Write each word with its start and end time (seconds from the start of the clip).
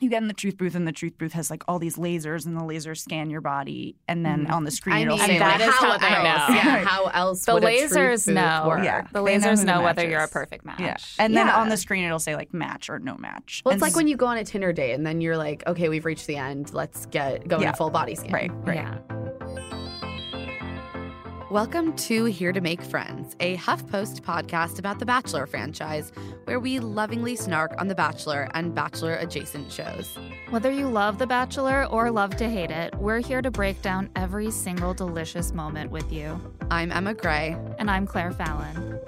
you 0.00 0.10
get 0.10 0.20
in 0.20 0.28
the 0.28 0.34
truth 0.34 0.56
booth 0.56 0.74
and 0.74 0.86
the 0.86 0.92
truth 0.92 1.16
booth 1.16 1.32
has 1.32 1.50
like 1.50 1.62
all 1.68 1.78
these 1.78 1.96
lasers 1.96 2.44
and 2.44 2.56
the 2.56 2.62
lasers 2.62 2.98
scan 2.98 3.30
your 3.30 3.40
body 3.40 3.94
and 4.08 4.26
then 4.26 4.46
mm. 4.46 4.52
on 4.52 4.64
the 4.64 4.70
screen 4.70 4.96
I 4.96 5.00
it'll 5.02 5.16
mean, 5.16 5.26
say 5.26 5.38
that 5.38 5.60
like, 5.60 5.68
is 5.68 5.74
how 5.74 5.98
how, 5.98 6.06
I 6.06 6.22
know. 6.22 6.54
Yeah, 6.54 6.84
how 6.84 7.06
else 7.06 7.44
the 7.44 7.54
would 7.54 7.62
lasers 7.62 8.26
know. 8.26 8.64
Work? 8.66 8.84
Yeah, 8.84 9.06
the 9.12 9.22
they 9.22 9.36
lasers 9.36 9.64
know, 9.64 9.78
know, 9.78 9.82
whether 9.82 10.08
you're 10.08 10.20
a 10.20 10.28
perfect 10.28 10.64
match. 10.64 10.80
Yeah. 10.80 10.96
And 11.18 11.36
then 11.36 11.48
on 11.48 11.68
the 11.68 11.76
screen 11.76 12.04
it'll 12.04 12.18
say 12.18 12.34
like 12.34 12.52
match 12.52 12.90
or 12.90 12.98
no 12.98 13.16
match. 13.16 13.62
Well, 13.64 13.72
And 13.72 13.78
it's 13.78 13.82
like 13.82 13.92
s- 13.92 13.96
when 13.96 14.08
you 14.08 14.16
go 14.16 14.26
on 14.26 14.38
a 14.38 14.44
Tinder 14.44 14.72
date 14.72 14.92
and 14.92 15.06
then 15.06 15.20
you're 15.20 15.36
like, 15.36 15.62
okay, 15.66 15.88
we've 15.88 16.04
reached 16.04 16.26
the 16.26 16.36
end. 16.36 16.74
Let's 16.74 17.06
get 17.06 17.46
go 17.46 17.58
in 17.58 17.68
a 17.68 17.72
full 17.74 17.90
body 17.90 18.14
scan. 18.14 18.32
right, 18.32 18.50
right. 18.64 18.76
Yeah. 18.76 18.98
Welcome 21.52 21.94
to 21.96 22.24
Here 22.24 22.50
to 22.50 22.62
Make 22.62 22.80
Friends, 22.80 23.36
a 23.38 23.58
HuffPost 23.58 24.22
podcast 24.22 24.78
about 24.78 24.98
the 24.98 25.04
Bachelor 25.04 25.46
franchise, 25.46 26.10
where 26.44 26.58
we 26.58 26.78
lovingly 26.80 27.36
snark 27.36 27.74
on 27.78 27.88
The 27.88 27.94
Bachelor 27.94 28.48
and 28.54 28.74
Bachelor 28.74 29.16
adjacent 29.16 29.70
shows. 29.70 30.16
Whether 30.48 30.70
you 30.70 30.88
love 30.88 31.18
The 31.18 31.26
Bachelor 31.26 31.84
or 31.90 32.10
love 32.10 32.36
to 32.36 32.48
hate 32.48 32.70
it, 32.70 32.94
we're 32.94 33.20
here 33.20 33.42
to 33.42 33.50
break 33.50 33.82
down 33.82 34.08
every 34.16 34.50
single 34.50 34.94
delicious 34.94 35.52
moment 35.52 35.90
with 35.90 36.10
you. 36.10 36.40
I'm 36.70 36.90
Emma 36.90 37.12
Gray. 37.12 37.54
And 37.78 37.90
I'm 37.90 38.06
Claire 38.06 38.32
Fallon. 38.32 38.98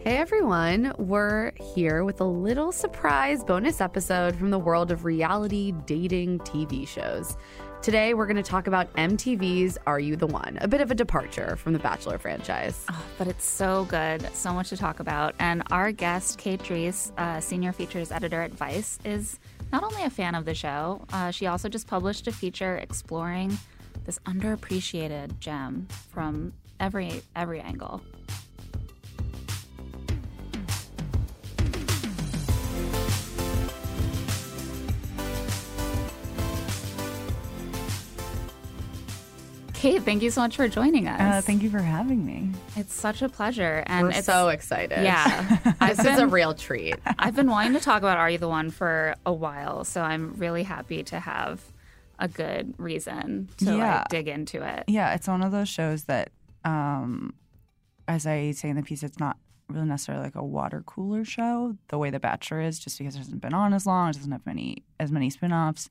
Hey 0.00 0.16
everyone, 0.16 0.94
we're 0.98 1.52
here 1.74 2.02
with 2.02 2.20
a 2.20 2.24
little 2.24 2.72
surprise 2.72 3.44
bonus 3.44 3.80
episode 3.80 4.34
from 4.34 4.50
the 4.50 4.58
world 4.58 4.90
of 4.90 5.04
reality 5.04 5.72
dating 5.86 6.40
TV 6.40 6.88
shows. 6.88 7.36
Today, 7.82 8.12
we're 8.12 8.26
going 8.26 8.36
to 8.36 8.42
talk 8.42 8.66
about 8.66 8.92
MTV's 8.92 9.78
Are 9.86 9.98
You 9.98 10.14
the 10.14 10.26
One? 10.26 10.58
A 10.60 10.68
bit 10.68 10.82
of 10.82 10.90
a 10.90 10.94
departure 10.94 11.56
from 11.56 11.72
the 11.72 11.78
Bachelor 11.78 12.18
franchise. 12.18 12.84
Oh, 12.90 13.02
but 13.16 13.26
it's 13.26 13.44
so 13.46 13.86
good. 13.86 14.20
So 14.34 14.52
much 14.52 14.68
to 14.68 14.76
talk 14.76 15.00
about. 15.00 15.34
And 15.38 15.62
our 15.70 15.90
guest, 15.90 16.36
Kate 16.36 16.62
Dries, 16.62 17.10
uh, 17.16 17.40
senior 17.40 17.72
features 17.72 18.12
editor 18.12 18.42
at 18.42 18.52
Vice, 18.52 18.98
is 19.02 19.38
not 19.72 19.82
only 19.82 20.02
a 20.02 20.10
fan 20.10 20.34
of 20.34 20.44
the 20.44 20.54
show, 20.54 21.06
uh, 21.14 21.30
she 21.30 21.46
also 21.46 21.70
just 21.70 21.86
published 21.86 22.26
a 22.26 22.32
feature 22.32 22.76
exploring 22.76 23.56
this 24.04 24.18
underappreciated 24.26 25.38
gem 25.38 25.88
from 26.12 26.52
every 26.80 27.22
every 27.34 27.60
angle. 27.60 28.02
Kate, 39.80 40.02
thank 40.02 40.22
you 40.22 40.30
so 40.30 40.42
much 40.42 40.56
for 40.56 40.68
joining 40.68 41.08
us. 41.08 41.18
Uh, 41.18 41.40
thank 41.40 41.62
you 41.62 41.70
for 41.70 41.78
having 41.78 42.26
me. 42.26 42.50
It's 42.76 42.92
such 42.92 43.22
a 43.22 43.30
pleasure, 43.30 43.82
and 43.86 44.08
we're 44.08 44.12
it's 44.12 44.26
so 44.26 44.48
excited. 44.48 45.02
yeah. 45.02 45.56
I've 45.80 45.96
This 45.96 46.04
is 46.04 46.18
a 46.18 46.26
real 46.26 46.52
treat. 46.52 46.96
I've 47.18 47.34
been 47.34 47.48
wanting 47.48 47.72
to 47.72 47.80
talk 47.80 48.02
about 48.02 48.18
Are 48.18 48.28
You 48.28 48.36
the 48.36 48.46
One 48.46 48.70
for 48.70 49.14
a 49.24 49.32
while, 49.32 49.84
so 49.84 50.02
I'm 50.02 50.34
really 50.34 50.64
happy 50.64 51.02
to 51.04 51.18
have 51.18 51.62
a 52.18 52.28
good 52.28 52.74
reason 52.76 53.48
to 53.56 53.74
Yeah. 53.78 53.96
like 54.00 54.08
dig 54.08 54.28
into 54.28 54.62
it. 54.62 54.84
Yeah, 54.86 55.14
it's 55.14 55.26
one 55.26 55.42
of 55.42 55.50
those 55.50 55.70
shows 55.70 56.04
that, 56.04 56.28
um, 56.62 57.32
as 58.06 58.26
I 58.26 58.50
say 58.50 58.68
in 58.68 58.76
the 58.76 58.82
piece, 58.82 59.02
it's 59.02 59.18
not 59.18 59.38
really 59.70 59.86
necessarily 59.86 60.24
like 60.24 60.34
a 60.34 60.44
water 60.44 60.82
cooler 60.84 61.24
show 61.24 61.74
the 61.88 61.96
way 61.96 62.10
The 62.10 62.20
Bachelor 62.20 62.60
is, 62.60 62.78
just 62.78 62.98
because 62.98 63.14
it 63.14 63.18
hasn't 63.20 63.40
been 63.40 63.54
on 63.54 63.72
as 63.72 63.86
long, 63.86 64.10
it 64.10 64.16
doesn't 64.16 64.30
have 64.32 64.44
many 64.44 64.84
as 64.98 65.10
many 65.10 65.30
spin-offs. 65.30 65.88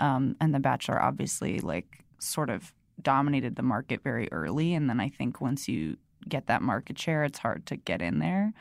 Um, 0.00 0.36
and 0.40 0.54
The 0.54 0.60
Bachelor 0.60 1.02
obviously 1.02 1.58
like 1.58 2.02
sort 2.18 2.48
of 2.48 2.72
dominated 3.02 3.56
the 3.56 3.62
market 3.62 4.02
very 4.02 4.28
early, 4.32 4.74
and 4.74 4.88
then 4.88 5.00
I 5.00 5.08
think 5.08 5.40
once 5.40 5.68
you 5.68 5.96
get 6.28 6.46
that 6.46 6.62
market 6.62 6.98
share, 6.98 7.24
it's 7.24 7.38
hard 7.38 7.66
to 7.66 7.76
get 7.76 8.02
in 8.02 8.18
there. 8.18 8.52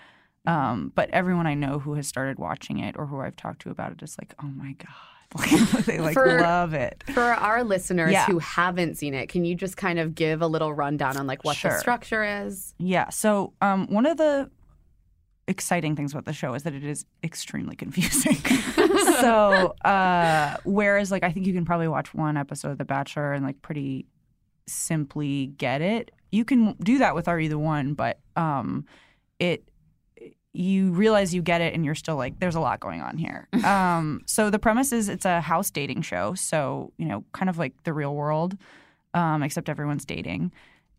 Um, 0.47 0.91
but 0.93 1.09
everyone 1.09 1.47
I 1.47 1.55
know 1.55 1.79
who 1.79 1.95
has 1.95 2.07
started 2.07 2.37
watching 2.37 2.77
it 2.79 2.95
or 2.99 3.07
who 3.07 3.19
I've 3.19 3.35
talked 3.35 3.61
to 3.63 3.71
about 3.71 3.91
it 3.93 4.03
is 4.03 4.15
like, 4.21 4.35
oh 4.43 4.47
my 4.47 4.73
god, 4.73 5.83
they 5.85 5.99
like 5.99 6.13
For- 6.13 6.39
love 6.41 6.73
it. 6.75 7.03
For 7.13 7.23
our 7.23 7.63
listeners 7.63 8.11
Yeah. 8.11 8.25
who 8.27 8.37
haven't 8.39 8.95
seen 8.97 9.15
it, 9.15 9.27
can 9.29 9.43
you 9.43 9.55
just 9.55 9.75
kind 9.77 9.97
of 9.97 10.13
give 10.13 10.41
a 10.43 10.47
little 10.47 10.71
rundown 10.73 11.17
on 11.17 11.25
like 11.25 11.43
what 11.43 11.57
the 11.63 11.71
structure 11.79 12.23
is? 12.45 12.75
Yeah. 12.77 13.09
So 13.09 13.53
um, 13.61 13.87
one 13.87 14.05
of 14.05 14.17
the 14.17 14.51
exciting 15.47 15.95
things 15.95 16.11
about 16.11 16.25
the 16.25 16.33
show 16.33 16.53
is 16.53 16.63
that 16.63 16.73
it 16.73 16.83
is 16.83 17.05
extremely 17.23 17.75
confusing. 17.83 18.35
so 19.19 19.73
uh, 19.83 20.57
whereas 20.63 21.09
like 21.11 21.23
I 21.23 21.31
think 21.31 21.47
you 21.47 21.53
can 21.53 21.65
probably 21.65 21.87
watch 21.87 22.13
one 22.13 22.37
episode 22.37 22.71
of 22.71 22.77
The 22.77 22.85
Bachelor 22.85 23.33
and 23.33 23.43
like 23.43 23.61
pretty 23.63 24.05
simply 24.67 25.47
get 25.57 25.81
it, 25.81 26.11
you 26.31 26.45
can 26.45 26.73
do 26.73 26.97
that 26.99 27.15
with 27.15 27.27
Are 27.27 27.39
You 27.39 27.49
the 27.49 27.59
One, 27.59 27.93
but 27.93 28.19
um, 28.35 28.85
it 29.39 29.63
you 30.53 30.91
realize 30.91 31.35
you 31.35 31.41
get 31.41 31.59
it 31.59 31.73
and 31.73 31.83
you're 31.83 31.95
still 31.95 32.15
like 32.15 32.39
there's 32.39 32.55
a 32.55 32.59
lot 32.59 32.79
going 32.79 33.01
on 33.01 33.17
here. 33.17 33.47
Um, 33.65 34.21
so 34.25 34.51
the 34.51 34.59
premise 34.59 34.91
is 34.91 35.09
it's 35.09 35.25
a 35.25 35.41
house 35.41 35.71
dating 35.71 36.03
show 36.03 36.35
so 36.35 36.93
you 36.97 37.05
know 37.05 37.23
kind 37.33 37.49
of 37.49 37.57
like 37.57 37.73
the 37.83 37.93
real 37.93 38.13
world 38.13 38.55
um, 39.13 39.41
except 39.41 39.69
everyone's 39.69 40.05
dating. 40.05 40.51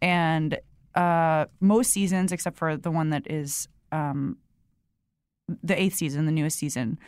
And 0.02 0.58
uh, 0.94 1.46
most 1.60 1.92
seasons 1.92 2.32
except 2.32 2.56
for 2.56 2.76
the 2.76 2.90
one 2.90 3.10
that 3.10 3.30
is 3.30 3.68
um, 3.92 4.38
the 5.62 5.80
eighth 5.80 5.94
season 5.94 6.26
the 6.26 6.32
newest 6.32 6.58
season 6.58 6.98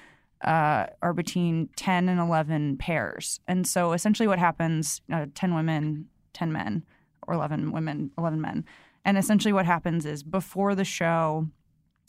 uh, 0.43 0.87
are 1.03 1.13
between 1.13 1.69
10 1.77 2.09
and 2.09 2.21
11 2.21 2.77
pairs. 2.77 3.41
And 3.49 3.67
so 3.67 3.93
essentially 3.93 4.29
what 4.29 4.39
happens 4.39 5.01
uh, 5.13 5.27
10 5.35 5.55
women 5.55 6.07
10 6.35 6.53
men 6.53 6.85
or 7.27 7.35
11 7.35 7.73
women 7.73 8.11
11 8.19 8.41
men 8.41 8.65
and 9.05 9.19
essentially 9.19 9.53
what 9.53 9.67
happens 9.67 10.07
is 10.07 10.23
before 10.23 10.75
the 10.75 10.85
show 10.85 11.49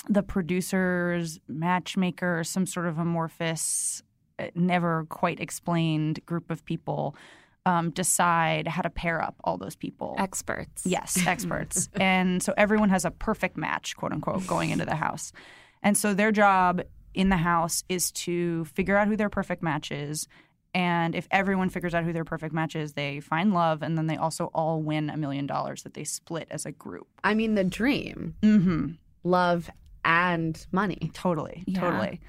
the 0.07 0.23
producers, 0.23 1.39
matchmaker, 1.47 2.43
some 2.43 2.65
sort 2.65 2.85
of 2.85 2.97
amorphous, 2.97 4.01
uh, 4.37 4.47
never 4.55 5.05
quite 5.09 5.39
explained 5.39 6.25
group 6.25 6.49
of 6.49 6.63
people 6.65 7.15
um, 7.65 7.89
decide 7.91 8.67
how 8.67 8.81
to 8.81 8.89
pair 8.89 9.21
up 9.21 9.35
all 9.43 9.57
those 9.57 9.75
people. 9.75 10.15
Experts. 10.17 10.85
Yes, 10.85 11.21
experts. 11.27 11.89
and 11.95 12.41
so 12.41 12.53
everyone 12.55 12.89
has 12.89 13.03
a 13.03 13.11
perfect 13.11 13.57
match, 13.57 13.95
quote 13.97 14.13
unquote, 14.13 14.47
going 14.47 14.69
into 14.69 14.85
the 14.85 14.95
house. 14.95 15.31
And 15.83 15.97
so 15.97 16.13
their 16.13 16.31
job 16.31 16.81
in 17.13 17.29
the 17.29 17.37
house 17.37 17.83
is 17.89 18.11
to 18.11 18.65
figure 18.65 18.95
out 18.95 19.07
who 19.07 19.17
their 19.17 19.29
perfect 19.29 19.61
match 19.61 19.91
is. 19.91 20.27
And 20.75 21.15
if 21.15 21.27
everyone 21.31 21.69
figures 21.69 21.95
out 21.95 22.03
who 22.03 22.13
their 22.13 22.23
perfect 22.23 22.53
match 22.53 22.75
is, 22.75 22.93
they 22.93 23.19
find 23.19 23.53
love, 23.53 23.81
and 23.81 23.97
then 23.97 24.05
they 24.07 24.17
also 24.17 24.45
all 24.53 24.81
win 24.81 25.09
a 25.09 25.17
million 25.17 25.47
dollars 25.47 25.81
that 25.83 25.95
they 25.95 26.03
split 26.03 26.47
as 26.51 26.65
a 26.65 26.71
group. 26.71 27.07
I 27.23 27.33
mean, 27.33 27.55
the 27.55 27.63
dream, 27.63 28.35
Mm-hmm. 28.43 28.91
love 29.23 29.69
and 30.05 30.65
money. 30.71 31.11
Totally, 31.13 31.63
Yeah. 31.65 31.79
totally. 31.81 32.21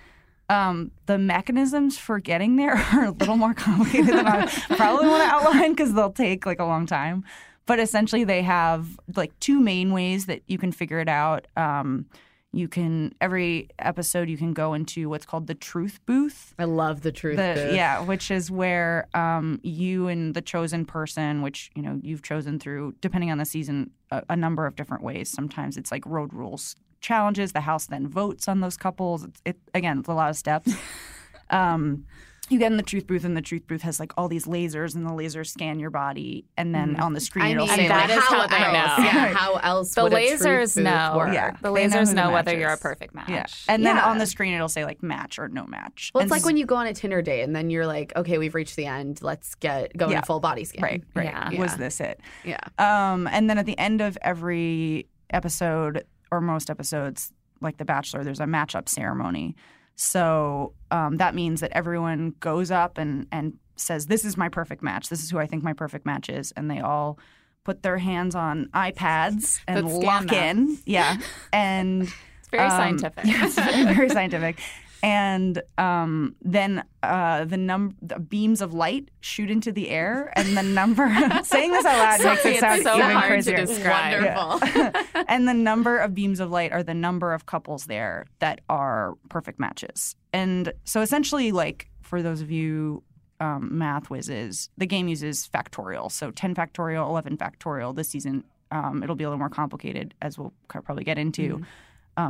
Um, 0.48 0.90
the 1.06 1.16
mechanisms 1.18 1.96
for 1.98 2.18
getting 2.18 2.56
there 2.56 2.74
are 2.92 3.04
a 3.04 3.10
little 3.10 3.36
more 3.36 3.54
complicated 3.54 4.14
than 4.14 4.26
I 4.26 4.46
probably 4.76 5.06
want 5.06 5.22
to 5.22 5.34
outline 5.34 5.72
because 5.72 5.92
they'll 5.94 6.10
take 6.10 6.44
like 6.46 6.58
a 6.58 6.64
long 6.64 6.86
time. 6.86 7.24
But 7.66 7.78
essentially, 7.78 8.24
they 8.24 8.42
have 8.42 8.98
like 9.14 9.38
two 9.38 9.60
main 9.60 9.92
ways 9.92 10.26
that 10.26 10.42
you 10.48 10.58
can 10.58 10.72
figure 10.72 10.98
it 10.98 11.08
out. 11.08 11.46
Um, 11.56 12.06
you 12.52 12.66
can 12.66 13.14
every 13.20 13.68
episode 13.78 14.28
you 14.28 14.36
can 14.36 14.52
go 14.52 14.74
into 14.74 15.08
what's 15.08 15.24
called 15.24 15.46
the 15.46 15.54
truth 15.54 16.00
booth. 16.04 16.54
I 16.58 16.64
love 16.64 17.02
the 17.02 17.12
truth. 17.12 17.36
The, 17.36 17.52
booth. 17.54 17.74
yeah, 17.74 18.00
which 18.00 18.30
is 18.30 18.50
where 18.50 19.08
um, 19.14 19.60
you 19.62 20.08
and 20.08 20.34
the 20.34 20.42
chosen 20.42 20.84
person, 20.84 21.42
which 21.42 21.70
you 21.74 21.82
know 21.82 21.98
you've 22.02 22.22
chosen 22.22 22.58
through, 22.58 22.94
depending 23.00 23.30
on 23.30 23.38
the 23.38 23.44
season, 23.44 23.90
a, 24.10 24.22
a 24.30 24.36
number 24.36 24.66
of 24.66 24.74
different 24.74 25.04
ways. 25.04 25.30
Sometimes 25.30 25.76
it's 25.76 25.92
like 25.92 26.04
road 26.06 26.32
rules 26.34 26.76
challenges. 27.00 27.52
The 27.52 27.60
house 27.60 27.86
then 27.86 28.08
votes 28.08 28.48
on 28.48 28.60
those 28.60 28.76
couples. 28.76 29.24
It's, 29.24 29.42
it 29.44 29.56
again, 29.74 30.00
it's 30.00 30.08
a 30.08 30.14
lot 30.14 30.30
of 30.30 30.36
steps. 30.36 30.72
um, 31.50 32.04
you 32.50 32.58
get 32.58 32.70
in 32.70 32.76
the 32.76 32.82
truth 32.82 33.06
booth, 33.06 33.24
and 33.24 33.36
the 33.36 33.42
truth 33.42 33.66
booth 33.66 33.82
has 33.82 33.98
like 34.00 34.12
all 34.16 34.28
these 34.28 34.46
lasers, 34.46 34.94
and 34.94 35.06
the 35.06 35.10
lasers 35.10 35.48
scan 35.48 35.78
your 35.78 35.90
body, 35.90 36.44
and 36.56 36.74
then 36.74 36.98
on 37.00 37.12
the 37.14 37.20
screen 37.20 37.44
I 37.46 37.50
it'll 37.50 37.66
mean, 37.66 37.76
say 37.76 37.88
that 37.88 38.08
like, 38.08 38.18
is 38.18 38.24
how 38.24 38.36
how- 38.36 38.40
else? 38.42 38.52
I 38.52 38.72
know. 38.72 39.04
Yeah, 39.04 39.26
how 39.34 39.54
else 39.56 39.94
The 39.94 40.02
would 40.02 40.12
a 40.12 40.28
truth 40.28 40.40
lasers 40.42 40.74
booth 40.76 40.84
know. 40.84 41.14
work? 41.16 41.32
Yeah. 41.34 41.50
The 41.62 41.72
They 41.72 41.86
know 41.86 41.96
lasers 41.96 42.14
know, 42.14 42.30
whether 42.30 42.56
you're 42.58 42.70
a 42.72 42.76
perfect 42.76 43.14
match. 43.14 43.28
Yeah. 43.28 43.44
And 43.68 43.84
then 43.86 43.96
Yeah. 43.96 44.06
on 44.10 44.18
the 44.18 44.26
screen 44.26 44.52
it'll 44.54 44.68
say 44.68 44.84
like 44.84 45.02
match 45.02 45.38
or 45.38 45.48
no 45.48 45.64
match. 45.66 46.10
Well, 46.14 46.22
And 46.22 46.28
it's 46.28 46.32
like 46.32 46.40
s- 46.40 46.46
when 46.46 46.56
you 46.56 46.66
go 46.66 46.76
on 46.76 46.86
a 46.86 46.92
Tinder 46.94 47.22
date 47.22 47.42
and 47.42 47.54
then 47.54 47.70
you're 47.70 47.86
like, 47.86 48.12
okay, 48.16 48.38
we've 48.38 48.54
reached 48.54 48.76
the 48.76 48.86
end. 48.86 49.22
Let's 49.22 49.54
get 49.54 49.96
go 49.96 50.08
Yeah. 50.10 50.18
in 50.18 50.22
full 50.24 50.40
body 50.40 50.64
scan. 50.64 50.82
right, 50.82 51.02
right. 51.14 51.26
Yeah. 51.52 51.60
Was 51.60 51.76
this 51.76 52.00
it? 52.00 52.20
Yeah. 52.44 52.58
Um, 52.78 53.26
and 53.28 53.48
then 53.48 53.58
at 53.58 53.66
the 53.66 53.78
end 53.78 54.00
of 54.00 54.18
every 54.22 55.06
episode 55.30 56.04
or 56.32 56.40
most 56.40 56.70
episodes, 56.70 57.32
like 57.60 57.76
The 57.76 57.84
Bachelor, 57.84 58.24
there's 58.24 58.40
a 58.40 58.44
matchup 58.44 58.88
ceremony. 58.88 59.54
So 60.02 60.72
um, 60.90 61.18
that 61.18 61.34
means 61.34 61.60
that 61.60 61.72
everyone 61.72 62.34
goes 62.40 62.70
up 62.70 62.96
and 62.96 63.26
and 63.30 63.58
says, 63.76 64.06
"This 64.06 64.24
is 64.24 64.34
my 64.34 64.48
perfect 64.48 64.82
match. 64.82 65.10
This 65.10 65.22
is 65.22 65.28
who 65.30 65.38
I 65.38 65.46
think 65.46 65.62
my 65.62 65.74
perfect 65.74 66.06
match 66.06 66.30
is," 66.30 66.52
and 66.52 66.70
they 66.70 66.80
all 66.80 67.18
put 67.64 67.82
their 67.82 67.98
hands 67.98 68.34
on 68.34 68.70
iPads 68.72 69.60
and 69.68 69.86
lock 69.86 70.26
them. 70.28 70.58
in. 70.58 70.78
Yeah, 70.86 71.18
and 71.52 72.04
It's 72.38 72.48
very 72.50 72.64
um, 72.64 72.70
scientific. 72.70 73.24
Yes, 73.26 73.56
very 73.56 74.08
scientific. 74.08 74.58
And 75.02 75.62
um, 75.78 76.36
then 76.42 76.84
uh, 77.02 77.44
the 77.44 77.56
num 77.56 77.96
the 78.02 78.18
beams 78.18 78.60
of 78.60 78.74
light 78.74 79.10
shoot 79.20 79.50
into 79.50 79.72
the 79.72 79.88
air, 79.88 80.32
and 80.36 80.56
the 80.56 80.62
number 80.62 81.08
saying 81.44 81.72
this 81.72 81.86
out 81.86 82.20
loud 82.20 82.24
makes 82.24 82.44
it 82.44 82.60
sound 82.60 82.82
so 82.82 82.96
even 82.96 83.20
crazier. 83.22 83.66
Wonderful. 83.66 85.22
and 85.28 85.48
the 85.48 85.54
number 85.54 85.98
of 85.98 86.14
beams 86.14 86.40
of 86.40 86.50
light 86.50 86.72
are 86.72 86.82
the 86.82 86.94
number 86.94 87.32
of 87.32 87.46
couples 87.46 87.86
there 87.86 88.26
that 88.40 88.60
are 88.68 89.14
perfect 89.28 89.58
matches. 89.58 90.16
And 90.32 90.72
so 90.84 91.00
essentially, 91.00 91.50
like 91.50 91.88
for 92.02 92.22
those 92.22 92.42
of 92.42 92.50
you 92.50 93.02
um, 93.40 93.78
math 93.78 94.10
whizzes, 94.10 94.68
the 94.76 94.86
game 94.86 95.08
uses 95.08 95.48
factorial. 95.48 96.12
So 96.12 96.30
10 96.30 96.54
factorial, 96.54 97.08
11 97.08 97.38
factorial. 97.38 97.94
This 97.96 98.08
season, 98.08 98.44
um, 98.70 99.02
it'll 99.02 99.16
be 99.16 99.24
a 99.24 99.28
little 99.28 99.38
more 99.38 99.48
complicated, 99.48 100.14
as 100.20 100.38
we'll 100.38 100.52
probably 100.68 101.04
get 101.04 101.18
into 101.18 101.64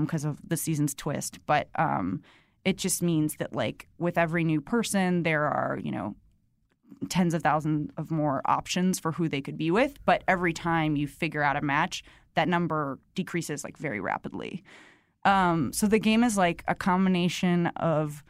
because 0.02 0.25
of 0.25 0.38
the 0.46 0.56
season's 0.56 0.94
twist. 0.94 1.40
But 1.46 1.69
um, 1.75 2.22
it 2.64 2.76
just 2.76 3.02
means 3.02 3.36
that, 3.36 3.54
like, 3.54 3.88
with 3.98 4.18
every 4.18 4.44
new 4.44 4.60
person, 4.60 5.22
there 5.22 5.44
are, 5.44 5.78
you 5.82 5.90
know, 5.90 6.14
tens 7.08 7.34
of 7.34 7.42
thousands 7.42 7.90
of 7.96 8.10
more 8.10 8.42
options 8.44 8.98
for 8.98 9.12
who 9.12 9.28
they 9.28 9.40
could 9.40 9.56
be 9.56 9.70
with. 9.70 9.98
But 10.04 10.22
every 10.28 10.52
time 10.52 10.96
you 10.96 11.06
figure 11.06 11.42
out 11.42 11.56
a 11.56 11.62
match, 11.62 12.02
that 12.34 12.48
number 12.48 12.98
decreases 13.14 13.64
like 13.64 13.76
very 13.76 14.00
rapidly. 14.00 14.62
Um, 15.24 15.72
so 15.72 15.86
the 15.86 15.98
game 15.98 16.24
is 16.24 16.36
like 16.36 16.64
a 16.68 16.74
combination 16.74 17.68
of 17.76 18.22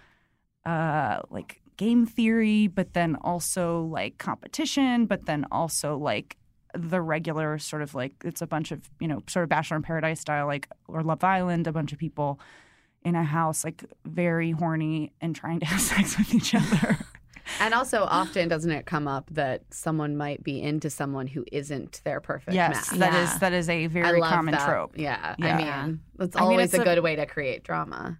uh, 0.64 1.20
like 1.30 1.60
game 1.76 2.06
theory, 2.06 2.66
but 2.66 2.94
then 2.94 3.16
also 3.16 3.82
like 3.82 4.18
competition, 4.18 5.06
but 5.06 5.26
then 5.26 5.46
also 5.50 5.96
like 5.96 6.36
the 6.74 7.00
regular 7.00 7.58
sort 7.58 7.82
of 7.82 7.94
like 7.94 8.14
it's 8.24 8.42
a 8.42 8.46
bunch 8.46 8.70
of 8.70 8.88
you 9.00 9.08
know 9.08 9.22
sort 9.26 9.42
of 9.42 9.48
Bachelor 9.48 9.76
in 9.76 9.82
Paradise 9.82 10.20
style 10.20 10.46
like 10.46 10.68
or 10.88 11.02
Love 11.02 11.24
Island, 11.24 11.66
a 11.66 11.72
bunch 11.72 11.92
of 11.92 11.98
people 11.98 12.40
in 13.04 13.14
a 13.14 13.24
house 13.24 13.64
like 13.64 13.84
very 14.04 14.50
horny 14.50 15.12
and 15.20 15.34
trying 15.34 15.60
to 15.60 15.66
have 15.72 15.80
sex 15.80 16.18
with 16.18 16.34
each 16.34 16.54
other. 16.54 16.98
and 17.60 17.74
also, 17.74 18.02
often 18.04 18.48
doesn't 18.48 18.70
it 18.70 18.86
come 18.86 19.08
up 19.08 19.28
that 19.30 19.62
someone 19.70 20.16
might 20.16 20.42
be 20.44 20.60
into 20.62 20.90
someone 20.90 21.26
who 21.26 21.44
isn't 21.50 22.00
their 22.04 22.20
perfect 22.20 22.54
yes, 22.54 22.92
match? 22.92 22.98
that 23.00 23.14
is 23.22 23.30
Yeah. 23.32 23.38
that 23.38 23.52
is 23.52 23.68
a 23.68 23.84
I 23.84 23.86
very 23.88 24.20
common 24.20 24.52
that. 24.52 24.66
trope. 24.68 24.92
Yeah. 24.96 25.34
Yeah. 25.38 25.56
I 25.56 25.86
mean, 25.86 26.00
it's 26.20 26.36
I 26.36 26.40
mean, 26.40 26.50
always 26.50 26.64
it's 26.74 26.78
a 26.78 26.82
a- 26.82 26.84
good 26.84 27.02
way 27.02 27.16
to 27.16 27.26
create 27.26 27.64
drama. 27.64 28.18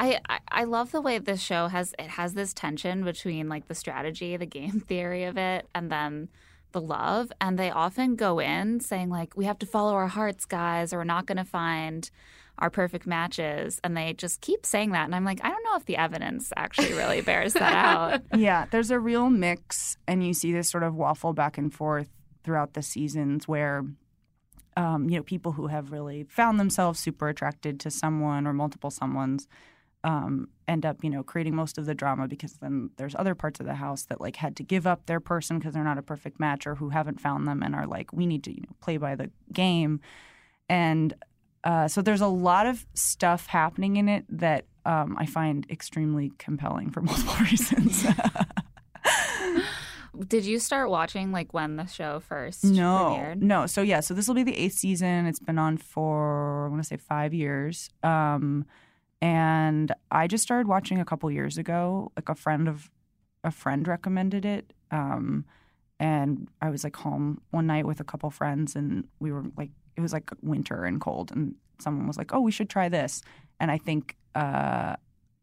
I, 0.00 0.20
I 0.28 0.38
I 0.48 0.64
love 0.64 0.92
the 0.92 1.00
way 1.00 1.18
this 1.18 1.40
show 1.40 1.66
has 1.68 1.92
it 1.98 2.08
has 2.10 2.34
this 2.34 2.52
tension 2.54 3.02
between 3.04 3.48
like 3.48 3.66
the 3.68 3.74
strategy, 3.74 4.36
the 4.36 4.46
game 4.46 4.78
theory 4.88 5.24
of 5.24 5.36
it, 5.36 5.66
and 5.74 5.90
then 5.90 6.28
the 6.72 6.80
love. 6.80 7.32
And 7.40 7.58
they 7.58 7.70
often 7.70 8.14
go 8.14 8.38
in 8.38 8.78
saying 8.80 9.08
like, 9.08 9.36
"We 9.36 9.46
have 9.46 9.58
to 9.60 9.66
follow 9.66 9.94
our 9.94 10.06
hearts, 10.06 10.44
guys, 10.44 10.92
or 10.92 10.98
we're 10.98 11.04
not 11.04 11.26
going 11.26 11.38
to 11.38 11.44
find 11.44 12.08
our 12.58 12.70
perfect 12.70 13.06
matches." 13.06 13.80
And 13.82 13.96
they 13.96 14.12
just 14.14 14.40
keep 14.40 14.64
saying 14.64 14.92
that, 14.92 15.04
and 15.04 15.14
I'm 15.14 15.24
like, 15.24 15.40
I 15.42 15.50
don't 15.50 15.64
know 15.64 15.76
if 15.76 15.84
the 15.86 15.96
evidence 15.96 16.52
actually 16.56 16.92
really 16.92 17.20
bears 17.20 17.54
that 17.54 17.74
out. 17.74 18.22
Yeah, 18.36 18.66
there's 18.70 18.90
a 18.90 19.00
real 19.00 19.30
mix, 19.30 19.96
and 20.06 20.24
you 20.24 20.32
see 20.32 20.52
this 20.52 20.70
sort 20.70 20.82
of 20.82 20.94
waffle 20.94 21.32
back 21.32 21.58
and 21.58 21.72
forth 21.72 22.08
throughout 22.44 22.74
the 22.74 22.82
seasons 22.82 23.48
where, 23.48 23.84
um, 24.76 25.08
you 25.10 25.16
know, 25.16 25.22
people 25.22 25.52
who 25.52 25.66
have 25.66 25.92
really 25.92 26.24
found 26.24 26.60
themselves 26.60 27.00
super 27.00 27.28
attracted 27.28 27.80
to 27.80 27.90
someone 27.90 28.46
or 28.46 28.52
multiple 28.52 28.90
someone's 28.90 29.48
um, 30.04 30.48
end 30.66 30.86
up, 30.86 31.02
you 31.02 31.10
know, 31.10 31.22
creating 31.22 31.54
most 31.54 31.78
of 31.78 31.86
the 31.86 31.94
drama 31.94 32.28
because 32.28 32.54
then 32.54 32.90
there's 32.96 33.14
other 33.16 33.34
parts 33.34 33.60
of 33.60 33.66
the 33.66 33.74
house 33.74 34.04
that 34.04 34.20
like 34.20 34.36
had 34.36 34.56
to 34.56 34.62
give 34.62 34.86
up 34.86 35.06
their 35.06 35.20
person 35.20 35.58
because 35.58 35.74
they're 35.74 35.82
not 35.82 35.98
a 35.98 36.02
perfect 36.02 36.38
match 36.38 36.66
or 36.66 36.76
who 36.76 36.90
haven't 36.90 37.20
found 37.20 37.46
them 37.46 37.62
and 37.62 37.74
are 37.74 37.86
like, 37.86 38.12
we 38.12 38.26
need 38.26 38.44
to, 38.44 38.54
you 38.54 38.62
know, 38.62 38.76
play 38.80 38.96
by 38.96 39.14
the 39.16 39.30
game, 39.52 40.00
and 40.68 41.14
uh, 41.64 41.88
so 41.88 42.02
there's 42.02 42.20
a 42.20 42.28
lot 42.28 42.66
of 42.66 42.86
stuff 42.94 43.46
happening 43.46 43.96
in 43.96 44.08
it 44.08 44.24
that 44.28 44.66
um, 44.84 45.16
I 45.18 45.26
find 45.26 45.66
extremely 45.70 46.32
compelling 46.38 46.90
for 46.90 47.00
multiple 47.02 47.34
reasons. 47.40 48.06
Did 50.26 50.44
you 50.44 50.58
start 50.58 50.90
watching 50.90 51.30
like 51.30 51.54
when 51.54 51.76
the 51.76 51.86
show 51.86 52.20
first 52.20 52.64
no, 52.64 53.16
premiered? 53.16 53.40
no. 53.40 53.66
So 53.66 53.82
yeah, 53.82 54.00
so 54.00 54.14
this 54.14 54.26
will 54.26 54.34
be 54.34 54.42
the 54.42 54.56
eighth 54.56 54.74
season. 54.74 55.26
It's 55.26 55.38
been 55.38 55.58
on 55.58 55.76
for 55.76 56.66
I 56.66 56.68
want 56.70 56.82
to 56.82 56.88
say 56.88 56.96
five 56.96 57.32
years. 57.32 57.90
Um, 58.02 58.64
and 59.20 59.92
I 60.10 60.26
just 60.26 60.42
started 60.42 60.66
watching 60.66 61.00
a 61.00 61.04
couple 61.04 61.30
years 61.30 61.58
ago. 61.58 62.10
Like 62.16 62.28
a 62.28 62.34
friend 62.34 62.68
of 62.68 62.90
a 63.44 63.50
friend 63.50 63.86
recommended 63.86 64.44
it. 64.44 64.72
Um, 64.90 65.44
and 66.00 66.48
I 66.62 66.70
was 66.70 66.84
like 66.84 66.96
home 66.96 67.40
one 67.50 67.66
night 67.66 67.86
with 67.86 68.00
a 68.00 68.04
couple 68.04 68.30
friends, 68.30 68.76
and 68.76 69.06
we 69.20 69.32
were 69.32 69.44
like, 69.56 69.70
it 69.96 70.00
was 70.00 70.12
like 70.12 70.30
winter 70.42 70.84
and 70.84 71.00
cold, 71.00 71.30
and 71.32 71.54
someone 71.80 72.06
was 72.06 72.16
like, 72.18 72.32
"Oh, 72.34 72.40
we 72.40 72.52
should 72.52 72.70
try 72.70 72.88
this." 72.88 73.22
And 73.60 73.70
I 73.70 73.78
think 73.78 74.16
uh, 74.34 74.94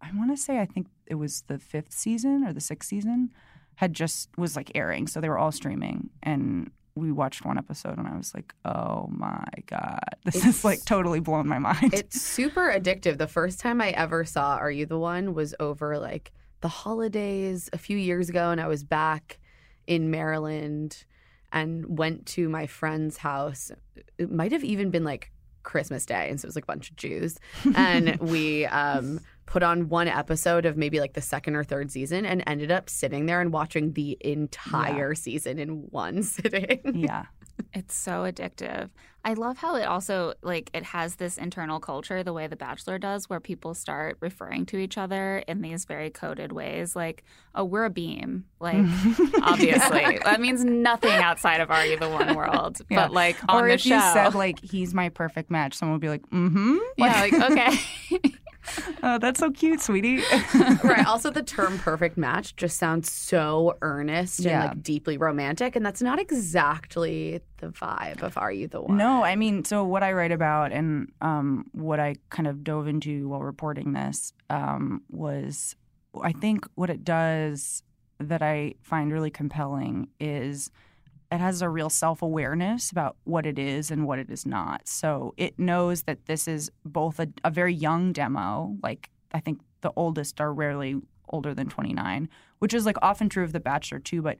I 0.01 0.09
want 0.13 0.31
to 0.31 0.37
say 0.41 0.59
I 0.59 0.65
think 0.65 0.87
it 1.07 1.15
was 1.15 1.43
the 1.47 1.59
fifth 1.59 1.91
season 1.93 2.43
or 2.45 2.53
the 2.53 2.61
sixth 2.61 2.89
season 2.89 3.31
had 3.75 3.93
just 3.93 4.29
was 4.37 4.55
like 4.55 4.71
airing, 4.75 5.07
so 5.07 5.19
they 5.19 5.27
were 5.29 5.37
all 5.37 5.51
streaming, 5.51 6.09
and 6.23 6.71
we 6.97 7.11
watched 7.11 7.43
one 7.43 7.57
episode, 7.57 7.97
and 7.97 8.07
I 8.07 8.15
was 8.15 8.33
like, 8.33 8.53
"Oh 8.63 9.09
my 9.11 9.43
god, 9.65 9.99
this 10.23 10.35
It's- 10.37 10.57
is 10.59 10.63
like 10.63 10.85
totally 10.85 11.19
blown 11.19 11.47
my 11.47 11.59
mind." 11.59 11.93
It's 11.93 12.21
super 12.21 12.71
addictive. 12.71 13.17
The 13.17 13.27
first 13.27 13.59
time 13.59 13.81
I 13.81 13.89
ever 13.89 14.23
saw 14.23 14.55
Are 14.55 14.71
You 14.71 14.85
the 14.85 14.97
One 14.97 15.33
was 15.33 15.53
over 15.59 15.97
like 16.00 16.31
the 16.62 16.69
holidays 16.69 17.69
a 17.74 17.77
few 17.77 17.97
years 17.97 18.29
ago, 18.29 18.51
and 18.51 18.62
I 18.62 18.67
was 18.67 18.85
back 18.85 19.39
in 19.88 20.12
Maryland 20.12 21.06
and 21.51 21.98
went 21.98 22.25
to 22.27 22.50
my 22.50 22.68
friend's 22.68 23.18
house. 23.18 23.72
It 24.18 24.32
might 24.32 24.51
have 24.51 24.63
even 24.63 24.92
been 24.92 25.04
like 25.04 25.32
Christmas 25.63 26.06
Day, 26.06 26.30
and 26.30 26.39
so 26.39 26.46
it 26.46 26.50
was 26.50 26.56
like 26.56 26.65
a 26.65 26.68
bunch 26.68 26.89
of 26.89 26.96
Jews. 26.96 27.39
And 27.75 28.15
we 28.20 28.65
um, 28.68 29.20
put 29.46 29.63
on 29.63 29.89
one 29.89 30.08
episode 30.08 30.65
of 30.65 30.77
maybe 30.77 31.00
like 31.00 31.13
the 31.13 31.22
second 31.22 31.56
or 31.56 31.63
third 31.63 31.92
season 31.92 32.25
and 32.25 32.44
ended 32.48 32.72
up 32.72 32.89
sitting 32.89 33.25
there 33.25 33.42
and 33.42 33.51
watching 33.51 33.94
the 33.94 34.18
entire 34.22 35.15
season 35.15 35.60
in 35.60 35.88
one 35.89 36.24
sitting. 36.24 36.82
yeah, 36.94 37.25
It's 37.74 37.95
so 37.95 38.24
addictive. 38.24 38.89
I 39.24 39.33
love 39.33 39.57
how 39.57 39.75
it 39.75 39.85
also 39.85 40.33
like 40.43 40.69
it 40.74 40.83
has 40.83 41.15
this 41.15 41.38
internal 41.38 41.79
culture 41.79 42.21
the 42.24 42.31
way 42.31 42.45
The 42.45 42.55
Bachelor 42.55 43.00
does 43.00 43.27
where 43.27 43.39
people 43.39 43.74
start 43.74 44.17
referring 44.19 44.67
to 44.67 44.77
each 44.77 44.97
other 45.00 45.39
in 45.47 45.62
these 45.62 45.85
very 45.85 46.12
coded 46.12 46.51
ways 46.51 46.95
like, 46.95 47.24
"Oh, 47.55 47.63
we're 47.63 47.85
a 47.85 47.89
beam." 47.89 48.45
Like 48.59 48.75
obviously. 49.41 50.19
That 50.24 50.39
means 50.39 50.63
nothing 50.63 51.12
outside 51.12 51.59
of 51.59 51.71
Are 51.71 51.85
You 51.85 51.97
the 51.97 52.09
One 52.09 52.35
world. 52.35 52.77
Yeah. 52.89 53.03
But 53.03 53.13
like 53.13 53.38
on 53.50 53.63
or 53.63 53.67
the 53.67 53.74
if 53.74 53.81
show. 53.81 53.95
you 53.95 54.01
said 54.13 54.35
like 54.35 54.59
he's 54.63 54.93
my 54.93 55.09
perfect 55.09 55.50
match, 55.50 55.74
someone 55.74 55.93
would 55.95 56.01
be 56.01 56.09
like, 56.09 56.29
"Mm-hmm." 56.29 56.77
yeah, 56.97 57.21
like 57.21 57.33
okay. 57.33 58.31
oh, 59.03 59.17
that's 59.19 59.39
so 59.39 59.51
cute, 59.51 59.81
sweetie. 59.81 60.17
right. 60.84 61.05
Also, 61.15 61.29
the 61.29 61.43
term 61.43 61.77
perfect 61.79 62.17
match 62.17 62.55
just 62.55 62.77
sounds 62.77 63.12
so 63.12 63.77
earnest 63.81 64.39
Yeah. 64.39 64.62
and 64.62 64.69
like 64.69 64.84
deeply 64.84 65.17
romantic. 65.17 65.75
And 65.75 65.86
that's 65.86 66.01
not 66.01 66.19
exactly 66.19 67.41
the 67.57 67.67
vibe 67.67 68.22
of 68.24 68.38
Are 68.38 68.51
You 68.51 68.67
the 68.67 68.81
One? 68.81 68.98
No, 68.98 69.24
I 69.24 69.36
mean, 69.36 69.63
so 69.63 69.84
what 69.84 70.03
I 70.03 70.12
write 70.13 70.31
about 70.31 70.72
and 70.72 71.12
um, 71.22 71.65
what 71.74 72.00
I 72.00 72.15
kind 72.29 72.48
of 72.48 72.63
dove 72.63 72.88
into 72.88 73.29
while 73.29 73.41
reporting 73.41 73.93
this 73.93 74.34
um, 74.50 75.03
was 75.10 75.75
I 76.22 76.31
think 76.31 76.67
what 76.75 76.89
it 76.89 77.03
does 77.03 77.84
that 78.19 78.41
I 78.41 78.75
find 78.81 79.12
really 79.12 79.31
compelling 79.31 80.07
is 80.19 80.72
it 81.32 81.39
has 81.39 81.62
a 81.62 81.70
real 81.70 81.89
self 81.89 82.22
awareness 82.22 82.91
about 82.91 83.17
what 83.24 83.46
it 83.46 83.58
is 83.58 83.91
and 83.91 84.05
what 84.05 84.20
it 84.20 84.29
is 84.29 84.46
not. 84.46 84.88
So 84.88 85.34
it 85.38 85.58
knows 85.58 86.03
that 86.03 86.25
this 86.25 86.48
is 86.48 86.72
both 86.84 87.20
a, 87.20 87.27
a 87.44 87.50
very 87.50 87.74
young 87.74 88.13
demo, 88.13 88.77
like 88.84 89.10
I 89.34 89.39
think 89.39 89.62
the 89.82 89.91
oldest 89.96 90.39
are 90.39 90.53
rarely 90.53 90.96
older 91.29 91.53
than 91.53 91.67
29, 91.67 92.29
which 92.60 92.74
is 92.74 92.86
like 92.86 92.98
often 93.01 93.29
true 93.29 93.44
of 93.44 93.51
The 93.51 93.60
Bachelor 93.60 94.00
too, 94.00 94.22
but 94.22 94.38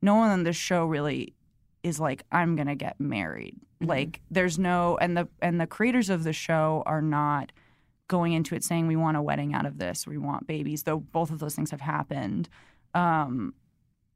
no 0.00 0.14
one 0.14 0.30
on 0.30 0.44
this 0.44 0.56
show 0.56 0.84
really 0.84 1.34
is 1.82 1.98
like 2.00 2.22
I'm 2.30 2.56
going 2.56 2.68
to 2.68 2.74
get 2.74 2.98
married. 3.00 3.56
Mhm. 3.82 3.88
Like 3.88 4.20
there's 4.30 4.58
no 4.58 4.96
and 5.00 5.16
the 5.16 5.28
and 5.42 5.60
the 5.60 5.66
creators 5.66 6.10
of 6.10 6.24
the 6.24 6.32
show 6.32 6.82
are 6.86 7.02
not 7.02 7.52
going 8.08 8.32
into 8.32 8.54
it 8.54 8.64
saying 8.64 8.86
we 8.86 8.96
want 8.96 9.16
a 9.16 9.22
wedding 9.22 9.54
out 9.54 9.66
of 9.66 9.78
this, 9.78 10.06
we 10.06 10.18
want 10.18 10.46
babies, 10.46 10.84
though 10.84 10.98
both 11.00 11.30
of 11.30 11.40
those 11.40 11.54
things 11.54 11.70
have 11.72 11.80
happened. 11.80 12.48
Um 12.94 13.54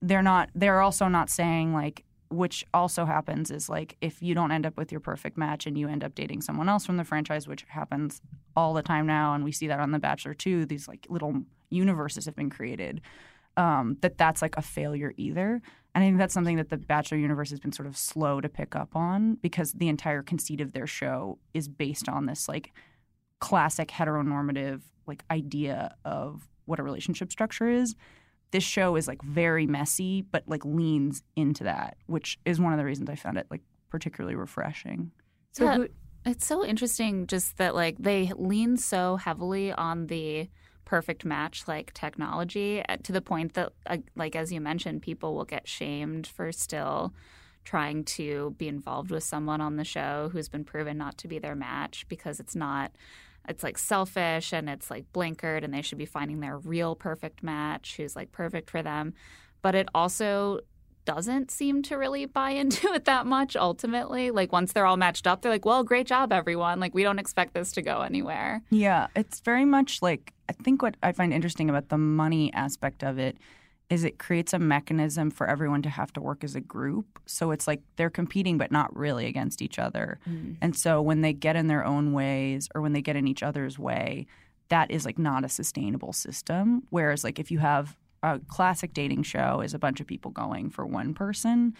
they're 0.00 0.22
not 0.22 0.50
they're 0.54 0.80
also 0.80 1.06
not 1.08 1.30
saying 1.30 1.72
like 1.72 2.04
which 2.32 2.64
also 2.72 3.04
happens 3.04 3.50
is 3.50 3.68
like 3.68 3.96
if 4.00 4.22
you 4.22 4.34
don't 4.34 4.52
end 4.52 4.66
up 4.66 4.76
with 4.76 4.90
your 4.90 5.00
perfect 5.00 5.36
match 5.36 5.66
and 5.66 5.76
you 5.76 5.88
end 5.88 6.02
up 6.02 6.14
dating 6.14 6.40
someone 6.40 6.68
else 6.68 6.86
from 6.86 6.96
the 6.96 7.04
franchise 7.04 7.46
which 7.46 7.64
happens 7.68 8.20
all 8.56 8.74
the 8.74 8.82
time 8.82 9.06
now 9.06 9.34
and 9.34 9.44
we 9.44 9.52
see 9.52 9.66
that 9.66 9.80
on 9.80 9.90
the 9.90 9.98
bachelor 9.98 10.34
too 10.34 10.64
these 10.66 10.88
like 10.88 11.06
little 11.08 11.42
universes 11.70 12.26
have 12.26 12.36
been 12.36 12.50
created 12.50 13.00
um, 13.56 13.98
that 14.00 14.16
that's 14.16 14.42
like 14.42 14.56
a 14.56 14.62
failure 14.62 15.12
either. 15.16 15.60
And 15.94 16.02
i 16.02 16.06
think 16.06 16.18
that's 16.18 16.32
something 16.32 16.56
that 16.56 16.70
the 16.70 16.78
bachelor 16.78 17.18
universe 17.18 17.50
has 17.50 17.60
been 17.60 17.72
sort 17.72 17.86
of 17.86 17.96
slow 17.96 18.40
to 18.40 18.48
pick 18.48 18.74
up 18.74 18.96
on 18.96 19.34
because 19.36 19.72
the 19.72 19.88
entire 19.88 20.22
conceit 20.22 20.60
of 20.60 20.72
their 20.72 20.86
show 20.86 21.38
is 21.52 21.68
based 21.68 22.08
on 22.08 22.26
this 22.26 22.48
like 22.48 22.72
classic 23.40 23.88
heteronormative 23.88 24.80
like 25.06 25.22
idea 25.30 25.94
of 26.04 26.48
what 26.64 26.78
a 26.78 26.82
relationship 26.82 27.30
structure 27.30 27.68
is 27.68 27.94
this 28.52 28.62
show 28.62 28.96
is 28.96 29.08
like 29.08 29.20
very 29.22 29.66
messy 29.66 30.22
but 30.22 30.44
like 30.46 30.64
leans 30.64 31.22
into 31.36 31.64
that 31.64 31.96
which 32.06 32.38
is 32.44 32.60
one 32.60 32.72
of 32.72 32.78
the 32.78 32.84
reasons 32.84 33.10
i 33.10 33.16
found 33.16 33.36
it 33.36 33.46
like 33.50 33.62
particularly 33.90 34.36
refreshing 34.36 35.10
So 35.52 35.64
Yeah. 35.64 35.74
who, 35.76 35.88
It's 36.24 36.46
so 36.46 36.64
interesting 36.64 37.26
just 37.26 37.56
that 37.58 37.74
like 37.74 37.96
they 37.98 38.30
lean 38.36 38.76
so 38.76 39.16
heavily 39.16 39.72
on 39.72 40.06
the 40.06 40.48
perfect 40.84 41.24
match 41.24 41.66
like 41.66 41.92
technology 41.94 42.82
uh, 42.88 42.96
to 43.02 43.12
the 43.12 43.20
point 43.22 43.54
that 43.54 43.72
uh, 43.86 43.96
like 44.14 44.36
as 44.36 44.52
you 44.52 44.60
mentioned 44.60 45.02
people 45.02 45.34
will 45.34 45.44
get 45.44 45.66
shamed 45.66 46.26
for 46.26 46.52
still 46.52 47.12
trying 47.64 48.04
to 48.04 48.54
be 48.58 48.66
involved 48.68 49.10
with 49.10 49.22
someone 49.24 49.60
on 49.60 49.76
the 49.76 49.84
show 49.84 50.28
who's 50.32 50.48
been 50.48 50.64
proven 50.64 50.98
not 50.98 51.16
to 51.18 51.28
be 51.28 51.38
their 51.38 51.54
match 51.54 52.04
because 52.08 52.40
it's 52.40 52.56
not 52.56 52.92
it's 53.48 53.62
like 53.62 53.78
selfish 53.78 54.52
and 54.52 54.68
it's 54.68 54.90
like 54.90 55.04
blinkered 55.12 55.64
and 55.64 55.74
they 55.74 55.82
should 55.82 55.98
be 55.98 56.06
finding 56.06 56.40
their 56.40 56.58
real 56.58 56.94
perfect 56.94 57.42
match 57.42 57.96
who's 57.96 58.14
like 58.14 58.32
perfect 58.32 58.70
for 58.70 58.82
them 58.82 59.14
but 59.62 59.74
it 59.74 59.88
also 59.94 60.60
doesn't 61.04 61.50
seem 61.50 61.82
to 61.82 61.96
really 61.96 62.26
buy 62.26 62.50
into 62.62 62.92
it 62.92 63.04
that 63.06 63.26
much 63.26 63.56
ultimately. 63.56 64.30
Like 64.30 64.52
once 64.52 64.72
they're 64.72 64.86
all 64.86 64.96
matched 64.96 65.26
up, 65.26 65.42
they're 65.42 65.52
like, 65.52 65.64
well, 65.64 65.82
great 65.82 66.06
job, 66.06 66.32
everyone. 66.32 66.80
Like 66.80 66.94
we 66.94 67.02
don't 67.02 67.18
expect 67.18 67.54
this 67.54 67.72
to 67.72 67.82
go 67.82 68.02
anywhere. 68.02 68.62
Yeah, 68.70 69.08
it's 69.16 69.40
very 69.40 69.64
much 69.64 70.02
like 70.02 70.32
I 70.48 70.52
think 70.52 70.82
what 70.82 70.96
I 71.02 71.12
find 71.12 71.32
interesting 71.32 71.70
about 71.70 71.88
the 71.88 71.98
money 71.98 72.52
aspect 72.52 73.02
of 73.02 73.18
it 73.18 73.38
is 73.92 74.04
it 74.04 74.18
creates 74.18 74.54
a 74.54 74.58
mechanism 74.58 75.30
for 75.30 75.46
everyone 75.46 75.82
to 75.82 75.90
have 75.90 76.10
to 76.14 76.18
work 76.18 76.42
as 76.42 76.54
a 76.54 76.62
group. 76.62 77.20
So 77.26 77.50
it's 77.50 77.66
like 77.66 77.82
they're 77.96 78.08
competing 78.08 78.56
but 78.56 78.72
not 78.72 78.96
really 78.96 79.26
against 79.26 79.60
each 79.60 79.78
other. 79.78 80.18
And 80.62 80.74
so 80.74 81.02
when 81.02 81.20
they 81.20 81.34
get 81.34 81.56
in 81.56 81.66
their 81.66 81.84
own 81.84 82.14
ways 82.14 82.70
or 82.74 82.80
when 82.80 82.94
they 82.94 83.02
get 83.02 83.16
in 83.16 83.28
each 83.28 83.42
other's 83.42 83.78
way, 83.78 84.26
that 84.70 84.90
is 84.90 85.04
like 85.04 85.18
not 85.18 85.44
a 85.44 85.48
sustainable 85.50 86.14
system. 86.14 86.84
Whereas 86.88 87.22
like 87.22 87.38
if 87.38 87.50
you 87.50 87.58
have 87.58 87.94
a 88.22 88.38
classic 88.48 88.94
dating 88.94 89.24
show 89.24 89.60
is 89.60 89.74
a 89.74 89.78
bunch 89.78 90.00
of 90.00 90.06
people 90.06 90.30
going 90.30 90.70
for 90.70 90.86
one 90.86 91.12
person, 91.12 91.74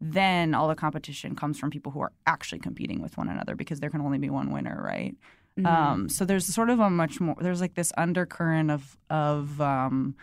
then 0.00 0.54
all 0.54 0.68
the 0.68 0.74
competition 0.74 1.36
comes 1.36 1.58
from 1.58 1.68
people 1.68 1.92
who 1.92 2.00
are 2.00 2.12
actually 2.26 2.60
competing 2.60 3.02
with 3.02 3.18
one 3.18 3.28
another 3.28 3.54
because 3.54 3.80
there 3.80 3.90
can 3.90 4.00
only 4.00 4.16
be 4.16 4.30
one 4.30 4.52
winner, 4.52 4.80
right? 4.82 5.14
Mm-hmm. 5.58 5.66
Um, 5.66 6.08
so 6.08 6.24
there's 6.24 6.46
sort 6.46 6.70
of 6.70 6.80
a 6.80 6.88
much 6.88 7.20
more 7.20 7.36
there's 7.38 7.60
like 7.60 7.74
this 7.74 7.92
undercurrent 7.98 8.70
of 8.70 8.96
of 9.10 9.60
um, 9.60 10.14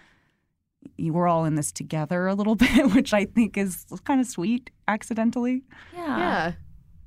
we're 0.98 1.27
all 1.27 1.46
in 1.46 1.56
this 1.56 1.72
together 1.72 2.27
a 2.27 2.36
little 2.36 2.56
bit, 2.65 2.92
which 2.94 3.13
I 3.13 3.25
think 3.25 3.58
is 3.58 3.86
kind 4.06 4.20
of 4.22 4.27
sweet 4.27 4.70
accidentally. 4.88 5.63
Yeah, 5.94 6.18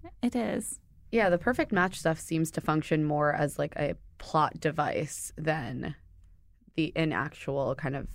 yeah. 0.03 0.11
it 0.23 0.35
is. 0.37 0.79
Yeah, 1.11 1.31
the 1.31 1.39
perfect 1.39 1.73
match 1.73 1.99
stuff 1.99 2.21
seems 2.21 2.51
to 2.53 2.61
function 2.61 3.05
more 3.05 3.33
as 3.33 3.59
like 3.59 3.75
a 3.77 3.95
plot 4.19 4.61
device 4.61 5.33
than 5.37 5.95
the 6.77 6.93
in 6.95 7.13
actual 7.13 7.75
kind 7.75 7.97
of 7.97 8.09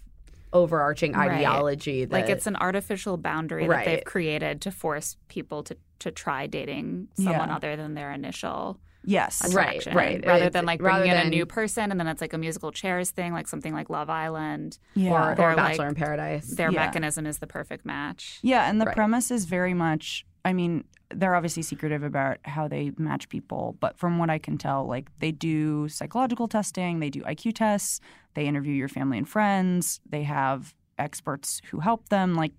overarching 0.52 1.14
Right. 1.14 1.32
ideology. 1.32 2.06
That, 2.06 2.14
Like 2.14 2.30
it's 2.30 2.46
an 2.46 2.56
artificial 2.58 3.18
boundary 3.18 3.68
that 3.68 3.86
they've 3.86 4.04
created 4.06 4.62
to 4.62 4.72
force 4.72 5.18
people 5.28 5.64
to 5.64 5.78
to 6.00 6.12
try 6.12 6.46
dating 6.48 7.08
someone 7.16 7.48
Yeah. 7.50 7.56
other 7.56 7.76
than 7.78 7.94
their 7.94 8.12
initial 8.12 8.80
Yes. 9.06 9.54
Right, 9.54 9.86
right. 9.88 10.26
Rather 10.26 10.46
It's- 10.46 10.54
than 10.54 10.66
like 10.66 10.80
bringing 10.80 11.04
in 11.08 11.18
than- 11.18 11.28
a 11.28 11.30
new 11.30 11.46
person 11.46 11.92
and 11.92 12.00
then 12.00 12.08
it's 12.08 12.22
like 12.22 12.34
a 12.34 12.38
musical 12.38 12.72
chairs 12.72 13.12
thing, 13.12 13.34
like 13.34 13.48
something 13.48 13.74
like 13.74 13.90
Love 13.90 14.10
Island. 14.10 14.78
Yeah. 14.96 15.12
or, 15.12 15.32
Or, 15.40 15.52
or 15.52 15.56
like, 15.56 15.56
Bachelor 15.58 15.88
in 15.90 15.96
Paradise. 15.96 16.48
Their 16.48 16.72
Yeah. 16.72 16.86
mechanism 16.86 17.26
is 17.26 17.40
the 17.40 17.48
perfect 17.48 17.86
match. 17.86 18.40
Yeah, 18.42 18.70
and 18.70 18.80
the 18.80 18.86
Right. 18.86 18.96
premise 18.96 19.32
is 19.32 19.46
very 19.46 19.74
much. 19.74 20.26
I 20.46 20.54
mean, 20.54 20.84
they're 21.10 21.36
obviously 21.36 21.64
secretive 21.64 22.04
about 22.04 22.38
how 22.46 22.68
they 22.68 22.92
match 22.98 23.30
people, 23.30 23.78
but 23.80 23.98
from 23.98 24.18
what 24.18 24.30
I 24.30 24.40
can 24.40 24.58
tell, 24.58 24.86
like 24.86 25.10
they 25.20 25.32
do 25.32 25.88
psychological 25.88 26.48
testing, 26.48 27.00
they 27.00 27.10
do 27.10 27.22
IQ 27.24 27.52
tests, 27.54 28.00
they 28.34 28.46
interview 28.48 28.74
your 28.74 28.88
family 28.90 29.18
and 29.18 29.28
friends, 29.30 30.00
they 30.10 30.24
have 30.24 30.74
experts 30.98 31.62
who 31.70 31.80
help 31.82 32.10
them. 32.10 32.36
Like, 32.36 32.54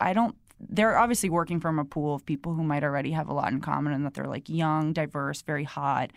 I 0.00 0.12
don't. 0.12 0.34
They're 0.58 0.96
obviously 0.98 1.28
working 1.30 1.60
from 1.60 1.78
a 1.78 1.84
pool 1.84 2.14
of 2.14 2.24
people 2.24 2.54
who 2.54 2.64
might 2.64 2.82
already 2.82 3.10
have 3.12 3.28
a 3.28 3.34
lot 3.34 3.52
in 3.52 3.60
common, 3.60 3.92
and 3.92 4.04
that 4.06 4.14
they're 4.14 4.26
like 4.26 4.48
young, 4.48 4.92
diverse, 4.92 5.42
very 5.42 5.64
hot, 5.64 6.12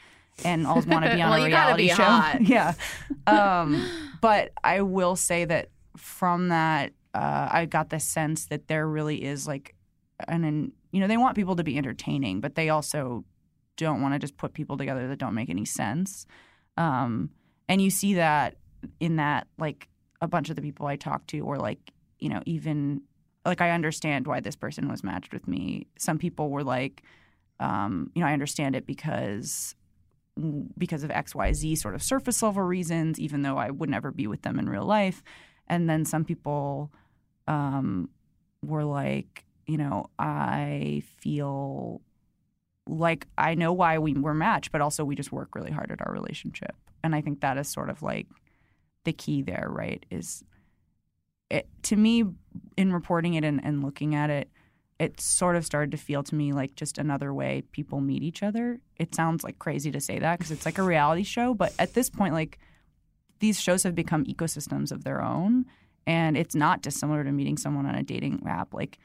and 0.45 0.65
all 0.65 0.81
want 0.81 1.05
to 1.05 1.13
be 1.15 1.21
on 1.21 1.29
Well, 1.31 1.43
a 1.43 1.45
reality 1.45 1.87
show. 1.89 2.03
hot. 2.03 2.41
yeah, 2.45 2.73
um, 3.27 3.85
but 4.21 4.51
I 4.63 4.81
will 4.81 5.15
say 5.15 5.45
that 5.45 5.69
from 5.97 6.47
that, 6.49 6.93
uh, 7.13 7.49
I 7.51 7.65
got 7.65 7.89
the 7.89 7.99
sense 7.99 8.45
that 8.45 8.67
there 8.67 8.87
really 8.87 9.23
is 9.23 9.45
like 9.47 9.75
an, 10.27 10.43
an 10.45 10.71
you 10.91 10.99
know, 11.01 11.07
they 11.07 11.17
want 11.17 11.35
people 11.35 11.55
to 11.57 11.63
be 11.63 11.77
entertaining, 11.77 12.39
but 12.39 12.55
they 12.55 12.69
also 12.69 13.25
don't 13.77 14.01
want 14.01 14.13
to 14.13 14.19
just 14.19 14.37
put 14.37 14.53
people 14.53 14.77
together 14.77 15.07
that 15.07 15.17
don't 15.19 15.33
make 15.33 15.49
any 15.49 15.65
sense. 15.65 16.25
Um, 16.77 17.29
and 17.67 17.81
you 17.81 17.89
see 17.89 18.15
that 18.15 18.55
in 18.99 19.17
that, 19.17 19.47
like 19.57 19.87
a 20.21 20.27
bunch 20.27 20.49
of 20.49 20.55
the 20.55 20.61
people 20.61 20.85
I 20.87 20.95
talked 20.95 21.27
to, 21.29 21.39
or 21.41 21.57
like 21.57 21.91
you 22.19 22.29
know, 22.29 22.41
even 22.45 23.01
like 23.49 23.61
I 23.61 23.71
understand 23.71 24.27
why 24.27 24.39
this 24.39 24.55
person 24.55 24.87
was 24.87 25.03
matched 25.03 25.33
with 25.33 25.47
me. 25.47 25.87
Some 25.97 26.17
people 26.17 26.49
were 26.49 26.63
like, 26.63 27.03
um, 27.59 28.11
you 28.15 28.21
know, 28.21 28.27
I 28.27 28.33
understand 28.33 28.75
it 28.75 28.85
because 28.85 29.75
because 30.77 31.03
of 31.03 31.11
X, 31.11 31.35
Y, 31.35 31.51
Z 31.51 31.75
sort 31.75 31.95
of 31.95 32.01
surface 32.01 32.41
level 32.41 32.63
reasons, 32.63 33.19
even 33.19 33.41
though 33.41 33.57
I 33.57 33.71
would 33.71 33.89
never 33.89 34.11
be 34.11 34.25
with 34.25 34.43
them 34.43 34.57
in 34.57 34.69
real 34.69 34.85
life. 34.85 35.21
And 35.67 35.89
then 35.89 36.05
some 36.05 36.23
people 36.23 36.91
um, 37.47 38.09
were 38.63 38.85
like, 38.85 39.43
you 39.67 39.77
know, 39.77 40.09
I 40.17 41.03
feel 41.17 42.01
like 42.87 43.27
I 43.37 43.53
know 43.55 43.73
why 43.73 43.97
we 43.99 44.13
were 44.13 44.33
matched, 44.33 44.71
but 44.71 44.81
also 44.81 45.03
we 45.03 45.15
just 45.15 45.31
work 45.31 45.55
really 45.55 45.71
hard 45.71 45.91
at 45.91 46.01
our 46.05 46.13
relationship. 46.13 46.75
And 47.03 47.13
I 47.13 47.21
think 47.21 47.41
that 47.41 47.57
is 47.57 47.67
sort 47.67 47.89
of 47.89 48.01
like 48.01 48.27
the 49.03 49.13
key 49.13 49.41
there, 49.41 49.67
right? 49.69 50.05
Is 50.09 50.43
it, 51.49 51.67
to 51.83 51.95
me, 51.95 52.23
in 52.77 52.93
reporting 52.93 53.33
it 53.33 53.43
and, 53.43 53.63
and 53.63 53.83
looking 53.83 54.15
at 54.15 54.29
it, 54.29 54.49
it 54.99 55.19
sort 55.21 55.55
of 55.55 55.65
started 55.65 55.91
to 55.91 55.97
feel 55.97 56.23
to 56.23 56.35
me 56.35 56.51
like 56.51 56.75
just 56.75 56.97
another 56.97 57.33
way 57.33 57.63
people 57.71 58.01
meet 58.01 58.21
each 58.21 58.43
other. 58.43 58.79
It 58.97 59.15
sounds 59.15 59.43
like 59.43 59.57
crazy 59.57 59.91
to 59.91 60.01
say 60.01 60.19
that 60.19 60.37
because 60.37 60.51
it's 60.51 60.65
like 60.65 60.77
a 60.77 60.83
reality 60.83 61.23
show, 61.23 61.53
but 61.53 61.73
at 61.79 61.93
this 61.93 62.09
point, 62.09 62.33
like 62.33 62.59
these 63.39 63.59
shows 63.59 63.83
have 63.83 63.95
become 63.95 64.25
ecosystems 64.25 64.91
of 64.91 65.05
their 65.05 65.23
own, 65.23 65.65
and 66.05 66.35
it's 66.35 66.55
not 66.55 66.81
dissimilar 66.81 67.23
to 67.23 67.31
meeting 67.31 67.57
someone 67.57 67.85
on 67.85 67.95
a 67.95 68.03
dating 68.03 68.43
app. 68.45 68.73
Like, 68.73 68.99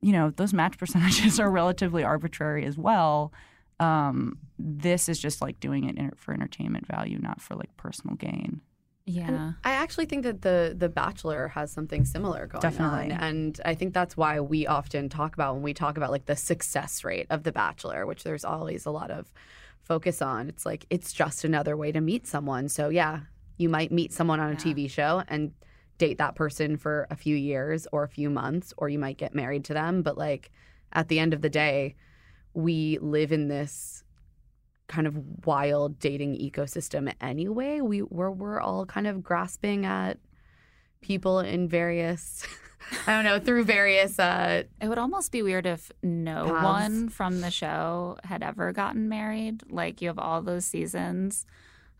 you 0.00 0.12
know, 0.12 0.30
those 0.30 0.54
match 0.54 0.78
percentages 0.78 1.38
are 1.40 1.50
relatively 1.50 2.02
arbitrary 2.02 2.64
as 2.64 2.78
well. 2.78 3.32
Um, 3.80 4.38
this 4.58 5.08
is 5.08 5.18
just 5.18 5.42
like 5.42 5.60
doing 5.60 5.84
it 5.84 6.18
for 6.18 6.32
entertainment 6.32 6.86
value, 6.86 7.18
not 7.18 7.42
for 7.42 7.54
like 7.54 7.76
personal 7.76 8.16
gain. 8.16 8.62
Yeah. 9.08 9.52
I 9.64 9.72
actually 9.72 10.06
think 10.06 10.22
that 10.24 10.42
the 10.42 10.74
the 10.76 10.88
Bachelor 10.88 11.48
has 11.48 11.72
something 11.72 12.04
similar 12.04 12.46
going 12.46 12.60
Definitely. 12.60 13.12
on, 13.12 13.20
and 13.20 13.60
I 13.64 13.74
think 13.74 13.94
that's 13.94 14.16
why 14.16 14.40
we 14.40 14.66
often 14.66 15.08
talk 15.08 15.34
about 15.34 15.54
when 15.54 15.62
we 15.62 15.74
talk 15.74 15.96
about 15.96 16.10
like 16.10 16.26
the 16.26 16.36
success 16.36 17.04
rate 17.04 17.26
of 17.30 17.42
the 17.42 17.52
Bachelor, 17.52 18.06
which 18.06 18.22
there's 18.22 18.44
always 18.44 18.84
a 18.86 18.90
lot 18.90 19.10
of 19.10 19.32
focus 19.82 20.20
on. 20.20 20.48
It's 20.48 20.66
like 20.66 20.86
it's 20.90 21.12
just 21.12 21.44
another 21.44 21.76
way 21.76 21.90
to 21.92 22.00
meet 22.00 22.26
someone. 22.26 22.68
So 22.68 22.90
yeah, 22.90 23.20
you 23.56 23.68
might 23.68 23.90
meet 23.90 24.12
someone 24.12 24.40
on 24.40 24.52
a 24.52 24.56
TV 24.56 24.90
show 24.90 25.22
and 25.28 25.52
date 25.96 26.18
that 26.18 26.36
person 26.36 26.76
for 26.76 27.06
a 27.10 27.16
few 27.16 27.34
years 27.34 27.86
or 27.90 28.04
a 28.04 28.08
few 28.08 28.30
months, 28.30 28.74
or 28.76 28.88
you 28.88 28.98
might 28.98 29.16
get 29.16 29.34
married 29.34 29.64
to 29.64 29.74
them. 29.74 30.02
But 30.02 30.18
like 30.18 30.50
at 30.92 31.08
the 31.08 31.18
end 31.18 31.32
of 31.32 31.42
the 31.42 31.50
day, 31.50 31.96
we 32.54 32.98
live 33.00 33.32
in 33.32 33.48
this 33.48 34.04
kind 34.88 35.06
of 35.06 35.46
wild 35.46 35.98
dating 35.98 36.36
ecosystem 36.38 37.12
anyway. 37.20 37.80
We 37.80 38.02
we're 38.02 38.30
we're 38.30 38.60
all 38.60 38.86
kind 38.86 39.06
of 39.06 39.22
grasping 39.22 39.84
at 39.86 40.18
people 41.00 41.40
in 41.40 41.68
various 41.68 42.46
I 43.06 43.14
don't 43.14 43.24
know, 43.24 43.38
through 43.38 43.64
various 43.64 44.18
uh 44.18 44.64
It 44.80 44.88
would 44.88 44.98
almost 44.98 45.30
be 45.30 45.42
weird 45.42 45.66
if 45.66 45.92
no 46.02 46.46
Paths. 46.46 46.64
one 46.64 47.08
from 47.08 47.40
the 47.40 47.50
show 47.50 48.16
had 48.24 48.42
ever 48.42 48.72
gotten 48.72 49.08
married. 49.08 49.62
Like 49.70 50.00
you 50.00 50.08
have 50.08 50.18
all 50.18 50.42
those 50.42 50.64
seasons 50.64 51.44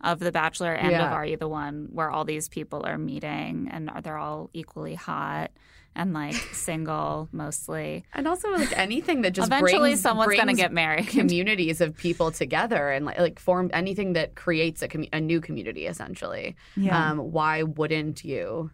of 0.01 0.19
The 0.21 0.33
Bachelor 0.33 0.73
and 0.73 0.91
Yeah. 0.93 1.07
of 1.07 1.13
Are 1.13 1.27
You 1.27 1.37
the 1.37 1.49
One, 1.49 1.89
where 1.93 2.11
all 2.11 2.25
these 2.25 2.49
people 2.49 2.85
are 2.87 2.99
meeting 2.99 3.69
and 3.73 3.91
are 3.91 4.01
they're 4.01 4.19
all 4.19 4.51
equally 4.53 4.95
hot 4.95 5.51
and 5.97 6.13
like 6.13 6.35
single 6.53 7.29
mostly. 7.33 8.05
And 8.15 8.29
also 8.29 8.51
like 8.53 8.77
anything 8.79 9.23
that 9.23 9.33
just 9.33 9.49
Eventually, 9.49 9.81
brings, 9.91 10.01
someone's 10.01 10.37
gonna 10.37 10.55
get 10.55 10.73
married. 10.73 11.07
communities 11.09 11.81
of 11.81 11.97
people 11.97 12.31
together 12.31 12.91
and 12.91 13.05
like, 13.07 13.19
like 13.19 13.39
form 13.41 13.71
anything 13.73 14.13
that 14.13 14.37
creates 14.37 14.83
a, 14.83 14.89
commu- 14.89 15.09
a 15.13 15.21
new 15.21 15.41
community 15.41 15.87
essentially. 15.87 16.55
Yeah. 16.77 17.11
Um, 17.11 17.19
why 17.33 17.65
wouldn't 17.65 18.23
you 18.23 18.71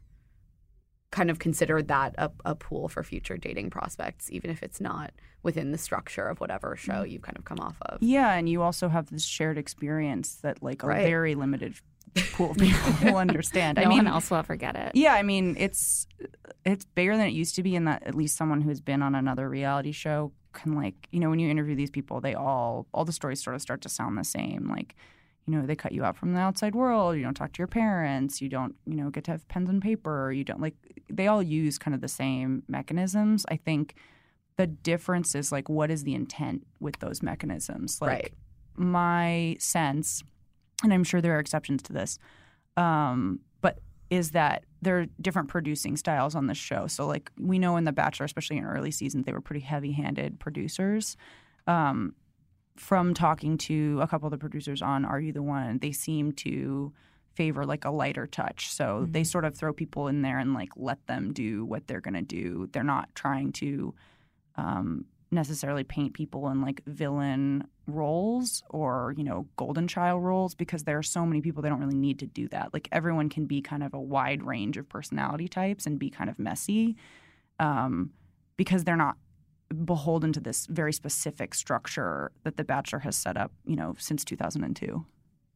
kind 1.18 1.30
of 1.30 1.38
consider 1.38 1.80
that 1.80 2.14
a, 2.18 2.28
a 2.44 2.54
pool 2.56 2.88
for 2.88 3.02
future 3.04 3.36
dating 3.36 3.70
prospects, 3.70 4.30
even 4.32 4.50
if 4.50 4.62
it's 4.62 4.80
not 4.80 5.12
within 5.44 5.70
the 5.70 5.78
structure 5.78 6.26
of 6.26 6.40
whatever 6.40 6.74
show 6.76 7.00
Mm. 7.04 7.10
you've 7.10 7.22
kind 7.22 7.38
of 7.38 7.44
come 7.44 7.60
off 7.60 7.76
of? 7.82 7.98
Yeah, 8.02 8.32
and 8.34 8.48
you 8.48 8.62
also 8.62 8.88
have 8.88 9.06
this 9.10 9.24
shared 9.24 9.56
experience 9.58 10.36
that 10.42 10.62
like 10.62 10.82
a 10.82 10.86
Right. 10.88 11.06
very 11.06 11.34
limited 11.36 11.74
pool 12.32 12.50
of 12.52 12.56
people 12.58 12.92
will 13.02 13.16
understand. 13.18 13.76
No 13.78 13.84
I 13.84 13.86
mean, 13.86 13.98
one 13.98 14.06
else 14.08 14.30
will 14.30 14.38
ever 14.38 14.56
get 14.56 14.74
it. 14.76 14.92
yeah, 14.94 15.14
I 15.14 15.22
mean 15.22 15.56
it's 15.58 16.06
it's 16.64 16.84
bigger 16.84 17.16
than 17.16 17.26
it 17.26 17.32
used 17.32 17.54
to 17.56 17.62
be, 17.62 17.74
in 17.76 17.84
that 17.84 18.02
at 18.04 18.14
least 18.14 18.36
someone 18.36 18.60
who's 18.60 18.80
been 18.80 19.02
on 19.02 19.14
another 19.14 19.48
reality 19.48 19.92
show 19.92 20.32
can 20.52 20.74
like 20.74 21.08
you 21.12 21.20
know 21.20 21.30
when 21.30 21.38
you 21.38 21.48
interview 21.50 21.74
these 21.76 21.90
people, 21.90 22.20
they 22.20 22.34
all 22.34 22.86
all 22.94 23.04
the 23.04 23.12
stories 23.12 23.42
sort 23.42 23.54
of 23.56 23.62
start 23.62 23.80
to 23.82 23.88
sound 23.88 24.16
the 24.18 24.24
same. 24.24 24.68
Like 24.68 24.94
you 25.46 25.54
know 25.54 25.66
they 25.66 25.76
cut 25.76 25.92
you 25.92 26.04
out 26.04 26.16
from 26.16 26.32
the 26.34 26.40
outside 26.40 26.74
world. 26.74 27.16
You 27.16 27.22
don't 27.22 27.34
talk 27.34 27.52
to 27.52 27.58
your 27.58 27.66
parents. 27.68 28.40
You 28.40 28.48
don't 28.48 28.74
you 28.86 28.94
know 28.96 29.10
get 29.10 29.24
to 29.24 29.30
have 29.32 29.46
pens 29.48 29.68
and 29.68 29.82
paper. 29.82 30.32
You 30.32 30.44
don't 30.44 30.60
like 30.60 30.74
they 31.10 31.26
all 31.26 31.42
use 31.42 31.78
kind 31.78 31.94
of 31.94 32.00
the 32.00 32.08
same 32.08 32.62
mechanisms. 32.68 33.44
I 33.48 33.56
think 33.56 33.94
the 34.56 34.66
difference 34.66 35.34
is 35.34 35.50
like 35.52 35.68
what 35.68 35.90
is 35.90 36.04
the 36.04 36.14
intent 36.14 36.64
with 36.80 36.98
those 37.00 37.22
mechanisms 37.22 37.98
like 38.00 38.08
Right. 38.10 38.32
my 38.76 39.56
sense 39.58 40.22
and 40.84 40.94
i'm 40.94 41.02
sure 41.02 41.20
there 41.20 41.34
are 41.36 41.40
exceptions 41.40 41.82
to 41.82 41.92
this 41.92 42.18
um, 42.76 43.40
but 43.60 43.80
is 44.10 44.30
that 44.30 44.64
there 44.80 45.00
are 45.00 45.06
different 45.20 45.48
producing 45.48 45.96
styles 45.96 46.36
on 46.36 46.46
the 46.46 46.54
show 46.54 46.86
so 46.86 47.04
like 47.04 47.32
we 47.36 47.58
know 47.58 47.76
in 47.76 47.82
the 47.82 47.90
bachelor 47.92 48.26
especially 48.26 48.56
in 48.56 48.64
early 48.64 48.92
seasons 48.92 49.24
they 49.26 49.32
were 49.32 49.40
pretty 49.40 49.60
heavy-handed 49.60 50.38
producers 50.38 51.16
um, 51.66 52.14
from 52.76 53.14
talking 53.14 53.56
to 53.56 54.00
a 54.02 54.06
couple 54.06 54.26
of 54.26 54.32
the 54.32 54.38
producers 54.38 54.82
on 54.82 55.04
are 55.04 55.20
you 55.20 55.32
the 55.32 55.42
one 55.42 55.78
they 55.78 55.92
seem 55.92 56.32
to 56.32 56.92
favor 57.34 57.64
like 57.64 57.84
a 57.84 57.90
lighter 57.90 58.26
touch. 58.26 58.72
So 58.72 59.06
they 59.10 59.24
sort 59.24 59.44
of 59.44 59.56
throw 59.56 59.72
people 59.72 60.08
in 60.08 60.22
there 60.22 60.38
and 60.38 60.54
like 60.54 60.70
let 60.76 61.04
them 61.06 61.32
do 61.32 61.64
what 61.64 61.86
they're 61.86 62.00
going 62.00 62.14
to 62.14 62.22
do. 62.22 62.68
They're 62.72 62.82
not 62.84 63.14
trying 63.14 63.52
to 63.54 63.94
um, 64.56 65.06
necessarily 65.30 65.84
paint 65.84 66.14
people 66.14 66.48
in 66.48 66.60
like 66.60 66.80
villain 66.86 67.66
roles 67.86 68.62
or 68.70 69.12
you 69.18 69.24
know 69.24 69.46
golden 69.56 69.86
child 69.86 70.22
roles 70.24 70.54
because 70.54 70.84
there 70.84 70.96
are 70.96 71.02
so 71.02 71.26
many 71.26 71.42
people 71.42 71.60
they 71.60 71.68
don't 71.68 71.80
really 71.80 71.96
need 71.96 72.20
to 72.20 72.26
do 72.26 72.48
that. 72.48 72.72
Like 72.72 72.88
everyone 72.92 73.28
can 73.28 73.46
be 73.46 73.60
kind 73.60 73.82
of 73.82 73.92
a 73.92 74.00
wide 74.00 74.42
range 74.42 74.76
of 74.76 74.88
personality 74.88 75.48
types 75.48 75.86
and 75.86 75.98
be 75.98 76.08
kind 76.08 76.30
of 76.30 76.38
messy 76.38 76.96
um, 77.58 78.12
because 78.56 78.84
they're 78.84 78.96
not 78.96 79.16
beholden 79.84 80.32
to 80.32 80.40
this 80.40 80.66
very 80.66 80.92
specific 80.92 81.54
structure 81.54 82.30
that 82.44 82.56
the 82.56 82.64
bachelor 82.64 83.00
has 83.00 83.16
set 83.16 83.36
up 83.36 83.50
you 83.64 83.76
know 83.76 83.94
since 83.98 84.24
2002 84.24 85.04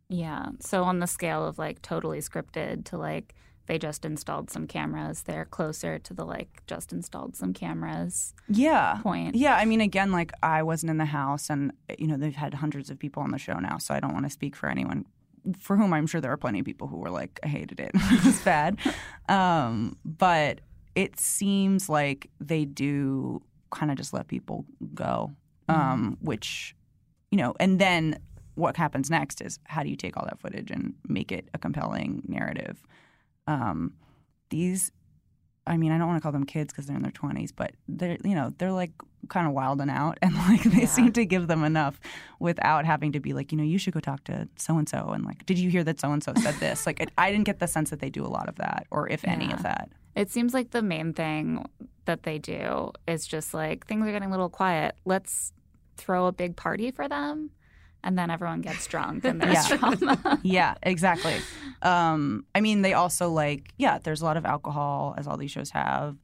Yeah. 0.08 0.46
So 0.60 0.84
on 0.84 1.00
the 1.00 1.06
scale 1.06 1.44
of 1.46 1.58
like 1.58 1.82
totally 1.82 2.18
scripted 2.20 2.84
to 2.86 2.96
like 2.96 3.34
they 3.66 3.78
just 3.78 4.06
installed 4.06 4.50
some 4.50 4.66
cameras, 4.66 5.24
they're 5.24 5.44
closer 5.44 5.98
to 5.98 6.14
the 6.14 6.24
like 6.24 6.62
just 6.66 6.90
installed 6.90 7.36
some 7.36 7.52
cameras 7.52 8.32
yeah 8.48 8.98
point. 9.02 9.34
Yeah, 9.34 9.54
I 9.56 9.66
mean, 9.66 9.82
again, 9.82 10.10
like 10.10 10.32
I 10.42 10.62
wasn't 10.62 10.88
in 10.90 10.96
the 10.96 11.04
house, 11.04 11.50
and 11.50 11.72
you 11.98 12.06
know 12.06 12.16
they've 12.16 12.34
had 12.34 12.54
hundreds 12.54 12.88
of 12.88 12.98
people 12.98 13.22
on 13.22 13.30
the 13.30 13.38
show 13.38 13.58
now, 13.58 13.76
so 13.76 13.92
I 13.94 14.00
don't 14.00 14.14
want 14.14 14.24
to 14.24 14.30
speak 14.30 14.56
for 14.56 14.70
anyone 14.70 15.04
for 15.58 15.76
whom 15.76 15.92
I'm 15.92 16.06
sure 16.06 16.20
there 16.20 16.32
are 16.32 16.36
plenty 16.38 16.60
of 16.60 16.64
people 16.66 16.88
who 16.88 16.96
were 16.96 17.10
like, 17.10 17.38
I 17.42 17.48
hated 17.48 17.78
it, 17.78 17.90
it 17.94 18.24
was 18.24 18.40
bad. 18.40 18.78
Um, 19.28 19.98
but 20.06 20.62
it 20.94 21.20
seems 21.20 21.90
like 21.90 22.30
they 22.40 22.64
do 22.64 23.42
kind 23.70 23.90
of 23.90 23.96
just 23.96 24.12
let 24.12 24.28
people 24.28 24.64
go, 24.94 25.32
um, 25.68 26.16
which 26.20 26.74
you 27.30 27.38
know, 27.38 27.54
and 27.60 27.78
then 27.78 28.18
what 28.54 28.76
happens 28.76 29.10
next 29.10 29.40
is 29.40 29.58
how 29.64 29.82
do 29.82 29.88
you 29.90 29.96
take 29.96 30.16
all 30.16 30.24
that 30.24 30.40
footage 30.40 30.70
and 30.70 30.94
make 31.06 31.30
it 31.30 31.48
a 31.54 31.58
compelling 31.58 32.22
narrative? 32.26 32.82
Um, 33.46 33.94
these 34.50 34.90
I 35.66 35.76
mean, 35.76 35.92
I 35.92 35.98
don't 35.98 36.06
want 36.06 36.16
to 36.16 36.22
call 36.22 36.32
them 36.32 36.44
kids 36.46 36.72
because 36.72 36.86
they're 36.86 36.96
in 36.96 37.02
their 37.02 37.12
twenties, 37.12 37.52
but 37.52 37.72
they're 37.86 38.16
you 38.24 38.34
know 38.34 38.54
they're 38.58 38.72
like 38.72 38.92
kind 39.28 39.46
of 39.46 39.52
wild 39.52 39.80
and 39.82 39.90
out, 39.90 40.16
and 40.22 40.34
like 40.34 40.62
they 40.62 40.80
Yeah. 40.82 40.86
seem 40.86 41.12
to 41.12 41.26
give 41.26 41.46
them 41.46 41.62
enough 41.62 42.00
without 42.40 42.86
having 42.86 43.12
to 43.12 43.20
be 43.20 43.34
like, 43.34 43.52
you 43.52 43.58
know, 43.58 43.64
you 43.64 43.76
should 43.78 43.92
go 43.92 44.00
talk 44.00 44.24
to 44.24 44.48
so 44.56 44.78
and 44.78 44.88
so, 44.88 45.10
and 45.10 45.26
like, 45.26 45.44
did 45.44 45.58
you 45.58 45.68
hear 45.68 45.84
that 45.84 46.00
so 46.00 46.10
and 46.10 46.24
so 46.24 46.32
said 46.40 46.54
this? 46.54 46.86
Like, 46.86 47.00
it, 47.00 47.10
I 47.18 47.30
didn't 47.30 47.44
get 47.44 47.58
the 47.58 47.66
sense 47.66 47.90
that 47.90 48.00
they 48.00 48.08
do 48.08 48.24
a 48.24 48.28
lot 48.28 48.48
of 48.48 48.54
that, 48.56 48.86
or 48.90 49.08
if 49.10 49.24
any 49.26 49.52
of 49.52 49.62
that. 49.62 49.90
It 50.18 50.30
seems 50.30 50.52
like 50.52 50.70
the 50.70 50.82
main 50.82 51.12
thing 51.12 51.64
that 52.06 52.24
they 52.24 52.38
do 52.38 52.92
is 53.06 53.26
just 53.26 53.54
like 53.54 53.86
things 53.86 54.06
are 54.06 54.12
getting 54.12 54.28
a 54.28 54.30
little 54.32 54.48
quiet. 54.50 54.96
Let's 55.04 55.52
throw 55.96 56.26
a 56.26 56.32
big 56.32 56.56
party 56.56 56.90
for 56.90 57.08
them. 57.08 57.50
And 58.04 58.16
then 58.18 58.30
everyone 58.30 58.60
gets 58.60 58.86
drunk 58.86 59.24
and 59.24 59.40
there's 59.40 59.54
Yeah. 59.70 59.76
drama. 59.76 60.40
yeah, 60.42 60.74
exactly. 60.82 61.36
Um, 61.82 62.44
I 62.54 62.60
mean, 62.60 62.82
they 62.82 62.94
also 62.94 63.28
like, 63.30 63.72
yeah, 63.76 63.98
there's 64.02 64.20
a 64.22 64.24
lot 64.24 64.36
of 64.36 64.44
alcohol, 64.46 65.14
as 65.18 65.26
all 65.26 65.36
these 65.36 65.50
shows 65.50 65.70
have. 65.70 66.16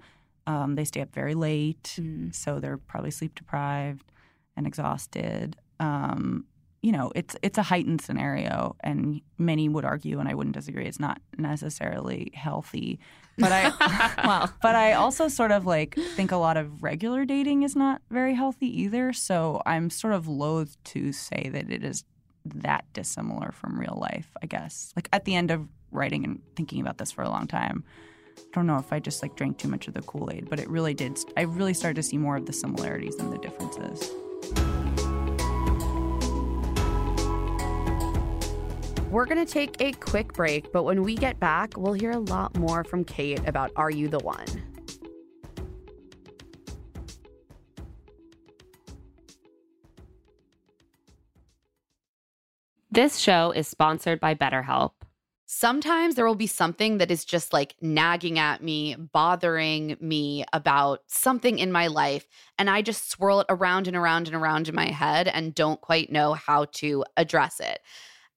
Um, 0.46 0.74
they 0.76 0.84
stay 0.84 1.00
up 1.00 1.12
very 1.14 1.34
late, 1.34 1.96
Mm. 2.00 2.34
so 2.34 2.60
they're 2.60 2.78
probably 2.78 3.10
sleep 3.10 3.34
deprived 3.34 4.10
and 4.56 4.66
exhausted. 4.66 5.56
Um, 5.80 6.44
you 6.82 6.92
know, 6.92 7.10
it's 7.14 7.34
it's 7.42 7.58
a 7.58 7.62
heightened 7.62 8.02
scenario, 8.02 8.76
and 8.80 9.20
many 9.38 9.68
would 9.68 9.84
argue, 9.86 10.20
and 10.20 10.28
I 10.28 10.34
wouldn't 10.34 10.54
disagree, 10.54 10.86
it's 10.86 11.00
not 11.00 11.18
necessarily 11.38 12.30
healthy. 12.34 13.00
But 13.38 13.52
I, 13.52 14.14
well, 14.24 14.52
but 14.62 14.74
I 14.74 14.92
also 14.92 15.28
sort 15.28 15.52
of 15.52 15.66
like 15.66 15.94
think 15.94 16.32
a 16.32 16.36
lot 16.36 16.56
of 16.56 16.82
regular 16.82 17.24
dating 17.24 17.62
is 17.62 17.76
not 17.76 18.02
very 18.10 18.34
healthy 18.34 18.82
either. 18.82 19.12
So 19.12 19.62
I'm 19.66 19.90
sort 19.90 20.14
of 20.14 20.28
loath 20.28 20.76
to 20.84 21.12
say 21.12 21.50
that 21.52 21.70
it 21.70 21.84
is 21.84 22.04
that 22.44 22.84
dissimilar 22.92 23.52
from 23.52 23.78
real 23.78 23.98
life, 24.00 24.30
I 24.42 24.46
guess. 24.46 24.92
Like 24.96 25.08
at 25.12 25.24
the 25.24 25.34
end 25.34 25.50
of 25.50 25.68
writing 25.90 26.24
and 26.24 26.40
thinking 26.56 26.80
about 26.80 26.98
this 26.98 27.10
for 27.10 27.22
a 27.22 27.30
long 27.30 27.46
time, 27.46 27.84
I 28.38 28.42
don't 28.52 28.66
know 28.66 28.78
if 28.78 28.92
I 28.92 28.98
just 28.98 29.22
like 29.22 29.36
drank 29.36 29.58
too 29.58 29.68
much 29.68 29.88
of 29.88 29.94
the 29.94 30.02
Kool 30.02 30.30
Aid, 30.32 30.48
but 30.50 30.60
it 30.60 30.68
really 30.68 30.94
did. 30.94 31.18
I 31.36 31.42
really 31.42 31.74
started 31.74 31.96
to 31.96 32.02
see 32.02 32.18
more 32.18 32.36
of 32.36 32.46
the 32.46 32.52
similarities 32.52 33.16
than 33.16 33.30
the 33.30 33.38
differences. 33.38 34.10
We're 39.14 39.26
going 39.26 39.46
to 39.46 39.52
take 39.52 39.80
a 39.80 39.92
quick 39.92 40.32
break, 40.32 40.72
but 40.72 40.82
when 40.82 41.04
we 41.04 41.14
get 41.14 41.38
back, 41.38 41.74
we'll 41.76 41.92
hear 41.92 42.10
a 42.10 42.18
lot 42.18 42.58
more 42.58 42.82
from 42.82 43.04
Kate 43.04 43.40
about 43.46 43.70
Are 43.76 43.88
You 43.88 44.08
the 44.08 44.18
One? 44.18 44.44
This 52.90 53.18
show 53.18 53.52
is 53.52 53.68
sponsored 53.68 54.18
by 54.18 54.34
BetterHelp. 54.34 54.94
Sometimes 55.46 56.16
there 56.16 56.26
will 56.26 56.34
be 56.34 56.48
something 56.48 56.98
that 56.98 57.12
is 57.12 57.24
just 57.24 57.52
like 57.52 57.76
nagging 57.80 58.40
at 58.40 58.64
me, 58.64 58.96
bothering 58.96 59.96
me 60.00 60.44
about 60.52 61.02
something 61.06 61.60
in 61.60 61.70
my 61.70 61.86
life. 61.86 62.26
And 62.58 62.68
I 62.68 62.82
just 62.82 63.08
swirl 63.08 63.38
it 63.38 63.46
around 63.48 63.86
and 63.86 63.96
around 63.96 64.26
and 64.26 64.34
around 64.34 64.68
in 64.68 64.74
my 64.74 64.88
head 64.88 65.28
and 65.28 65.54
don't 65.54 65.80
quite 65.80 66.10
know 66.10 66.32
how 66.32 66.64
to 66.72 67.04
address 67.16 67.60
it. 67.60 67.78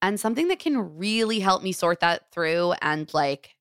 And 0.02 0.20
something 0.20 0.48
that 0.50 0.60
can 0.60 0.98
really 0.98 1.40
help 1.40 1.64
me 1.64 1.72
sort 1.72 2.00
that 2.02 2.32
through 2.32 2.74
and 2.82 3.12
like 3.14 3.56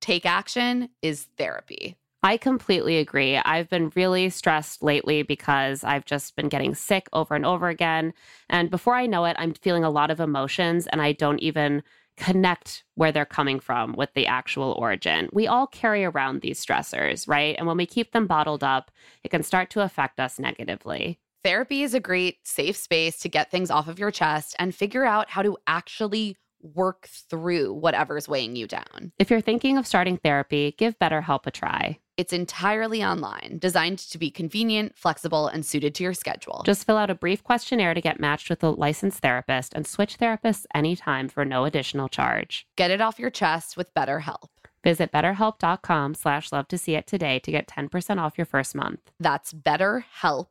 take 0.00 0.24
action 0.24 0.88
is 1.02 1.28
therapy. 1.36 1.96
I 2.22 2.38
completely 2.38 2.98
agree. 2.98 3.36
I've 3.36 3.68
been 3.68 3.92
really 3.94 4.30
stressed 4.30 4.82
lately 4.82 5.22
because 5.22 5.84
I've 5.84 6.04
just 6.04 6.34
been 6.34 6.48
getting 6.48 6.74
sick 6.74 7.08
over 7.12 7.34
and 7.34 7.46
over 7.46 7.68
again. 7.68 8.14
And 8.48 8.70
before 8.70 8.94
I 8.94 9.06
know 9.06 9.26
it, 9.26 9.36
I'm 9.38 9.54
feeling 9.54 9.84
a 9.84 9.90
lot 9.90 10.10
of 10.10 10.18
emotions 10.18 10.86
and 10.88 11.00
I 11.00 11.12
don't 11.12 11.38
even 11.40 11.82
connect 12.16 12.82
where 12.94 13.12
they're 13.12 13.26
coming 13.26 13.60
from 13.60 13.92
with 13.92 14.12
the 14.14 14.26
actual 14.26 14.72
origin. 14.78 15.28
We 15.32 15.46
all 15.46 15.66
carry 15.66 16.04
around 16.04 16.40
these 16.40 16.64
stressors, 16.64 17.28
right? 17.28 17.54
And 17.58 17.66
when 17.66 17.76
we 17.76 17.86
keep 17.86 18.12
them 18.12 18.26
bottled 18.26 18.64
up, 18.64 18.90
it 19.22 19.28
can 19.28 19.42
start 19.42 19.70
to 19.70 19.82
affect 19.82 20.18
us 20.18 20.38
negatively. 20.38 21.20
Therapy 21.44 21.82
is 21.82 21.94
a 21.94 22.00
great 22.00 22.38
safe 22.44 22.76
space 22.76 23.18
to 23.20 23.28
get 23.28 23.50
things 23.50 23.70
off 23.70 23.88
of 23.88 23.98
your 23.98 24.10
chest 24.10 24.56
and 24.58 24.74
figure 24.74 25.04
out 25.04 25.30
how 25.30 25.42
to 25.42 25.56
actually 25.66 26.36
work 26.60 27.08
through 27.30 27.72
whatever's 27.74 28.28
weighing 28.28 28.56
you 28.56 28.66
down. 28.66 29.12
If 29.18 29.30
you're 29.30 29.40
thinking 29.40 29.78
of 29.78 29.86
starting 29.86 30.16
therapy, 30.16 30.74
give 30.76 30.98
BetterHelp 30.98 31.46
a 31.46 31.50
try. 31.52 32.00
It's 32.16 32.32
entirely 32.32 33.04
online, 33.04 33.58
designed 33.60 33.98
to 33.98 34.18
be 34.18 34.30
convenient, 34.30 34.96
flexible, 34.96 35.48
and 35.48 35.64
suited 35.64 35.94
to 35.96 36.02
your 36.02 36.14
schedule. 36.14 36.62
Just 36.64 36.86
fill 36.86 36.96
out 36.96 37.10
a 37.10 37.14
brief 37.14 37.44
questionnaire 37.44 37.92
to 37.92 38.00
get 38.00 38.18
matched 38.18 38.48
with 38.48 38.64
a 38.64 38.70
licensed 38.70 39.20
therapist 39.20 39.74
and 39.74 39.86
switch 39.86 40.18
therapists 40.18 40.64
anytime 40.74 41.28
for 41.28 41.44
no 41.44 41.66
additional 41.66 42.08
charge. 42.08 42.66
get 42.76 42.90
it 42.90 43.02
off 43.02 43.18
your 43.18 43.30
chest 43.30 43.76
with 43.76 43.92
BetterHelp. 43.94 44.48
Visit 44.82 45.12
betterhelp.com 45.12 46.14
slash 46.14 46.52
love 46.52 46.68
to 46.68 46.78
see 46.78 46.94
it 46.94 47.06
today 47.06 47.38
to 47.40 47.50
get 47.50 47.66
10% 47.66 48.18
off 48.18 48.38
your 48.38 48.46
first 48.46 48.74
month. 48.74 49.00
That's 49.18 49.52
BetterHelp, 49.52 50.46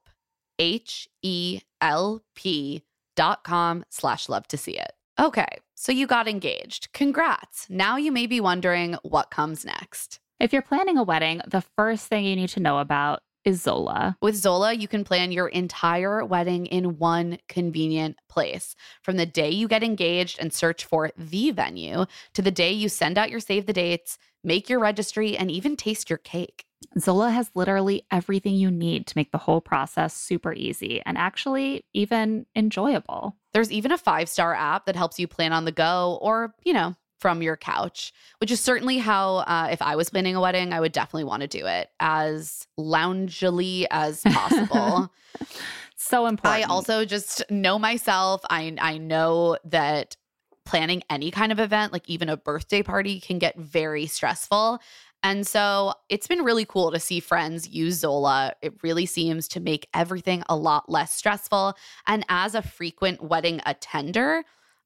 H 0.60 1.08
E 1.22 1.62
L 1.82 2.24
P 2.36 2.84
dot 3.16 3.44
com 3.44 3.86
slash 3.90 4.30
love 4.30 4.48
to 4.48 4.58
see 4.58 4.78
it. 4.78 4.94
Okay, 5.20 5.48
So 5.78 5.92
you 5.92 6.08
got 6.08 6.28
engaged. 6.28 6.92
Congrats. 6.94 7.68
Now 7.70 7.98
you 7.98 8.12
may 8.12 8.28
be 8.28 8.40
wondering 8.40 8.96
what 9.04 9.30
comes 9.30 9.66
next. 9.66 10.20
If 10.40 10.54
you're 10.54 10.62
planning 10.62 10.98
a 10.98 11.04
wedding, 11.04 11.42
the 11.48 11.62
first 11.62 12.08
thing 12.08 12.26
you 12.26 12.36
need 12.36 12.50
to 12.50 12.60
know 12.60 12.80
about 12.80 13.22
is 13.44 13.62
Zola. 13.62 14.18
With 14.22 14.36
Zola, 14.36 14.74
you 14.74 14.88
can 14.88 15.04
plan 15.04 15.32
your 15.32 15.50
entire 15.50 16.26
wedding 16.26 16.66
in 16.66 16.98
one 16.98 17.38
convenient 17.48 18.18
place. 18.28 18.76
From 19.04 19.18
the 19.18 19.26
day 19.26 19.52
you 19.52 19.68
get 19.68 19.84
engaged 19.84 20.40
and 20.40 20.52
search 20.52 20.86
for 20.86 21.12
the 21.18 21.52
venue 21.52 22.06
to 22.34 22.42
the 22.42 22.50
day 22.52 22.72
you 22.72 22.90
send 22.90 23.18
out 23.18 23.30
your 23.30 23.40
save 23.40 23.68
the 23.68 23.74
dates, 23.74 24.18
make 24.44 24.70
your 24.70 24.80
registry, 24.80 25.38
and 25.38 25.52
even 25.52 25.76
taste 25.76 26.10
your 26.10 26.18
cake. 26.18 26.65
Zola 27.00 27.30
has 27.32 27.50
literally 27.56 28.06
everything 28.12 28.56
you 28.56 28.72
need 28.72 29.08
to 29.08 29.18
make 29.18 29.32
the 29.32 29.38
whole 29.38 29.62
process 29.62 30.14
super 30.14 30.54
easy 30.54 31.02
and 31.06 31.18
actually 31.18 31.84
even 31.94 32.46
enjoyable. 32.56 33.36
There's 33.54 33.72
even 33.72 33.92
a 33.92 33.98
five 33.98 34.30
star 34.30 34.54
app 34.54 34.86
that 34.86 34.96
helps 34.96 35.20
you 35.20 35.28
plan 35.28 35.54
on 35.54 35.66
the 35.66 35.72
go 35.72 36.18
or, 36.22 36.54
you 36.64 36.74
know, 36.74 36.96
from 37.20 37.42
your 37.42 37.58
couch, 37.58 38.14
which 38.40 38.52
is 38.52 38.60
certainly 38.60 38.98
how, 38.98 39.38
uh, 39.38 39.70
if 39.72 39.82
I 39.82 39.96
was 39.96 40.10
planning 40.10 40.36
a 40.36 40.42
wedding, 40.42 40.74
I 40.74 40.80
would 40.80 40.92
definitely 40.92 41.24
want 41.24 41.42
to 41.42 41.48
do 41.48 41.66
it 41.66 41.90
as 42.00 42.68
loungily 42.78 43.88
as 43.90 44.22
possible. 44.22 45.12
so 45.96 46.28
important. 46.28 46.70
I 46.70 46.74
also 46.74 47.06
just 47.06 47.44
know 47.50 47.80
myself. 47.80 48.42
I 48.50 48.76
I 48.80 48.98
know 48.98 49.58
that 49.66 50.18
planning 50.66 51.04
any 51.10 51.32
kind 51.32 51.52
of 51.52 51.60
event, 51.60 51.94
like 51.94 52.10
even 52.10 52.28
a 52.28 52.36
birthday 52.36 52.84
party, 52.84 53.20
can 53.20 53.40
get 53.40 53.58
very 53.58 54.08
stressful. 54.08 54.80
And 55.26 55.48
so 55.48 55.96
it's 56.08 56.28
been 56.28 56.44
really 56.44 56.66
cool 56.66 56.92
to 56.92 57.00
see 57.00 57.20
friends 57.20 57.68
use 57.68 57.96
Zola. 57.96 58.54
It 58.62 58.76
really 58.84 59.08
seems 59.08 59.48
to 59.48 59.60
make 59.60 59.90
everything 59.92 60.44
a 60.48 60.56
lot 60.56 60.88
less 60.88 61.12
stressful. 61.14 61.74
And 62.06 62.24
as 62.30 62.54
a 62.54 62.62
frequent 62.62 63.24
wedding 63.24 63.60
attender, 63.66 64.44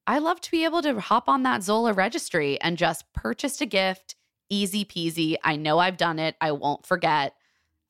I 0.08 0.20
love 0.20 0.40
to 0.40 0.50
be 0.50 0.64
able 0.64 0.82
to 0.84 0.98
hop 1.02 1.28
on 1.28 1.44
that 1.44 1.62
Zola 1.62 1.92
registry 1.92 2.60
and 2.62 2.78
just 2.78 3.12
purchase 3.12 3.60
a 3.60 3.66
gift. 3.66 4.16
Easy 4.50 4.86
peasy. 4.86 5.36
I 5.44 5.58
know 5.58 5.78
I've 5.78 5.98
done 5.98 6.20
it. 6.20 6.38
I 6.40 6.54
won't 6.54 6.86
forget. 6.86 7.36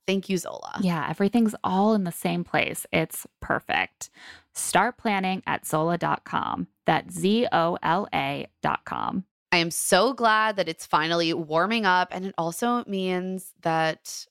Thank 0.08 0.28
you, 0.28 0.40
Zola. 0.40 0.80
Yeah, 0.82 1.06
everything's 1.08 1.54
all 1.64 1.94
in 1.94 2.04
the 2.04 2.12
same 2.12 2.44
place. 2.44 2.88
It's 2.92 3.28
perfect. 3.42 4.10
Start 4.56 4.98
planning 4.98 5.44
at 5.46 5.68
Zola.com. 5.68 6.66
That's 6.88 7.14
Z 7.14 7.48
O 7.52 7.78
L 7.84 8.08
A.com. 8.12 9.26
I 9.52 9.58
am 9.58 9.72
so 9.72 10.14
glad 10.14 10.58
that 10.58 10.70
it's 10.70 10.86
finally 10.86 11.34
warming 11.34 11.86
up. 11.86 12.10
And 12.12 12.26
it 12.26 12.36
also 12.38 12.84
means 12.86 13.54
that 13.62 14.26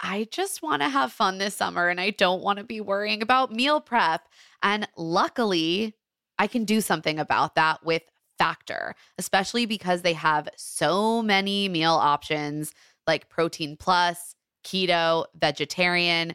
I 0.00 0.26
just 0.30 0.62
want 0.62 0.82
to 0.82 0.88
have 0.88 1.12
fun 1.12 1.38
this 1.38 1.54
summer 1.54 1.88
and 1.88 2.00
I 2.00 2.10
don't 2.10 2.42
want 2.42 2.58
to 2.58 2.64
be 2.64 2.80
worrying 2.80 3.22
about 3.22 3.52
meal 3.52 3.80
prep. 3.80 4.26
And 4.62 4.88
luckily, 4.96 5.94
I 6.38 6.46
can 6.46 6.64
do 6.64 6.80
something 6.80 7.18
about 7.18 7.54
that 7.54 7.84
with 7.84 8.02
Factor, 8.38 8.96
especially 9.18 9.66
because 9.66 10.02
they 10.02 10.14
have 10.14 10.48
so 10.56 11.22
many 11.22 11.68
meal 11.68 11.92
options 11.92 12.72
like 13.06 13.28
Protein 13.28 13.76
Plus, 13.76 14.34
Keto, 14.64 15.26
Vegetarian 15.38 16.34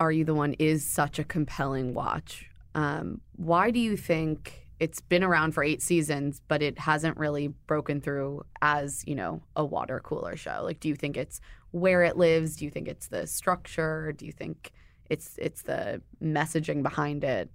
Are 0.00 0.10
You 0.10 0.24
the 0.24 0.34
One 0.34 0.54
is 0.54 0.84
such 0.84 1.18
a 1.18 1.24
compelling 1.24 1.94
watch. 1.94 2.50
Um, 2.74 3.20
why 3.36 3.70
do 3.70 3.78
you 3.78 3.96
think 3.96 4.66
it's 4.80 5.00
been 5.00 5.22
around 5.22 5.52
for 5.52 5.62
eight 5.62 5.82
seasons, 5.82 6.40
but 6.48 6.62
it 6.62 6.78
hasn't 6.78 7.18
really 7.18 7.48
broken 7.66 8.00
through 8.00 8.42
as, 8.62 9.04
you 9.06 9.14
know, 9.14 9.42
a 9.54 9.64
water 9.64 10.00
cooler 10.00 10.36
show? 10.36 10.62
Like, 10.64 10.80
do 10.80 10.88
you 10.88 10.96
think 10.96 11.18
it's 11.18 11.40
where 11.72 12.02
it 12.02 12.16
lives? 12.16 12.56
Do 12.56 12.64
you 12.64 12.70
think 12.70 12.88
it's 12.88 13.08
the 13.08 13.26
structure? 13.26 14.12
Do 14.12 14.24
you 14.24 14.32
think 14.32 14.72
it's 15.10 15.36
it's 15.38 15.62
the 15.62 16.00
messaging 16.22 16.82
behind 16.82 17.22
it? 17.22 17.50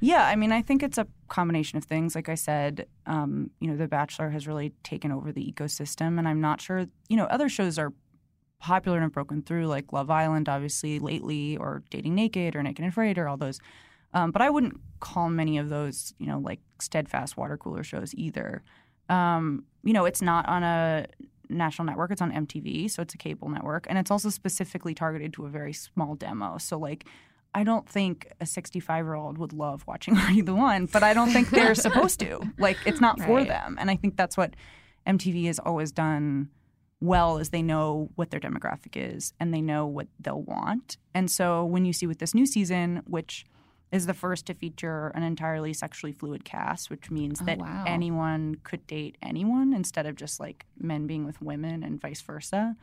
Yeah, 0.00 0.26
I 0.26 0.36
mean, 0.36 0.52
I 0.52 0.62
think 0.62 0.82
it's 0.82 0.98
a 0.98 1.06
combination 1.28 1.78
of 1.78 1.84
things. 1.84 2.14
Like 2.14 2.28
I 2.28 2.34
said, 2.34 2.86
um, 3.06 3.50
you 3.60 3.68
know, 3.68 3.76
The 3.76 3.88
Bachelor 3.88 4.30
has 4.30 4.46
really 4.46 4.72
taken 4.82 5.10
over 5.10 5.32
the 5.32 5.52
ecosystem, 5.52 6.18
and 6.18 6.28
I'm 6.28 6.40
not 6.40 6.60
sure, 6.60 6.86
you 7.08 7.16
know, 7.16 7.24
other 7.24 7.48
shows 7.48 7.78
are 7.78 7.92
popular 8.58 8.98
and 8.98 9.04
have 9.04 9.12
broken 9.12 9.42
through, 9.42 9.66
like 9.66 9.92
Love 9.92 10.10
Island, 10.10 10.48
obviously, 10.48 10.98
lately, 10.98 11.56
or 11.56 11.82
Dating 11.90 12.14
Naked, 12.14 12.56
or 12.56 12.62
Naked 12.62 12.84
and 12.84 12.92
Afraid, 12.92 13.18
or 13.18 13.28
all 13.28 13.36
those. 13.36 13.60
Um, 14.12 14.30
but 14.30 14.42
I 14.42 14.50
wouldn't 14.50 14.80
call 15.00 15.28
many 15.28 15.58
of 15.58 15.68
those, 15.68 16.14
you 16.18 16.26
know, 16.26 16.38
like 16.38 16.60
steadfast 16.80 17.36
water 17.36 17.56
cooler 17.56 17.82
shows 17.82 18.14
either. 18.14 18.62
Um, 19.08 19.64
you 19.84 19.92
know, 19.92 20.04
it's 20.04 20.22
not 20.22 20.48
on 20.48 20.62
a 20.62 21.06
national 21.48 21.86
network; 21.86 22.10
it's 22.10 22.22
on 22.22 22.32
MTV, 22.32 22.90
so 22.90 23.02
it's 23.02 23.14
a 23.14 23.18
cable 23.18 23.48
network, 23.48 23.86
and 23.88 23.98
it's 23.98 24.10
also 24.10 24.30
specifically 24.30 24.94
targeted 24.94 25.32
to 25.34 25.46
a 25.46 25.48
very 25.48 25.72
small 25.72 26.14
demo. 26.14 26.58
So, 26.58 26.78
like, 26.78 27.06
I 27.54 27.62
don't 27.62 27.88
think 27.88 28.32
a 28.40 28.46
65 28.46 29.04
year 29.04 29.14
old 29.14 29.38
would 29.38 29.52
love 29.52 29.84
watching 29.86 30.16
Are 30.18 30.30
You 30.30 30.42
the 30.42 30.54
One, 30.54 30.86
but 30.86 31.02
I 31.02 31.14
don't 31.14 31.30
think 31.30 31.50
they're 31.50 31.74
supposed 31.74 32.20
to. 32.20 32.40
Like, 32.58 32.78
it's 32.86 33.00
not 33.00 33.20
for 33.20 33.44
them, 33.44 33.76
and 33.78 33.90
I 33.90 33.96
think 33.96 34.16
that's 34.16 34.36
what 34.36 34.54
MTV 35.06 35.46
has 35.46 35.58
always 35.58 35.92
done 35.92 36.48
well 37.00 37.38
is 37.38 37.50
they 37.50 37.62
know 37.62 38.08
what 38.14 38.30
their 38.30 38.40
demographic 38.40 38.96
is 38.96 39.34
and 39.38 39.52
they 39.52 39.60
know 39.60 39.86
what 39.86 40.06
they'll 40.18 40.42
want. 40.42 40.96
And 41.14 41.30
so 41.30 41.64
when 41.64 41.84
you 41.84 41.92
see 41.92 42.06
with 42.06 42.18
this 42.18 42.34
new 42.34 42.46
season, 42.46 43.02
which 43.06 43.44
is 43.92 44.06
the 44.06 44.14
first 44.14 44.46
to 44.46 44.54
feature 44.54 45.08
an 45.14 45.22
entirely 45.22 45.72
sexually 45.72 46.12
fluid 46.12 46.44
cast, 46.44 46.90
which 46.90 47.10
means 47.10 47.40
Oh, 47.40 47.44
that 47.44 47.58
wow. 47.58 47.84
anyone 47.86 48.56
could 48.64 48.86
date 48.86 49.16
anyone 49.22 49.72
instead 49.72 50.06
of 50.06 50.16
just 50.16 50.40
like 50.40 50.66
men 50.78 51.06
being 51.06 51.24
with 51.24 51.40
women 51.40 51.82
and 51.82 52.00
vice 52.00 52.20
versa. 52.20 52.76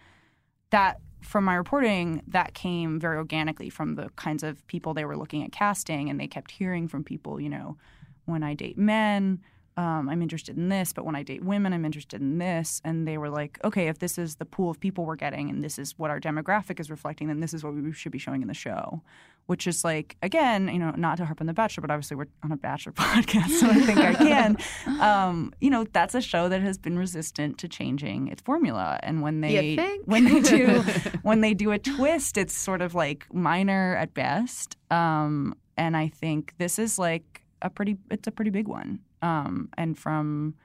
That, 0.69 1.01
from 1.21 1.43
my 1.43 1.55
reporting, 1.55 2.23
that 2.27 2.53
came 2.53 2.99
very 2.99 3.17
organically 3.17 3.69
from 3.69 3.95
the 3.95 4.09
kinds 4.15 4.43
of 4.43 4.65
people 4.67 4.93
they 4.93 5.05
were 5.05 5.17
looking 5.17 5.43
at 5.43 5.51
casting, 5.51 6.09
and 6.09 6.19
they 6.19 6.27
kept 6.27 6.51
hearing 6.51 6.87
from 6.87 7.03
people, 7.03 7.39
you 7.39 7.49
know, 7.49 7.77
when 8.25 8.41
I 8.41 8.53
date 8.55 8.77
men, 8.77 9.41
um, 9.75 10.07
I'm 10.07 10.21
interested 10.21 10.55
in 10.55 10.69
this, 10.69 10.93
but 10.93 11.05
when 11.05 11.15
I 11.15 11.23
date 11.23 11.43
women, 11.43 11.73
I'm 11.73 11.85
interested 11.85 12.21
in 12.21 12.37
this. 12.37 12.81
And 12.83 13.07
they 13.07 13.17
were 13.17 13.29
like, 13.29 13.59
okay, 13.63 13.87
if 13.87 13.99
this 13.99 14.17
is 14.17 14.35
the 14.35 14.45
pool 14.45 14.69
of 14.69 14.79
people 14.79 15.05
we're 15.05 15.15
getting 15.15 15.49
and 15.49 15.63
this 15.63 15.79
is 15.79 15.97
what 15.97 16.11
our 16.11 16.19
demographic 16.19 16.79
is 16.79 16.91
reflecting, 16.91 17.27
then 17.27 17.39
this 17.39 17.53
is 17.53 17.63
what 17.63 17.73
we 17.73 17.91
should 17.91 18.11
be 18.11 18.19
showing 18.19 18.41
in 18.41 18.47
the 18.47 18.53
show. 18.53 19.01
Which 19.47 19.67
is 19.67 19.83
like, 19.83 20.15
again, 20.21 20.69
you 20.69 20.79
know, 20.79 20.91
not 20.91 21.17
to 21.17 21.25
harp 21.25 21.41
on 21.41 21.47
The 21.47 21.53
Bachelor, 21.53 21.81
but 21.81 21.91
obviously 21.91 22.15
we're 22.15 22.27
on 22.43 22.53
a 22.53 22.55
Bachelor 22.55 22.91
podcast, 22.95 23.49
so 23.49 23.67
I 23.67 23.79
think 23.81 23.99
I 23.99 24.13
can. 24.13 24.57
Um, 25.03 25.53
you 25.59 25.69
know, 25.69 25.85
that's 25.91 26.15
a 26.15 26.21
show 26.21 26.47
that 26.47 26.61
has 26.61 26.77
been 26.77 26.97
resistant 26.97 27.57
to 27.57 27.67
changing 27.67 28.27
its 28.27 28.41
formula. 28.41 28.99
And 29.03 29.21
when 29.21 29.41
they 29.41 29.75
when 30.05 30.23
they 30.25 30.39
do 30.39 30.79
when 31.23 31.41
they 31.41 31.53
do 31.53 31.71
a 31.71 31.79
twist, 31.79 32.37
it's 32.37 32.55
sort 32.55 32.81
of 32.81 32.95
like 32.95 33.27
minor 33.33 33.95
at 33.97 34.13
best. 34.13 34.77
Um, 34.91 35.55
and 35.75 35.97
I 35.97 36.07
think 36.07 36.53
this 36.57 36.79
is 36.79 36.97
like 36.97 37.43
a 37.61 37.69
pretty 37.69 37.97
it's 38.11 38.27
a 38.27 38.31
pretty 38.31 38.51
big 38.51 38.67
one. 38.67 38.99
Um, 39.23 39.69
and 39.77 39.97
from 39.97 40.55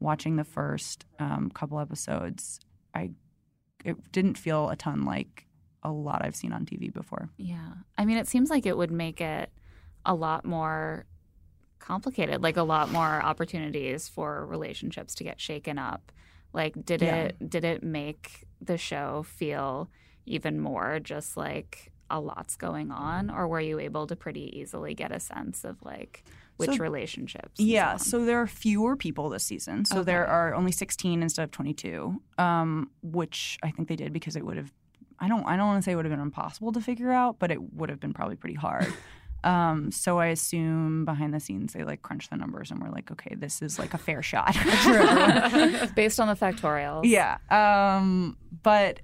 watching 0.00 0.36
the 0.36 0.44
first 0.44 1.04
um, 1.18 1.50
couple 1.54 1.78
episodes, 1.78 2.58
I 2.94 3.10
it 3.84 3.96
didn't 4.10 4.36
feel 4.38 4.68
a 4.70 4.76
ton 4.76 5.04
like 5.04 5.46
a 5.82 5.92
lot 5.92 6.24
I've 6.24 6.34
seen 6.34 6.52
on 6.52 6.64
TV 6.66 6.92
before. 6.92 7.28
Yeah. 7.36 7.74
I 7.96 8.04
mean, 8.04 8.16
it 8.18 8.26
seems 8.26 8.50
like 8.50 8.66
it 8.66 8.76
would 8.76 8.90
make 8.90 9.20
it 9.20 9.50
a 10.04 10.14
lot 10.14 10.44
more 10.44 11.06
complicated, 11.78 12.42
like 12.42 12.56
a 12.56 12.62
lot 12.62 12.90
more 12.90 13.22
opportunities 13.22 14.08
for 14.08 14.44
relationships 14.46 15.14
to 15.16 15.24
get 15.24 15.40
shaken 15.40 15.78
up. 15.78 16.10
Like 16.52 16.84
did 16.84 17.02
Yeah. 17.02 17.14
it 17.16 17.50
did 17.50 17.64
it 17.64 17.82
make 17.82 18.44
the 18.60 18.78
show 18.78 19.22
feel 19.24 19.90
even 20.24 20.58
more 20.58 20.98
just 21.00 21.36
like 21.36 21.92
a 22.10 22.18
lot's 22.18 22.56
going 22.56 22.90
on 22.90 23.30
or 23.30 23.46
were 23.46 23.60
you 23.60 23.78
able 23.78 24.06
to 24.06 24.16
pretty 24.16 24.58
easily 24.58 24.94
get 24.94 25.12
a 25.12 25.20
sense 25.20 25.64
of 25.64 25.82
like 25.84 26.24
which 26.56 26.70
So- 26.70 26.76
relationships? 26.78 27.58
Yeah, 27.58 27.96
so 27.96 28.18
so 28.18 28.24
there 28.24 28.40
are 28.40 28.46
fewer 28.46 28.96
people 28.96 29.28
this 29.28 29.44
season. 29.44 29.84
So 29.84 30.02
there 30.02 30.26
are 30.26 30.54
only 30.54 30.72
16 30.72 31.22
instead 31.22 31.42
of 31.42 31.50
22, 31.50 32.20
um, 32.38 32.90
which 33.02 33.58
I 33.62 33.70
think 33.70 33.88
they 33.88 33.96
did 33.96 34.12
because 34.12 34.36
it 34.36 34.44
would 34.44 34.56
have. 34.56 34.72
I 35.18 35.28
don't. 35.28 35.44
I 35.44 35.56
don't 35.56 35.66
want 35.66 35.82
to 35.82 35.84
say 35.84 35.92
it 35.92 35.96
would 35.96 36.04
have 36.04 36.12
been 36.12 36.20
impossible 36.20 36.72
to 36.72 36.80
figure 36.80 37.10
out, 37.12 37.38
but 37.38 37.50
it 37.50 37.74
would 37.74 37.88
have 37.90 38.00
been 38.00 38.12
probably 38.12 38.36
pretty 38.36 38.56
hard. 38.56 38.86
Um, 39.44 39.92
so 39.92 40.18
I 40.18 40.26
assume 40.26 41.04
behind 41.04 41.32
the 41.32 41.38
scenes 41.38 41.72
they 41.72 41.84
like 41.84 42.02
crunch 42.02 42.30
the 42.30 42.36
numbers 42.36 42.72
and 42.72 42.82
we're 42.82 42.90
like, 42.90 43.12
okay, 43.12 43.36
this 43.36 43.62
is 43.62 43.78
like 43.78 43.94
a 43.94 43.98
fair 43.98 44.20
shot. 44.20 44.54
based 45.94 46.18
on 46.18 46.26
the 46.26 46.34
factorials. 46.34 47.02
Yeah. 47.04 47.36
Um, 47.48 48.36
but 48.64 49.00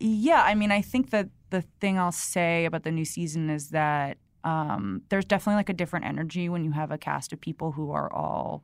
yeah, 0.00 0.42
I 0.42 0.56
mean, 0.56 0.72
I 0.72 0.82
think 0.82 1.10
that 1.10 1.28
the 1.50 1.62
thing 1.80 1.98
I'll 2.00 2.10
say 2.10 2.64
about 2.64 2.82
the 2.82 2.90
new 2.90 3.04
season 3.04 3.48
is 3.48 3.68
that 3.68 4.18
um, 4.44 5.02
there's 5.08 5.24
definitely 5.24 5.56
like 5.56 5.70
a 5.70 5.74
different 5.74 6.04
energy 6.04 6.48
when 6.48 6.64
you 6.64 6.72
have 6.72 6.90
a 6.90 6.98
cast 6.98 7.32
of 7.32 7.40
people 7.40 7.72
who 7.72 7.90
are 7.90 8.12
all 8.12 8.62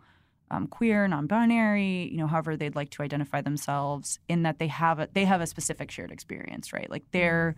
um, 0.50 0.66
queer, 0.66 1.06
non-binary, 1.08 2.08
you 2.10 2.18
know, 2.18 2.26
however 2.26 2.56
they'd 2.56 2.74
like 2.74 2.90
to 2.90 3.02
identify 3.02 3.40
themselves, 3.40 4.18
in 4.28 4.42
that 4.42 4.58
they 4.58 4.66
have 4.66 4.98
a 4.98 5.08
they 5.12 5.24
have 5.24 5.40
a 5.40 5.46
specific 5.46 5.90
shared 5.90 6.10
experience, 6.10 6.72
right? 6.72 6.90
Like 6.90 7.04
they're 7.12 7.54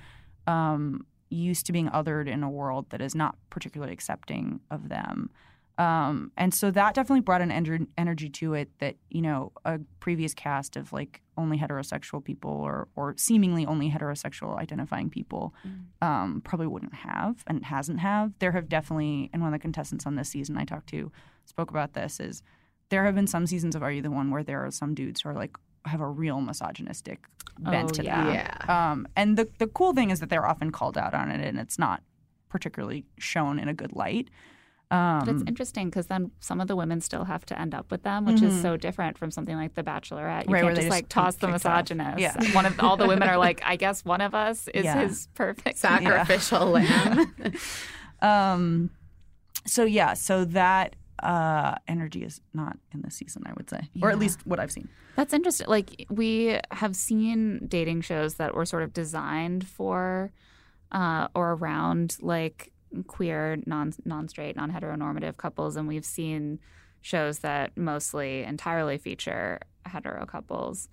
um, 0.46 1.06
used 1.30 1.66
to 1.66 1.72
being 1.72 1.88
othered 1.88 2.28
in 2.28 2.42
a 2.42 2.50
world 2.50 2.90
that 2.90 3.00
is 3.00 3.14
not 3.14 3.36
particularly 3.50 3.92
accepting 3.92 4.60
of 4.70 4.88
them. 4.88 5.30
Um, 5.78 6.32
and 6.36 6.52
so 6.52 6.70
that 6.70 6.94
definitely 6.94 7.22
brought 7.22 7.40
an 7.40 7.50
ener- 7.50 7.86
energy 7.96 8.28
to 8.28 8.54
it 8.54 8.70
that 8.78 8.96
you 9.10 9.22
know 9.22 9.52
a 9.64 9.80
previous 10.00 10.34
cast 10.34 10.76
of 10.76 10.92
like 10.92 11.22
only 11.38 11.58
heterosexual 11.58 12.22
people 12.22 12.50
or 12.50 12.88
or 12.94 13.14
seemingly 13.16 13.64
only 13.64 13.90
heterosexual 13.90 14.58
identifying 14.58 15.08
people 15.08 15.54
um, 16.02 16.42
probably 16.44 16.66
wouldn't 16.66 16.94
have 16.94 17.42
and 17.46 17.64
hasn't 17.64 18.00
have. 18.00 18.32
There 18.38 18.52
have 18.52 18.68
definitely, 18.68 19.30
and 19.32 19.40
one 19.42 19.52
of 19.54 19.58
the 19.58 19.62
contestants 19.62 20.06
on 20.06 20.16
this 20.16 20.28
season 20.28 20.58
I 20.58 20.64
talked 20.64 20.88
to 20.90 21.10
spoke 21.46 21.70
about 21.70 21.94
this 21.94 22.20
is 22.20 22.42
there 22.90 23.04
have 23.06 23.14
been 23.14 23.26
some 23.26 23.46
seasons 23.46 23.74
of 23.74 23.82
Are 23.82 23.90
You 23.90 24.02
the 24.02 24.10
One 24.10 24.30
where 24.30 24.42
there 24.44 24.64
are 24.64 24.70
some 24.70 24.94
dudes 24.94 25.22
who 25.22 25.30
are 25.30 25.34
like 25.34 25.56
have 25.86 26.00
a 26.00 26.06
real 26.06 26.40
misogynistic 26.42 27.24
bent 27.58 27.90
Oh, 27.90 27.94
to 27.94 28.04
yeah. 28.04 28.24
that. 28.24 28.68
Um, 28.70 29.08
and 29.16 29.38
the 29.38 29.48
the 29.58 29.66
cool 29.68 29.94
thing 29.94 30.10
is 30.10 30.20
that 30.20 30.28
they're 30.28 30.46
often 30.46 30.70
called 30.70 30.98
out 30.98 31.14
on 31.14 31.30
it, 31.30 31.40
and 31.40 31.58
it's 31.58 31.78
not 31.78 32.02
particularly 32.50 33.06
shown 33.18 33.58
in 33.58 33.68
a 33.68 33.74
good 33.74 33.92
light. 33.94 34.28
But 34.92 35.28
it's 35.28 35.40
Um, 35.40 35.48
interesting 35.48 35.88
because 35.88 36.08
then 36.08 36.32
some 36.40 36.60
of 36.60 36.68
the 36.68 36.76
women 36.76 37.00
still 37.00 37.24
have 37.24 37.46
to 37.46 37.58
end 37.58 37.74
up 37.74 37.90
with 37.90 38.02
them, 38.02 38.26
which 38.26 38.42
is 38.42 38.60
so 38.60 38.76
different 38.76 39.16
from 39.16 39.30
something 39.30 39.56
like 39.56 39.72
The 39.74 39.82
Bachelorette. 39.82 40.46
You 40.46 40.52
Right, 40.52 40.62
where 40.62 40.62
can't 40.64 40.74
just 40.74 40.88
just 40.88 40.90
like 40.90 41.08
toss 41.08 41.36
the 41.36 41.46
get 41.46 41.54
kicked 41.54 41.66
off. 41.66 41.72
misogynist. 41.88 42.18
Yeah. 42.20 42.52
One 42.54 42.66
of 42.66 42.78
all 42.78 42.98
the 42.98 43.06
women 43.06 43.26
are 43.28 43.38
like, 43.38 43.62
I 43.64 43.76
guess 43.76 44.04
one 44.04 44.20
of 44.20 44.34
us 44.34 44.68
is 44.74 44.84
Yeah. 44.84 45.00
his 45.06 45.28
perfect. 45.34 45.78
Sacrificial 45.78 46.66
lamb. 46.66 47.32
um, 48.20 48.90
so 49.66 49.84
yeah, 49.84 50.14
so 50.14 50.44
that 50.46 50.96
uh, 51.22 51.76
energy 51.88 52.24
is 52.24 52.40
not 52.52 52.76
in 52.92 53.02
this 53.02 53.14
season, 53.14 53.44
I 53.46 53.52
would 53.56 53.70
say, 53.70 53.88
or 54.02 54.10
at 54.10 54.18
least 54.18 54.44
what 54.46 54.58
I've 54.58 54.72
seen. 54.72 54.88
That's 55.16 55.32
interesting. 55.32 55.68
Like 55.68 56.06
we 56.10 56.58
have 56.70 56.96
seen 56.96 57.66
dating 57.68 58.00
shows 58.02 58.34
that 58.34 58.54
were 58.54 58.64
sort 58.64 58.82
of 58.82 58.92
designed 58.92 59.66
for 59.68 60.32
uh, 60.90 61.28
or 61.34 61.52
around 61.52 62.16
like 62.20 62.71
queer, 63.06 63.58
non 63.66 63.92
non 64.04 64.28
straight, 64.28 64.56
non 64.56 64.70
heteronormative 64.70 65.36
couples, 65.36 65.76
and 65.76 65.88
we've 65.88 66.04
seen 66.04 66.58
shows 67.00 67.40
that 67.40 67.76
mostly 67.76 68.42
entirely 68.44 68.98
feature 68.98 69.60
hetero 69.84 70.24
couples. 70.26 70.88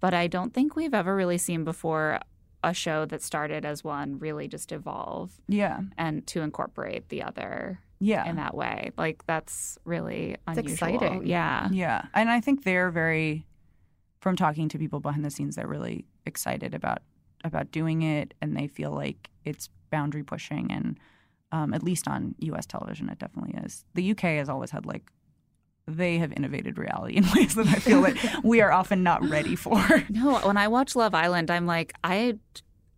But 0.00 0.12
I 0.14 0.26
don't 0.26 0.52
think 0.52 0.76
we've 0.76 0.94
ever 0.94 1.16
really 1.16 1.38
seen 1.38 1.64
before 1.64 2.20
a 2.62 2.74
show 2.74 3.04
that 3.06 3.22
started 3.22 3.64
as 3.64 3.84
one 3.84 4.18
really 4.18 4.48
just 4.48 4.72
evolve 4.72 5.32
Yeah, 5.48 5.80
and 5.98 6.26
to 6.28 6.40
incorporate 6.40 7.08
the 7.08 7.22
other 7.22 7.80
yeah, 8.00 8.28
in 8.28 8.36
that 8.36 8.54
way. 8.54 8.90
Like 8.96 9.24
that's 9.26 9.78
really 9.84 10.36
unusual. 10.46 10.72
exciting. 10.72 11.26
Yeah. 11.26 11.68
Yeah, 11.70 12.06
and 12.14 12.30
I 12.30 12.40
think 12.40 12.64
they're 12.64 12.90
very, 12.90 13.46
from 14.20 14.36
talking 14.36 14.68
to 14.70 14.78
people 14.78 15.00
behind 15.00 15.24
the 15.24 15.30
scenes, 15.30 15.56
they're 15.56 15.66
really 15.66 16.04
excited 16.26 16.74
about 16.74 16.98
about 17.44 17.70
doing 17.70 18.02
it, 18.02 18.32
and 18.40 18.56
they 18.56 18.66
feel 18.66 18.90
like 18.90 19.30
it's 19.44 19.68
boundary 19.90 20.22
pushing, 20.22 20.72
and 20.72 20.98
um, 21.54 21.72
at 21.72 21.84
least 21.84 22.08
on 22.08 22.34
U.S. 22.40 22.66
television, 22.66 23.08
it 23.08 23.20
definitely 23.20 23.54
is. 23.64 23.84
The 23.94 24.10
UK 24.10 24.22
has 24.40 24.48
always 24.48 24.72
had 24.72 24.84
like. 24.84 25.08
They 25.86 26.16
have 26.16 26.32
innovated 26.32 26.78
reality 26.78 27.14
in 27.14 27.24
ways 27.36 27.54
that 27.54 27.66
I 27.66 27.74
feel 27.74 28.00
like 28.00 28.16
we 28.42 28.60
are 28.62 28.72
often 28.72 29.02
not 29.02 29.22
ready 29.22 29.54
for. 29.54 29.78
No, 30.08 30.38
when 30.38 30.56
I 30.56 30.66
watch 30.66 30.96
Love 30.96 31.14
Island, 31.14 31.50
I'm 31.50 31.66
like, 31.66 31.92
I 32.02 32.38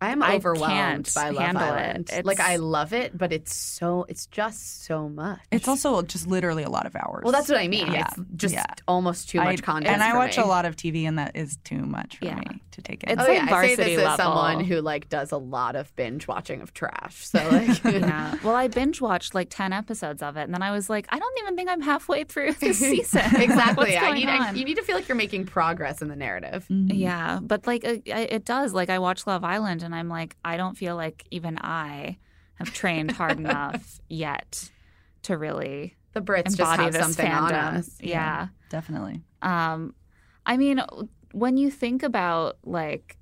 I 0.06 0.10
am 0.12 0.22
overwhelmed 0.22 1.10
by 1.14 1.30
Love 1.30 1.44
handle 1.44 1.62
it. 1.64 1.66
Island. 1.66 2.00
It's- 2.10 2.24
Like 2.24 2.40
I 2.40 2.56
love 2.56 2.92
it, 2.92 3.16
but 3.16 3.32
it's 3.32 3.54
so 3.54 4.04
it's 4.08 4.26
just 4.26 4.84
so 4.84 5.08
much. 5.08 5.40
It's 5.50 5.68
also 5.68 6.02
just 6.02 6.26
literally 6.26 6.62
a 6.62 6.70
lot 6.70 6.86
of 6.86 6.94
hours. 6.96 7.22
well, 7.24 7.32
that's 7.32 7.48
what 7.48 7.58
I 7.58 7.68
mean. 7.68 7.92
Yeah. 7.92 8.06
It's 8.08 8.20
just 8.36 8.54
Yeah. 8.54 8.64
almost 8.86 9.28
too 9.28 9.40
I- 9.40 9.44
much 9.44 9.62
content. 9.62 9.92
and 9.92 10.02
I 10.02 10.12
for 10.12 10.18
watch 10.18 10.36
me. 10.36 10.42
a 10.42 10.46
lot 10.46 10.64
of 10.64 10.76
TV, 10.76 11.06
and 11.06 11.18
that 11.18 11.32
is 11.36 11.56
too 11.64 11.78
much 11.84 12.18
for 12.18 12.26
Yeah. 12.26 12.36
me 12.36 12.62
to 12.72 12.82
take 12.82 13.02
in. 13.04 13.10
It's 13.10 13.22
Oh 13.22 13.24
like 13.26 13.36
yeah, 13.38 13.42
I 13.44 13.46
say 13.46 13.50
varsity 13.76 13.96
this 13.96 13.98
as 14.00 14.04
level. 14.18 14.24
someone 14.24 14.64
who 14.64 14.80
like 14.80 15.08
does 15.08 15.32
a 15.32 15.38
lot 15.38 15.76
of 15.76 15.94
binge 15.96 16.28
watching 16.28 16.60
of 16.60 16.72
trash. 16.74 17.26
So 17.26 17.38
like, 17.50 17.82
yeah. 17.84 18.34
Well, 18.44 18.54
I 18.54 18.68
binge 18.68 19.00
watched 19.00 19.34
like 19.34 19.48
ten 19.50 19.72
episodes 19.72 20.22
of 20.22 20.36
it, 20.36 20.42
and 20.42 20.54
then 20.54 20.62
I 20.62 20.70
was 20.70 20.88
like, 20.90 21.06
I 21.10 21.18
don't 21.18 21.38
even 21.42 21.56
think 21.56 21.68
I'm 21.70 21.80
halfway 21.80 22.24
through 22.24 22.52
this 22.60 22.78
season. 22.78 23.22
exactly. 23.36 23.86
What's 23.92 23.96
I 23.96 24.00
going 24.00 24.14
need 24.16 24.28
I, 24.28 24.52
you 24.52 24.64
need 24.64 24.76
to 24.76 24.82
feel 24.82 24.94
like 24.94 25.08
you're 25.08 25.16
making 25.16 25.46
progress 25.46 26.02
in 26.02 26.08
the 26.08 26.16
narrative. 26.16 26.66
Yeah, 26.68 27.40
but 27.42 27.66
like 27.66 27.84
uh, 27.84 27.96
it 28.06 28.44
does. 28.44 28.72
Like 28.74 28.90
I 28.90 28.98
watch 28.98 29.26
Love 29.26 29.42
Island, 29.42 29.82
and 29.82 29.94
I'm 29.96 30.08
like, 30.08 30.36
I 30.44 30.56
don't 30.56 30.76
feel 30.76 30.96
like 30.96 31.24
even 31.30 31.58
I 31.58 32.18
have 32.54 32.72
trained 32.72 33.10
hard 33.10 33.38
enough 33.38 34.00
yet 34.08 34.70
to 35.22 35.36
really 35.36 35.96
The 36.12 36.20
Brits 36.20 36.56
just 36.56 36.60
embody 36.60 36.82
have 36.84 36.92
this 36.92 37.02
something 37.02 37.26
fandom. 37.26 37.42
on 37.42 37.52
us. 37.54 37.90
yeah. 38.00 38.48
Definitely. 38.70 39.22
Um, 39.42 39.94
I 40.44 40.56
mean, 40.56 40.80
when 41.32 41.56
you 41.56 41.70
think 41.70 42.02
about 42.02 42.58
like, 42.64 43.16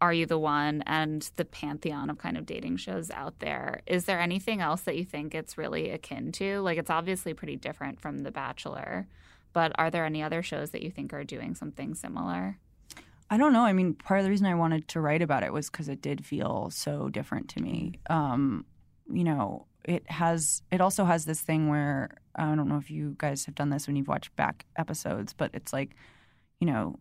Are 0.00 0.12
You 0.12 0.26
the 0.26 0.38
One 0.38 0.82
and 0.86 1.28
the 1.36 1.44
pantheon 1.44 2.10
of 2.10 2.18
kind 2.18 2.36
of 2.36 2.46
dating 2.46 2.76
shows 2.78 3.10
out 3.10 3.38
there, 3.38 3.82
is 3.86 4.04
there 4.06 4.20
anything 4.20 4.60
else 4.60 4.82
that 4.82 4.96
you 4.96 5.04
think 5.04 5.34
it's 5.34 5.56
really 5.56 5.90
akin 5.90 6.32
to? 6.32 6.60
Like, 6.60 6.78
it's 6.78 6.90
obviously 6.90 7.34
pretty 7.34 7.56
different 7.56 8.00
from 8.00 8.18
The 8.18 8.30
Bachelor, 8.30 9.06
but 9.52 9.72
are 9.76 9.90
there 9.90 10.04
any 10.04 10.22
other 10.22 10.42
shows 10.42 10.70
that 10.70 10.82
you 10.82 10.90
think 10.90 11.12
are 11.12 11.24
doing 11.24 11.54
something 11.54 11.94
similar? 11.94 12.58
I 13.30 13.36
don't 13.36 13.52
know. 13.52 13.64
I 13.64 13.72
mean, 13.72 13.94
part 13.94 14.18
of 14.18 14.24
the 14.24 14.30
reason 14.30 14.46
I 14.46 14.56
wanted 14.56 14.88
to 14.88 15.00
write 15.00 15.22
about 15.22 15.44
it 15.44 15.52
was 15.52 15.70
because 15.70 15.88
it 15.88 16.02
did 16.02 16.26
feel 16.26 16.68
so 16.70 17.08
different 17.08 17.48
to 17.50 17.62
me. 17.62 17.94
Um, 18.10 18.64
you 19.08 19.22
know, 19.22 19.66
it 19.84 20.10
has. 20.10 20.62
It 20.72 20.80
also 20.80 21.04
has 21.04 21.24
this 21.24 21.40
thing 21.40 21.68
where 21.68 22.10
I 22.34 22.54
don't 22.54 22.68
know 22.68 22.76
if 22.76 22.90
you 22.90 23.14
guys 23.18 23.44
have 23.46 23.54
done 23.54 23.70
this 23.70 23.86
when 23.86 23.94
you've 23.94 24.08
watched 24.08 24.34
back 24.34 24.66
episodes, 24.76 25.32
but 25.32 25.50
it's 25.54 25.72
like, 25.72 25.94
you 26.58 26.66
know, 26.66 26.98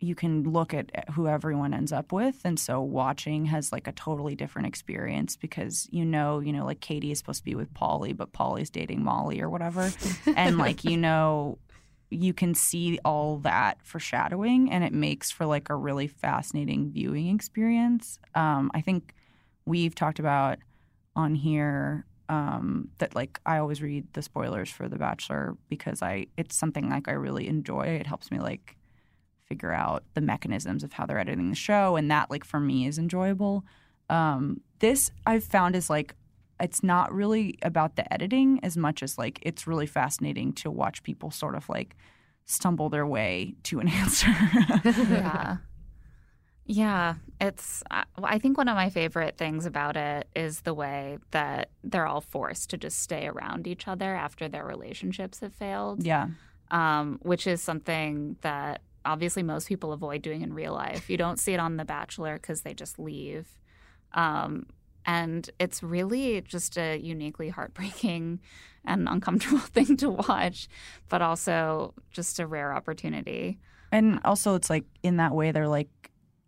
you 0.00 0.14
can 0.14 0.44
look 0.44 0.74
at 0.74 1.08
who 1.10 1.26
everyone 1.26 1.72
ends 1.72 1.92
up 1.92 2.12
with, 2.12 2.40
and 2.44 2.60
so 2.60 2.82
watching 2.82 3.46
has 3.46 3.72
like 3.72 3.86
a 3.86 3.92
totally 3.92 4.34
different 4.34 4.68
experience 4.68 5.36
because 5.36 5.88
you 5.90 6.04
know, 6.04 6.40
you 6.40 6.52
know, 6.52 6.66
like 6.66 6.80
Katie 6.80 7.10
is 7.10 7.18
supposed 7.18 7.40
to 7.40 7.44
be 7.44 7.54
with 7.54 7.72
Polly, 7.72 8.12
but 8.12 8.32
Polly's 8.32 8.70
dating 8.70 9.02
Molly 9.02 9.40
or 9.40 9.48
whatever, 9.48 9.90
and 10.36 10.58
like 10.58 10.84
you 10.84 10.98
know 10.98 11.58
you 12.10 12.34
can 12.34 12.54
see 12.54 12.98
all 13.04 13.38
that 13.38 13.78
foreshadowing 13.82 14.70
and 14.70 14.82
it 14.82 14.92
makes 14.92 15.30
for 15.30 15.46
like 15.46 15.70
a 15.70 15.76
really 15.76 16.08
fascinating 16.08 16.90
viewing 16.90 17.34
experience. 17.34 18.18
Um, 18.34 18.70
i 18.74 18.80
think 18.80 19.14
we've 19.64 19.94
talked 19.94 20.18
about 20.18 20.58
on 21.16 21.34
here 21.34 22.04
um, 22.28 22.88
that 22.98 23.14
like 23.14 23.40
i 23.46 23.58
always 23.58 23.82
read 23.82 24.06
the 24.12 24.22
spoilers 24.22 24.70
for 24.70 24.88
the 24.88 24.96
bachelor 24.96 25.56
because 25.68 26.00
i 26.02 26.26
it's 26.36 26.54
something 26.56 26.88
like 26.88 27.08
i 27.08 27.12
really 27.12 27.48
enjoy. 27.48 27.82
It 27.82 28.06
helps 28.06 28.30
me 28.30 28.38
like 28.38 28.76
figure 29.48 29.72
out 29.72 30.04
the 30.14 30.20
mechanisms 30.20 30.84
of 30.84 30.92
how 30.92 31.06
they're 31.06 31.18
editing 31.18 31.48
the 31.48 31.56
show 31.56 31.96
and 31.96 32.10
that 32.10 32.30
like 32.30 32.44
for 32.44 32.60
me 32.60 32.86
is 32.86 32.98
enjoyable. 32.98 33.64
Um, 34.08 34.60
this 34.80 35.10
i've 35.26 35.44
found 35.44 35.76
is 35.76 35.88
like 35.88 36.14
it's 36.60 36.82
not 36.82 37.12
really 37.12 37.58
about 37.62 37.96
the 37.96 38.12
editing 38.12 38.60
as 38.62 38.76
much 38.76 39.02
as 39.02 39.16
like 39.18 39.38
it's 39.42 39.66
really 39.66 39.86
fascinating 39.86 40.52
to 40.54 40.70
watch 40.70 41.02
people 41.02 41.30
sort 41.30 41.54
of 41.54 41.68
like 41.68 41.96
stumble 42.46 42.88
their 42.88 43.06
way 43.06 43.54
to 43.64 43.80
an 43.80 43.88
answer. 44.02 44.28
yeah. 44.84 45.56
Yeah, 46.66 47.14
it's. 47.40 47.82
I 47.90 48.04
I 48.22 48.38
think 48.38 48.56
one 48.56 48.68
of 48.68 48.76
my 48.76 48.90
favorite 48.90 49.36
things 49.36 49.66
about 49.66 49.96
it 49.96 50.28
is 50.36 50.60
the 50.60 50.74
way 50.74 51.18
that 51.32 51.70
they're 51.82 52.06
all 52.06 52.20
forced 52.20 52.70
to 52.70 52.76
just 52.76 53.00
stay 53.00 53.26
around 53.26 53.66
each 53.66 53.88
other 53.88 54.14
after 54.14 54.48
their 54.48 54.64
relationships 54.64 55.40
have 55.40 55.52
failed. 55.54 56.04
yeah. 56.06 56.28
um, 56.70 57.18
which 57.22 57.48
is 57.48 57.60
something 57.60 58.36
that 58.42 58.82
obviously 59.04 59.42
most 59.42 59.66
people 59.66 59.92
avoid 59.92 60.22
doing 60.22 60.42
in 60.42 60.52
real 60.52 60.72
life. 60.72 61.10
You 61.10 61.16
don't 61.16 61.40
see 61.40 61.54
it 61.54 61.58
on 61.58 61.76
The 61.76 61.84
Bachelor 61.84 62.34
because 62.34 62.60
they 62.60 62.74
just 62.74 62.98
leave. 63.00 63.48
Um, 64.12 64.66
and 65.06 65.48
it's 65.58 65.82
really 65.82 66.40
just 66.42 66.76
a 66.76 66.98
uniquely 66.98 67.48
heartbreaking 67.48 68.40
and 68.84 69.08
uncomfortable 69.08 69.58
thing 69.58 69.96
to 69.98 70.10
watch, 70.10 70.68
but 71.08 71.22
also 71.22 71.94
just 72.10 72.38
a 72.38 72.46
rare 72.46 72.72
opportunity. 72.72 73.58
And 73.92 74.20
also 74.24 74.54
it's 74.54 74.70
like 74.70 74.84
in 75.02 75.16
that 75.16 75.34
way 75.34 75.52
they're 75.52 75.68
like 75.68 75.88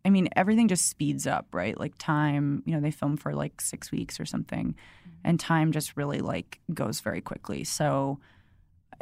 I 0.04 0.10
mean 0.10 0.28
everything 0.34 0.66
just 0.66 0.88
speeds 0.88 1.28
up, 1.28 1.46
right? 1.52 1.78
Like 1.78 1.94
time, 1.96 2.64
you 2.66 2.74
know, 2.74 2.80
they 2.80 2.90
film 2.90 3.16
for 3.16 3.34
like 3.34 3.60
6 3.60 3.92
weeks 3.92 4.18
or 4.18 4.24
something 4.24 4.74
mm-hmm. 4.74 5.10
and 5.22 5.38
time 5.38 5.70
just 5.70 5.96
really 5.96 6.20
like 6.20 6.60
goes 6.74 7.00
very 7.00 7.20
quickly. 7.20 7.62
So 7.64 8.18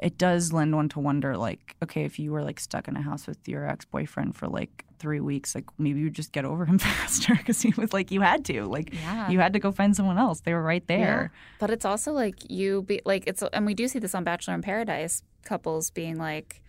it 0.03 0.17
does 0.19 0.53
lend 0.53 0.75
one 0.75 0.89
to 0.91 1.01
wonder 1.01 1.37
like 1.37 1.77
okay, 1.83 2.05
if 2.05 2.19
you 2.19 2.33
were 2.33 2.43
like 2.43 2.61
stuck 2.61 2.89
in 2.89 2.97
a 2.97 3.03
house 3.03 3.27
with 3.27 3.47
your 3.49 3.67
ex-boyfriend 3.67 4.37
for 4.37 4.49
like 4.49 4.85
3 4.99 5.21
weeks, 5.21 5.55
like 5.55 5.65
maybe 5.79 6.01
you 6.01 6.11
just 6.11 6.33
get 6.33 6.45
over 6.45 6.67
him 6.67 6.79
faster 6.91 7.35
cuz 7.37 7.63
he 7.63 7.73
was 7.77 7.93
like 7.93 8.11
you 8.11 8.21
had 8.21 8.45
to. 8.47 8.65
Like 8.65 8.93
Yeah. 8.95 9.31
you 9.31 9.39
had 9.41 9.53
to 9.55 9.59
go 9.59 9.73
find 9.73 9.95
someone 9.97 10.19
else. 10.19 10.41
They 10.41 10.53
were 10.55 10.63
right 10.63 10.87
there. 10.87 11.33
But 11.59 11.71
it's 11.71 11.85
also 11.85 12.13
like 12.13 12.37
you 12.51 12.83
be 12.83 13.01
like 13.05 13.25
it's 13.27 13.43
and 13.53 13.65
we 13.67 13.75
do 13.75 13.89
see 13.89 13.99
this 13.99 14.15
on 14.15 14.25
Bachelor 14.25 14.55
in 14.55 14.63
Paradise 14.63 15.23
couples 15.45 15.91
being 15.91 16.19
like 16.19 16.63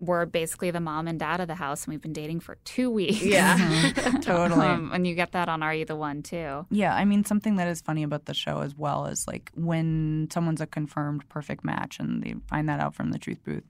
we're 0.00 0.24
basically 0.24 0.70
the 0.70 0.80
mom 0.80 1.06
and 1.06 1.20
dad 1.20 1.40
of 1.40 1.48
the 1.48 1.54
house 1.54 1.84
and 1.84 1.92
we've 1.92 2.00
been 2.00 2.12
dating 2.12 2.40
for 2.40 2.56
two 2.64 2.90
weeks. 2.90 3.22
Yeah. 3.22 3.92
Totally. 4.22 4.66
Um, 4.66 4.90
and 4.92 5.06
you 5.06 5.14
get 5.14 5.32
that 5.32 5.48
on 5.48 5.62
Are 5.62 5.74
You 5.74 5.84
the 5.84 5.96
One 5.96 6.22
too. 6.22 6.66
Yeah, 6.70 6.94
I 6.94 7.04
mean 7.04 7.24
something 7.24 7.56
that 7.56 7.68
is 7.68 7.80
funny 7.80 8.02
about 8.02 8.24
the 8.24 8.34
show 8.34 8.60
as 8.60 8.74
well 8.74 9.06
is 9.06 9.26
like 9.26 9.52
when 9.54 10.28
someone's 10.32 10.60
a 10.60 10.66
confirmed 10.66 11.28
perfect 11.28 11.64
match 11.64 11.98
and 12.00 12.22
they 12.22 12.34
find 12.48 12.68
that 12.68 12.80
out 12.80 12.94
from 12.94 13.12
the 13.12 13.18
truth 13.18 13.44
booth, 13.44 13.64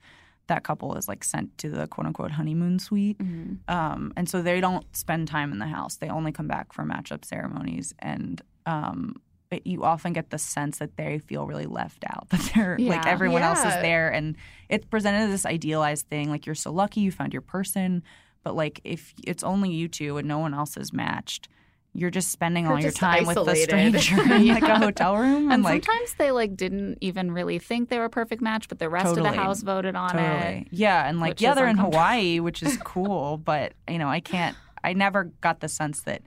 that 0.46 0.62
couple 0.62 0.94
is 0.96 1.08
like 1.08 1.24
sent 1.24 1.56
to 1.58 1.70
the 1.70 1.86
quote 1.86 2.06
unquote 2.06 2.32
honeymoon 2.32 2.78
suite, 2.78 3.20
um, 3.68 4.12
and 4.16 4.28
so 4.28 4.42
they 4.42 4.60
don't 4.60 4.84
spend 4.96 5.28
time 5.28 5.52
in 5.52 5.58
the 5.58 5.66
house. 5.66 5.96
They 5.96 6.08
only 6.08 6.32
come 6.32 6.48
back 6.48 6.72
for 6.72 6.84
matchup 6.84 7.24
ceremonies, 7.24 7.94
and 8.00 8.42
um, 8.66 9.16
you 9.64 9.82
often 9.82 10.12
get 10.12 10.30
the 10.30 10.38
sense 10.38 10.78
that 10.78 10.96
they 10.96 11.18
feel 11.18 11.46
really 11.46 11.66
left 11.66 12.04
out. 12.08 12.28
That 12.30 12.52
they're 12.54 12.76
like 12.78 13.04
Yeah. 13.04 13.10
everyone 13.10 13.42
else 13.42 13.58
is 13.64 13.74
there, 13.74 14.08
and 14.12 14.36
it's 14.68 14.86
presented 14.86 15.24
as 15.24 15.30
this 15.30 15.46
idealized 15.46 16.06
thing. 16.08 16.30
Like 16.30 16.46
you're 16.46 16.54
so 16.54 16.72
lucky 16.72 17.00
you 17.00 17.10
found 17.10 17.32
your 17.32 17.42
person, 17.42 18.02
but 18.44 18.54
like 18.54 18.80
if 18.84 19.12
it's 19.26 19.42
only 19.42 19.70
you 19.70 19.88
two 19.88 20.16
and 20.18 20.28
no 20.28 20.38
one 20.38 20.54
else 20.54 20.76
is 20.76 20.92
matched. 20.92 21.48
You're 21.92 22.10
just 22.10 22.30
spending 22.30 22.68
all 22.68 22.74
your 22.78 22.90
just 22.90 22.98
time 22.98 23.26
with 23.26 23.34
the 23.34 23.40
isolated. 23.50 24.00
stranger 24.00 24.22
in 24.36 24.46
like 24.46 24.62
a 24.62 24.78
hotel 24.78 25.16
room, 25.16 25.46
and, 25.46 25.54
And 25.54 25.62
like 25.64 25.84
sometimes 25.84 26.14
they 26.14 26.30
like 26.30 26.56
didn't 26.56 26.98
even 27.00 27.32
really 27.32 27.58
think 27.58 27.88
they 27.88 27.98
were 27.98 28.04
a 28.04 28.10
perfect 28.10 28.40
match, 28.40 28.68
but 28.68 28.78
the 28.78 28.88
rest 28.88 29.16
of 29.16 29.24
the 29.24 29.32
house 29.32 29.62
voted 29.62 29.96
on 29.96 30.10
totally, 30.10 30.58
it. 30.60 30.68
yeah, 30.70 31.08
and 31.08 31.18
like 31.18 31.40
yeah, 31.40 31.52
they're 31.54 31.66
in. 31.66 31.76
Hawaii, 31.78 32.38
which 32.38 32.62
is 32.62 32.76
cool, 32.84 33.38
but 33.44 33.72
you 33.88 33.98
know, 33.98 34.08
I 34.08 34.20
can't. 34.20 34.56
I 34.84 34.92
never 34.92 35.24
got 35.40 35.58
the 35.58 35.66
sense 35.68 36.02
that 36.02 36.22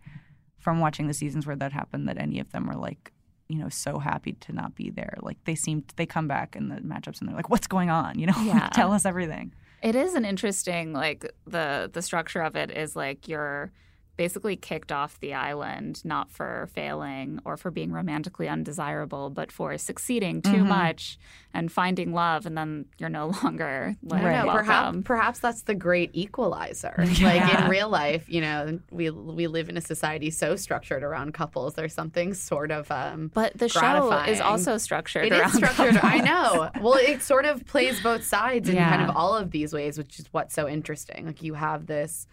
from 0.60 0.82
watching 0.82 1.08
the 1.08 1.14
seasons 1.14 1.48
where 1.48 1.56
that 1.56 1.72
happened 1.72 2.10
that 2.10 2.18
any 2.18 2.42
of 2.42 2.52
them 2.52 2.68
were 2.68 2.76
like, 2.76 3.13
you 3.54 3.60
know 3.60 3.70
so 3.70 4.00
happy 4.00 4.34
to 4.34 4.52
not 4.54 4.74
be 4.76 4.90
there. 4.90 5.16
Like 5.22 5.38
they 5.46 5.56
seem 5.56 5.84
they 5.96 6.06
come 6.06 6.28
back 6.28 6.56
in 6.56 6.70
the 6.70 6.78
matchups 6.78 7.20
and 7.20 7.30
they're 7.30 7.36
like, 7.36 7.50
"What's 7.50 7.68
going 7.68 7.90
on?" 7.90 8.18
You 8.22 8.28
know, 8.28 8.42
Yeah. 8.44 8.70
tell 8.74 8.92
us 8.92 9.06
everything. 9.06 9.54
It 9.82 9.96
is 9.96 10.16
an 10.16 10.26
interesting 10.26 10.94
like 10.94 11.32
the 11.46 11.90
the 11.94 12.02
structure 12.02 12.42
of 12.42 12.56
it 12.56 12.72
is 12.72 12.96
like 12.96 13.28
you're 13.28 13.72
basically 14.16 14.56
kicked 14.56 14.92
off 14.92 15.20
the 15.20 15.34
island 15.34 16.04
not 16.06 16.30
for 16.30 16.70
failing 16.74 17.40
or 17.46 17.58
for 17.58 17.72
being 17.72 17.92
romantically 17.92 18.48
undesirable 18.48 19.30
but 19.32 19.52
for 19.52 19.76
succeeding 19.78 20.42
too 20.42 20.64
Mhm. 20.64 20.68
much 20.68 21.18
and 21.54 21.72
finding 21.72 22.14
love 22.14 22.46
and 22.46 22.58
then 22.58 22.86
you're 23.00 23.10
no 23.10 23.28
longer 23.44 23.96
like 24.04 24.22
I 24.24 24.46
welcome. 24.46 24.54
Perhaps, 24.66 24.98
perhaps 25.06 25.40
that's 25.40 25.62
the 25.64 25.76
great 25.76 26.12
equalizer. 26.14 26.94
Like 27.24 27.60
in 27.64 27.70
real 27.70 27.90
life, 27.90 28.28
you 28.28 28.42
know, 28.42 28.80
we 28.92 29.10
we 29.10 29.48
live 29.48 29.70
in 29.70 29.78
a 29.78 29.82
society 29.82 30.30
so 30.30 30.56
structured 30.56 31.04
around 31.04 31.34
couples. 31.34 31.74
There's 31.76 31.94
something 31.94 32.34
sort 32.34 32.70
of 32.72 32.92
um, 32.92 33.32
but 33.34 33.58
the 33.58 33.70
show 33.70 34.12
is 34.28 34.42
also 34.42 34.78
structured 34.78 35.26
It 35.28 35.32
around 35.34 35.50
is 35.50 35.56
structured. 35.56 35.98
I 36.04 36.18
know. 36.20 36.70
Well, 36.82 36.96
it 36.96 37.22
sort 37.22 37.46
of 37.46 37.66
plays 37.66 38.02
both 38.02 38.24
sides 38.24 38.68
in 38.70 38.76
kind 38.76 39.02
of 39.10 39.16
all 39.16 39.36
of 39.36 39.52
these 39.52 39.74
ways, 39.74 39.98
which 39.98 40.20
is 40.20 40.26
what's 40.32 40.54
so 40.54 40.68
interesting. 40.68 41.26
Like 41.26 41.42
you 41.42 41.54
have 41.54 41.86
this 41.88 42.28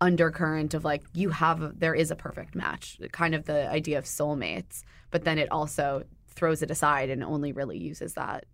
undercurrent 0.00 0.74
of 0.74 0.84
like 0.84 1.02
you 1.12 1.30
have 1.30 1.78
there 1.78 1.94
is 1.94 2.10
a 2.10 2.16
perfect 2.16 2.54
match, 2.54 2.98
kind 3.12 3.34
of 3.34 3.44
the 3.44 3.68
idea 3.70 3.98
of 3.98 4.04
soulmates, 4.04 4.82
but 5.10 5.24
then 5.24 5.38
it 5.38 5.50
also 5.50 6.04
throws 6.28 6.62
it 6.62 6.70
aside 6.70 7.10
and 7.10 7.22
only 7.22 7.52
really 7.52 7.78
uses 7.78 8.14
that 8.14 8.46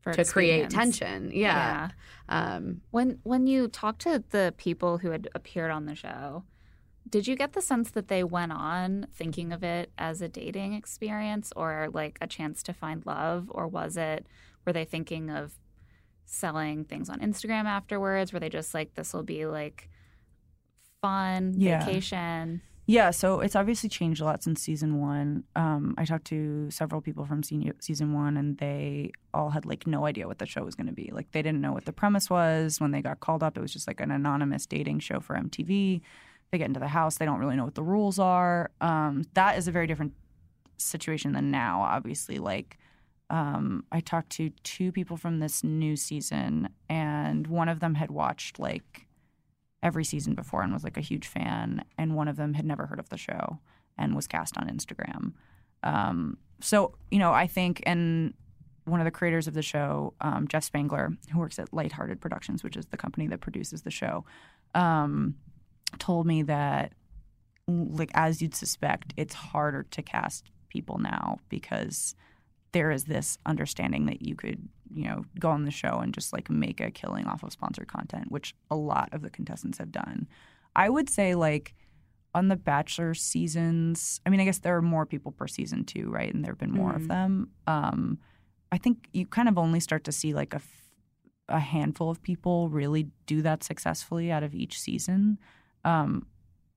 for 0.00 0.12
to 0.12 0.24
create 0.24 0.70
tension. 0.70 1.30
Yeah. 1.32 1.90
Um, 2.28 2.82
When 2.90 3.20
when 3.22 3.46
you 3.46 3.68
talked 3.68 4.02
to 4.02 4.22
the 4.30 4.54
people 4.56 4.98
who 4.98 5.10
had 5.10 5.28
appeared 5.34 5.70
on 5.70 5.86
the 5.86 5.94
show, 5.94 6.44
did 7.08 7.26
you 7.26 7.36
get 7.36 7.52
the 7.52 7.62
sense 7.62 7.90
that 7.92 8.08
they 8.08 8.24
went 8.24 8.52
on 8.52 9.06
thinking 9.12 9.52
of 9.52 9.62
it 9.62 9.92
as 9.98 10.20
a 10.20 10.28
dating 10.28 10.74
experience 10.74 11.52
or 11.56 11.88
like 11.92 12.18
a 12.20 12.26
chance 12.26 12.62
to 12.64 12.72
find 12.72 13.06
love 13.06 13.46
or 13.50 13.66
was 13.66 13.96
it 13.96 14.26
were 14.66 14.72
they 14.72 14.84
thinking 14.84 15.30
of 15.30 15.54
selling 16.24 16.84
things 16.84 17.08
on 17.08 17.20
Instagram 17.20 17.64
afterwards? 17.64 18.32
Were 18.32 18.40
they 18.40 18.50
just 18.50 18.74
like 18.74 18.94
this 18.94 19.14
will 19.14 19.22
be 19.22 19.46
like 19.46 19.88
fun 21.00 21.54
Yeah. 21.56 21.84
vacation? 21.84 22.62
Yeah, 22.90 23.10
so 23.10 23.40
it's 23.40 23.54
obviously 23.54 23.90
changed 23.90 24.22
a 24.22 24.24
lot 24.24 24.42
since 24.42 24.62
season 24.62 24.98
one. 24.98 25.44
Um, 25.54 25.94
I 25.98 26.06
talked 26.06 26.24
to 26.28 26.70
several 26.70 27.02
people 27.02 27.26
from 27.26 27.42
senior, 27.42 27.74
season 27.80 28.14
one, 28.14 28.38
and 28.38 28.56
they 28.56 29.12
all 29.34 29.50
had 29.50 29.66
like 29.66 29.86
no 29.86 30.06
idea 30.06 30.26
what 30.26 30.38
the 30.38 30.46
show 30.46 30.64
was 30.64 30.74
going 30.74 30.86
to 30.86 30.94
be. 30.94 31.10
Like 31.12 31.30
they 31.32 31.42
didn't 31.42 31.60
know 31.60 31.72
what 31.72 31.84
the 31.84 31.92
premise 31.92 32.30
was 32.30 32.80
when 32.80 32.92
they 32.92 33.02
got 33.02 33.20
called 33.20 33.42
up. 33.42 33.58
It 33.58 33.60
was 33.60 33.74
just 33.74 33.86
like 33.86 34.00
an 34.00 34.10
anonymous 34.10 34.64
dating 34.64 35.00
show 35.00 35.20
for 35.20 35.36
MTV. 35.36 36.00
They 36.50 36.56
get 36.56 36.66
into 36.66 36.80
the 36.80 36.88
house, 36.88 37.18
they 37.18 37.26
don't 37.26 37.38
really 37.40 37.56
know 37.56 37.66
what 37.66 37.74
the 37.74 37.82
rules 37.82 38.18
are. 38.18 38.70
Um, 38.80 39.24
that 39.34 39.58
is 39.58 39.68
a 39.68 39.72
very 39.72 39.86
different 39.86 40.14
situation 40.78 41.32
than 41.32 41.50
now. 41.50 41.82
Obviously, 41.82 42.38
like 42.38 42.78
um, 43.28 43.84
I 43.92 44.00
talked 44.00 44.30
to 44.30 44.48
two 44.62 44.92
people 44.92 45.18
from 45.18 45.40
this 45.40 45.62
new 45.62 45.94
season, 45.94 46.70
and 46.88 47.46
one 47.48 47.68
of 47.68 47.80
them 47.80 47.96
had 47.96 48.10
watched 48.10 48.58
like 48.58 49.06
every 49.82 50.04
season 50.04 50.34
before 50.34 50.62
and 50.62 50.72
was 50.72 50.84
like 50.84 50.96
a 50.96 51.02
huge 51.02 51.26
fan, 51.26 51.84
and 51.96 52.14
one 52.14 52.28
of 52.28 52.36
them 52.36 52.54
had 52.54 52.64
never 52.64 52.86
heard 52.86 52.98
of 52.98 53.08
the 53.08 53.16
show 53.16 53.58
and 53.96 54.14
was 54.14 54.26
cast 54.26 54.56
on 54.56 54.68
Instagram. 54.68 55.32
Um, 55.82 56.38
so 56.60 56.94
you 57.10 57.18
know, 57.18 57.32
I 57.32 57.46
think, 57.46 57.82
and 57.86 58.34
one 58.84 59.00
of 59.00 59.04
the 59.04 59.10
creators 59.10 59.46
of 59.46 59.54
the 59.54 59.62
show, 59.62 60.14
um, 60.20 60.48
Jeff 60.48 60.64
Spangler, 60.64 61.12
who 61.32 61.38
works 61.38 61.58
at 61.58 61.72
Lighthearted 61.72 62.20
Productions, 62.20 62.64
which 62.64 62.76
is 62.76 62.86
the 62.86 62.96
company 62.96 63.26
that 63.28 63.40
produces 63.40 63.82
the 63.82 63.90
show, 63.90 64.24
um, 64.74 65.34
told 65.98 66.26
me 66.26 66.42
that, 66.42 66.92
like 67.66 68.10
as 68.14 68.40
you'd 68.40 68.54
suspect, 68.54 69.12
it's 69.16 69.34
harder 69.34 69.84
to 69.90 70.02
cast 70.02 70.50
people 70.68 70.98
now 70.98 71.38
because 71.48 72.14
there 72.72 72.90
is 72.90 73.04
this 73.04 73.38
understanding 73.46 74.06
that 74.06 74.22
you 74.22 74.34
could, 74.34 74.68
you 74.94 75.04
know, 75.04 75.24
go 75.38 75.50
on 75.50 75.64
the 75.64 75.70
show 75.70 75.98
and 76.00 76.12
just 76.12 76.32
like 76.32 76.50
make 76.50 76.80
a 76.80 76.90
killing 76.90 77.26
off 77.26 77.42
of 77.42 77.52
sponsored 77.52 77.88
content, 77.88 78.30
which 78.30 78.54
a 78.70 78.76
lot 78.76 79.08
of 79.12 79.22
the 79.22 79.30
contestants 79.30 79.78
have 79.78 79.90
done. 79.90 80.28
I 80.76 80.88
would 80.90 81.08
say 81.08 81.34
like 81.34 81.74
on 82.34 82.48
the 82.48 82.56
Bachelor 82.56 83.14
seasons, 83.14 84.20
I 84.26 84.30
mean, 84.30 84.40
I 84.40 84.44
guess 84.44 84.58
there 84.58 84.76
are 84.76 84.82
more 84.82 85.06
people 85.06 85.32
per 85.32 85.46
season 85.48 85.84
too, 85.84 86.10
right? 86.10 86.32
And 86.32 86.44
there 86.44 86.52
have 86.52 86.58
been 86.58 86.72
more 86.72 86.94
of 86.94 87.02
Mhm. 87.02 87.08
them. 87.08 87.50
Um, 87.66 88.18
I 88.70 88.76
think 88.78 89.08
you 89.12 89.24
kind 89.26 89.48
of 89.48 89.56
only 89.56 89.80
start 89.80 90.04
to 90.04 90.12
see 90.12 90.34
like 90.34 90.52
a, 90.52 90.56
f- 90.56 90.92
a 91.48 91.58
handful 91.58 92.10
of 92.10 92.20
people 92.22 92.68
really 92.68 93.08
do 93.24 93.40
that 93.42 93.64
successfully 93.64 94.30
out 94.30 94.42
of 94.42 94.54
each 94.54 94.78
season. 94.78 95.38
Um, 95.84 96.26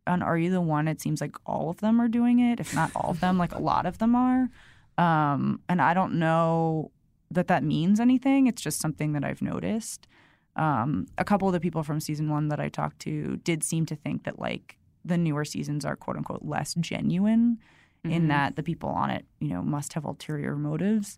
on 0.07 0.23
Are 0.23 0.37
You 0.37 0.49
the 0.49 0.61
One? 0.61 0.87
It 0.87 1.01
seems 1.01 1.19
like 1.19 1.35
all 1.45 1.69
of 1.69 1.77
them 1.81 1.99
are 1.99 2.07
doing 2.07 2.39
it, 2.39 2.59
if 2.61 2.73
not 2.73 2.91
all 2.95 3.09
of 3.11 3.19
them, 3.19 3.37
like 3.37 3.51
a 3.53 3.59
lot 3.61 3.85
of 3.85 3.97
them 3.97 4.15
are. 4.15 4.49
Um, 4.97 5.61
and 5.69 5.81
I 5.81 5.93
don't 5.93 6.15
know 6.19 6.91
that 7.31 7.47
that 7.47 7.63
means 7.63 7.99
anything. 7.99 8.47
It's 8.47 8.61
just 8.61 8.79
something 8.79 9.13
that 9.13 9.23
I've 9.23 9.41
noticed. 9.41 10.07
Um, 10.55 11.07
a 11.17 11.23
couple 11.23 11.47
of 11.47 11.53
the 11.53 11.59
people 11.61 11.81
from 11.83 11.99
season 12.01 12.29
one 12.29 12.49
that 12.49 12.59
I 12.59 12.67
talked 12.69 12.99
to 12.99 13.37
did 13.37 13.63
seem 13.63 13.85
to 13.87 13.95
think 13.95 14.23
that 14.25 14.37
like 14.37 14.77
the 15.05 15.17
newer 15.17 15.45
seasons 15.45 15.85
are 15.85 15.95
quote 15.95 16.17
unquote 16.17 16.43
less 16.43 16.73
genuine 16.75 17.57
in 18.03 18.23
Mhm. 18.23 18.27
that 18.29 18.55
the 18.57 18.63
people 18.63 18.89
on 18.89 19.09
it, 19.09 19.25
you 19.39 19.47
know, 19.49 19.61
must 19.61 19.93
have 19.93 20.03
ulterior 20.03 20.55
motives. 20.55 21.17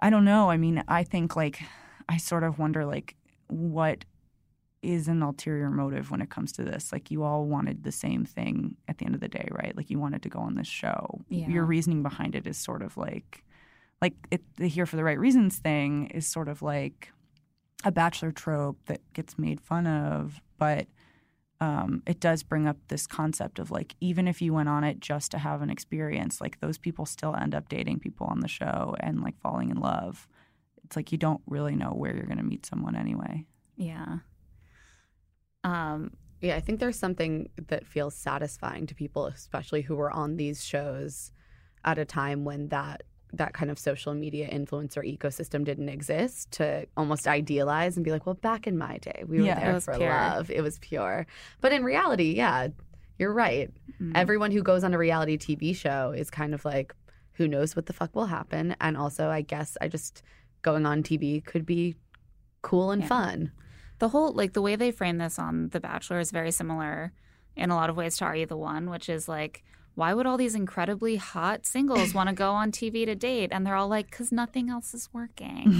I 0.00 0.08
don't 0.10 0.24
know. 0.24 0.50
I 0.50 0.56
mean, 0.56 0.82
I 0.88 1.04
think 1.04 1.36
like 1.36 1.62
I 2.08 2.16
sort 2.16 2.42
of 2.44 2.58
wonder 2.58 2.84
like 2.86 3.14
what 3.48 4.04
is 4.84 5.08
an 5.08 5.22
ulterior 5.22 5.70
motive 5.70 6.10
when 6.10 6.20
it 6.20 6.30
comes 6.30 6.52
to 6.52 6.62
this? 6.62 6.92
Like 6.92 7.10
you 7.10 7.22
all 7.22 7.46
wanted 7.46 7.82
the 7.82 7.92
same 7.92 8.24
thing 8.24 8.76
at 8.86 8.98
the 8.98 9.06
end 9.06 9.14
of 9.14 9.20
the 9.20 9.28
day, 9.28 9.48
right? 9.50 9.76
Like 9.76 9.90
you 9.90 9.98
wanted 9.98 10.22
to 10.22 10.28
go 10.28 10.38
on 10.40 10.54
this 10.54 10.66
show. 10.66 11.22
Yeah. 11.28 11.48
Your 11.48 11.64
reasoning 11.64 12.02
behind 12.02 12.34
it 12.34 12.46
is 12.46 12.58
sort 12.58 12.82
of 12.82 12.96
like 12.96 13.44
like 14.02 14.14
it, 14.30 14.42
the 14.56 14.68
here 14.68 14.86
for 14.86 14.96
the 14.96 15.04
right 15.04 15.18
reasons 15.18 15.58
thing 15.58 16.08
is 16.08 16.26
sort 16.26 16.48
of 16.48 16.60
like 16.60 17.10
a 17.84 17.92
bachelor 17.92 18.32
trope 18.32 18.78
that 18.86 19.00
gets 19.12 19.38
made 19.38 19.60
fun 19.60 19.86
of, 19.86 20.40
but 20.58 20.86
um, 21.60 22.02
it 22.06 22.20
does 22.20 22.42
bring 22.42 22.66
up 22.66 22.76
this 22.88 23.06
concept 23.06 23.58
of 23.58 23.70
like 23.70 23.94
even 24.00 24.28
if 24.28 24.42
you 24.42 24.52
went 24.52 24.68
on 24.68 24.84
it 24.84 25.00
just 25.00 25.30
to 25.30 25.38
have 25.38 25.62
an 25.62 25.70
experience, 25.70 26.40
like 26.40 26.60
those 26.60 26.78
people 26.78 27.06
still 27.06 27.34
end 27.34 27.54
up 27.54 27.68
dating 27.68 28.00
people 28.00 28.26
on 28.26 28.40
the 28.40 28.48
show 28.48 28.94
and 29.00 29.22
like 29.22 29.38
falling 29.40 29.70
in 29.70 29.78
love. 29.78 30.28
It's 30.84 30.96
like 30.96 31.12
you 31.12 31.18
don't 31.18 31.40
really 31.46 31.76
know 31.76 31.90
where 31.90 32.14
you're 32.14 32.26
going 32.26 32.38
to 32.38 32.44
meet 32.44 32.66
someone 32.66 32.96
anyway. 32.96 33.46
Yeah. 33.76 34.18
Um 35.64 36.12
Yeah, 36.40 36.56
I 36.56 36.60
think 36.60 36.78
there's 36.80 36.98
something 36.98 37.48
that 37.68 37.86
feels 37.86 38.14
satisfying 38.14 38.86
to 38.86 38.94
people, 38.94 39.26
especially 39.26 39.82
who 39.82 39.96
were 39.96 40.10
on 40.10 40.36
these 40.36 40.64
shows 40.64 41.32
at 41.84 41.98
a 41.98 42.04
time 42.04 42.44
when 42.44 42.68
that 42.68 43.02
that 43.32 43.52
kind 43.52 43.68
of 43.70 43.78
social 43.80 44.14
media 44.14 44.48
influencer 44.48 45.02
ecosystem 45.02 45.64
didn't 45.64 45.88
exist 45.88 46.52
to 46.52 46.86
almost 46.96 47.26
idealize 47.26 47.96
and 47.96 48.04
be 48.04 48.12
like, 48.12 48.26
well, 48.26 48.36
back 48.36 48.66
in 48.68 48.78
my 48.78 48.98
day, 48.98 49.24
we 49.26 49.38
were 49.40 49.46
Yeah. 49.46 49.58
There 49.58 49.80
for 49.80 49.96
pure. 49.96 50.08
love. 50.08 50.50
It 50.52 50.60
was 50.62 50.78
pure. 50.78 51.26
But 51.60 51.72
in 51.72 51.82
reality, 51.82 52.34
yeah, 52.36 52.68
you're 53.18 53.32
right. 53.32 53.70
mm. 54.00 54.12
Everyone 54.14 54.52
who 54.52 54.62
goes 54.62 54.84
on 54.84 54.94
a 54.94 54.98
reality 54.98 55.36
TV 55.36 55.74
show 55.74 56.12
is 56.16 56.30
kind 56.30 56.54
of 56.54 56.64
like, 56.64 56.94
who 57.32 57.48
knows 57.48 57.74
what 57.74 57.86
the 57.86 57.92
fuck 57.92 58.14
will 58.14 58.26
happen? 58.26 58.76
And 58.80 58.96
also, 58.96 59.28
I 59.30 59.40
guess 59.42 59.76
I 59.80 59.88
just 59.88 60.22
going 60.62 60.86
on 60.86 61.02
TV 61.02 61.44
could 61.44 61.66
be 61.66 61.96
cool 62.62 62.92
and 62.92 63.02
Yeah. 63.02 63.08
fun. 63.08 63.50
The 64.04 64.10
whole 64.10 64.32
like 64.32 64.52
the 64.52 64.60
way 64.60 64.76
they 64.76 64.90
frame 64.90 65.16
this 65.16 65.38
on 65.38 65.70
The 65.70 65.80
Bachelor 65.80 66.20
is 66.20 66.30
very 66.30 66.50
similar 66.50 67.14
in 67.56 67.70
a 67.70 67.74
lot 67.74 67.88
of 67.88 67.96
ways 67.96 68.18
to 68.18 68.26
Are 68.26 68.36
You 68.36 68.44
the 68.44 68.54
One, 68.54 68.90
which 68.90 69.08
is 69.08 69.28
like, 69.28 69.64
why 69.94 70.12
would 70.12 70.26
all 70.26 70.36
these 70.36 70.54
incredibly 70.54 71.16
hot 71.16 71.64
singles 71.64 72.12
want 72.12 72.28
to 72.28 72.34
go 72.34 72.50
on 72.50 72.70
TV 72.70 73.06
to 73.06 73.14
date? 73.14 73.48
And 73.50 73.66
they're 73.66 73.76
all 73.76 73.88
like, 73.88 74.10
because 74.10 74.30
nothing 74.30 74.68
else 74.68 74.92
is 74.92 75.08
working. 75.14 75.72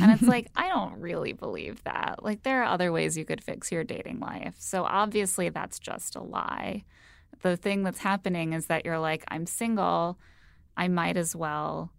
and 0.00 0.12
it's 0.12 0.22
like, 0.22 0.46
I 0.54 0.68
don't 0.68 1.00
really 1.00 1.32
believe 1.32 1.82
that. 1.82 2.22
Like, 2.22 2.44
there 2.44 2.62
are 2.62 2.66
other 2.66 2.92
ways 2.92 3.18
you 3.18 3.24
could 3.24 3.42
fix 3.42 3.72
your 3.72 3.82
dating 3.82 4.20
life. 4.20 4.54
So 4.60 4.84
obviously, 4.84 5.48
that's 5.48 5.80
just 5.80 6.14
a 6.14 6.22
lie. 6.22 6.84
The 7.40 7.56
thing 7.56 7.82
that's 7.82 7.98
happening 7.98 8.52
is 8.52 8.66
that 8.66 8.84
you're 8.84 9.00
like, 9.00 9.24
I'm 9.26 9.44
single. 9.44 10.20
I 10.76 10.86
might 10.86 11.16
as 11.16 11.34
well 11.34 11.90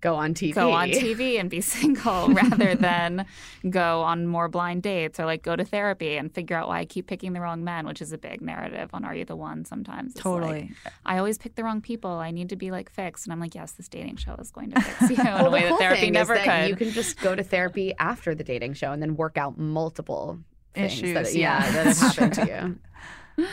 Go 0.00 0.14
on 0.14 0.32
TV. 0.32 0.54
go 0.54 0.72
on 0.72 0.88
TV 0.88 1.38
and 1.38 1.50
be 1.50 1.60
single 1.76 2.28
rather 2.28 2.74
than 2.88 3.26
go 3.68 4.00
on 4.00 4.26
more 4.26 4.48
blind 4.48 4.82
dates 4.82 5.20
or 5.20 5.26
like 5.26 5.42
go 5.42 5.54
to 5.56 5.64
therapy 5.64 6.16
and 6.16 6.32
figure 6.34 6.56
out 6.56 6.68
why 6.68 6.78
I 6.80 6.84
keep 6.86 7.06
picking 7.06 7.34
the 7.34 7.40
wrong 7.40 7.64
men, 7.64 7.86
which 7.86 8.00
is 8.00 8.10
a 8.12 8.18
big 8.18 8.40
narrative 8.40 8.90
on 8.94 9.04
Are 9.04 9.14
You 9.14 9.26
the 9.26 9.36
One 9.36 9.64
sometimes. 9.66 10.14
It's 10.14 10.24
like, 10.24 10.40
totally. 10.40 10.72
I 11.04 11.18
always 11.18 11.36
pick 11.36 11.54
the 11.54 11.64
wrong 11.64 11.82
people. 11.82 12.10
I 12.12 12.30
need 12.30 12.48
to 12.48 12.56
be 12.56 12.70
like 12.70 12.90
fixed. 12.90 13.26
And 13.26 13.32
I'm 13.32 13.40
like, 13.40 13.54
yes, 13.54 13.72
this 13.72 13.88
dating 13.88 14.16
show 14.16 14.34
is 14.36 14.50
going 14.50 14.70
to 14.70 14.80
fix 14.80 15.10
you 15.10 15.16
in 15.18 15.24
Well, 15.26 15.46
a 15.46 15.50
way 15.50 15.60
the 15.60 15.64
that 15.64 15.68
cool 15.70 15.78
therapy 15.78 16.00
thing 16.00 16.12
never 16.14 16.34
is 16.34 16.44
that 16.44 16.60
could. 16.62 16.70
you 16.70 16.76
can 16.76 16.90
just 16.90 17.20
go 17.20 17.34
to 17.34 17.42
therapy 17.42 17.92
after 17.98 18.34
the 18.34 18.44
dating 18.44 18.74
show 18.74 18.92
and 18.92 19.02
then 19.02 19.16
work 19.16 19.36
out 19.36 19.58
multiple 19.58 20.38
things 20.74 21.00
that, 21.02 21.16
Issues, 21.22 21.36
yeah, 21.36 21.62
yeah. 21.64 21.70
that 21.72 21.86
have 21.86 21.98
happened 21.98 22.34
to 22.34 22.78
you. 23.38 23.46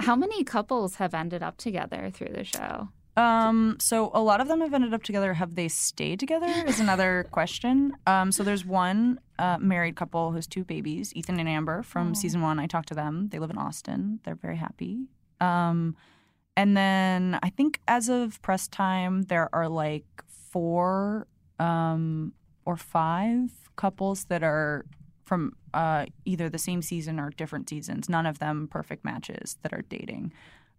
How 0.00 0.16
many 0.16 0.44
couples 0.44 0.96
have 0.96 1.14
ended 1.14 1.42
up 1.42 1.56
together 1.58 2.10
through 2.12 2.32
the 2.34 2.44
show? 2.44 2.88
Um, 3.20 3.76
so 3.80 4.10
a 4.14 4.22
lot 4.22 4.40
of 4.40 4.48
them 4.48 4.60
have 4.60 4.72
ended 4.74 4.94
up 4.94 5.02
together. 5.02 5.34
Have 5.34 5.54
they 5.54 5.68
stayed 5.68 6.18
together? 6.20 6.46
Is 6.66 6.80
another 6.80 7.26
question. 7.30 7.92
Um, 8.06 8.32
so 8.32 8.42
there's 8.42 8.64
one 8.64 9.20
uh, 9.38 9.58
married 9.60 9.96
couple 9.96 10.30
who 10.30 10.36
has 10.36 10.46
two 10.46 10.64
babies, 10.64 11.12
Ethan 11.14 11.38
and 11.38 11.48
Amber 11.48 11.82
from 11.82 12.10
Oh. 12.10 12.14
season 12.14 12.40
one. 12.42 12.58
I 12.58 12.66
talked 12.66 12.88
to 12.88 12.94
them. 12.94 13.28
They 13.30 13.38
live 13.38 13.50
in 13.50 13.58
Austin. 13.58 14.20
They're 14.24 14.34
very 14.34 14.56
happy. 14.56 15.06
Um, 15.40 15.96
and 16.56 16.76
then 16.76 17.38
I 17.42 17.50
think 17.50 17.80
as 17.88 18.08
of 18.08 18.40
press 18.42 18.68
time, 18.68 19.22
there 19.22 19.48
are 19.54 19.68
like 19.68 20.06
four 20.50 21.26
um, 21.58 22.32
or 22.64 22.76
five 22.76 23.50
couples 23.76 24.24
that 24.26 24.42
are 24.42 24.84
from 25.24 25.52
uh, 25.72 26.06
either 26.24 26.48
the 26.48 26.58
same 26.58 26.82
season 26.82 27.20
or 27.20 27.30
different 27.30 27.68
seasons. 27.68 28.08
None 28.08 28.26
of 28.26 28.40
them 28.40 28.66
perfect 28.68 29.04
matches 29.04 29.56
that 29.62 29.72
are 29.72 29.82
dating. 29.82 30.32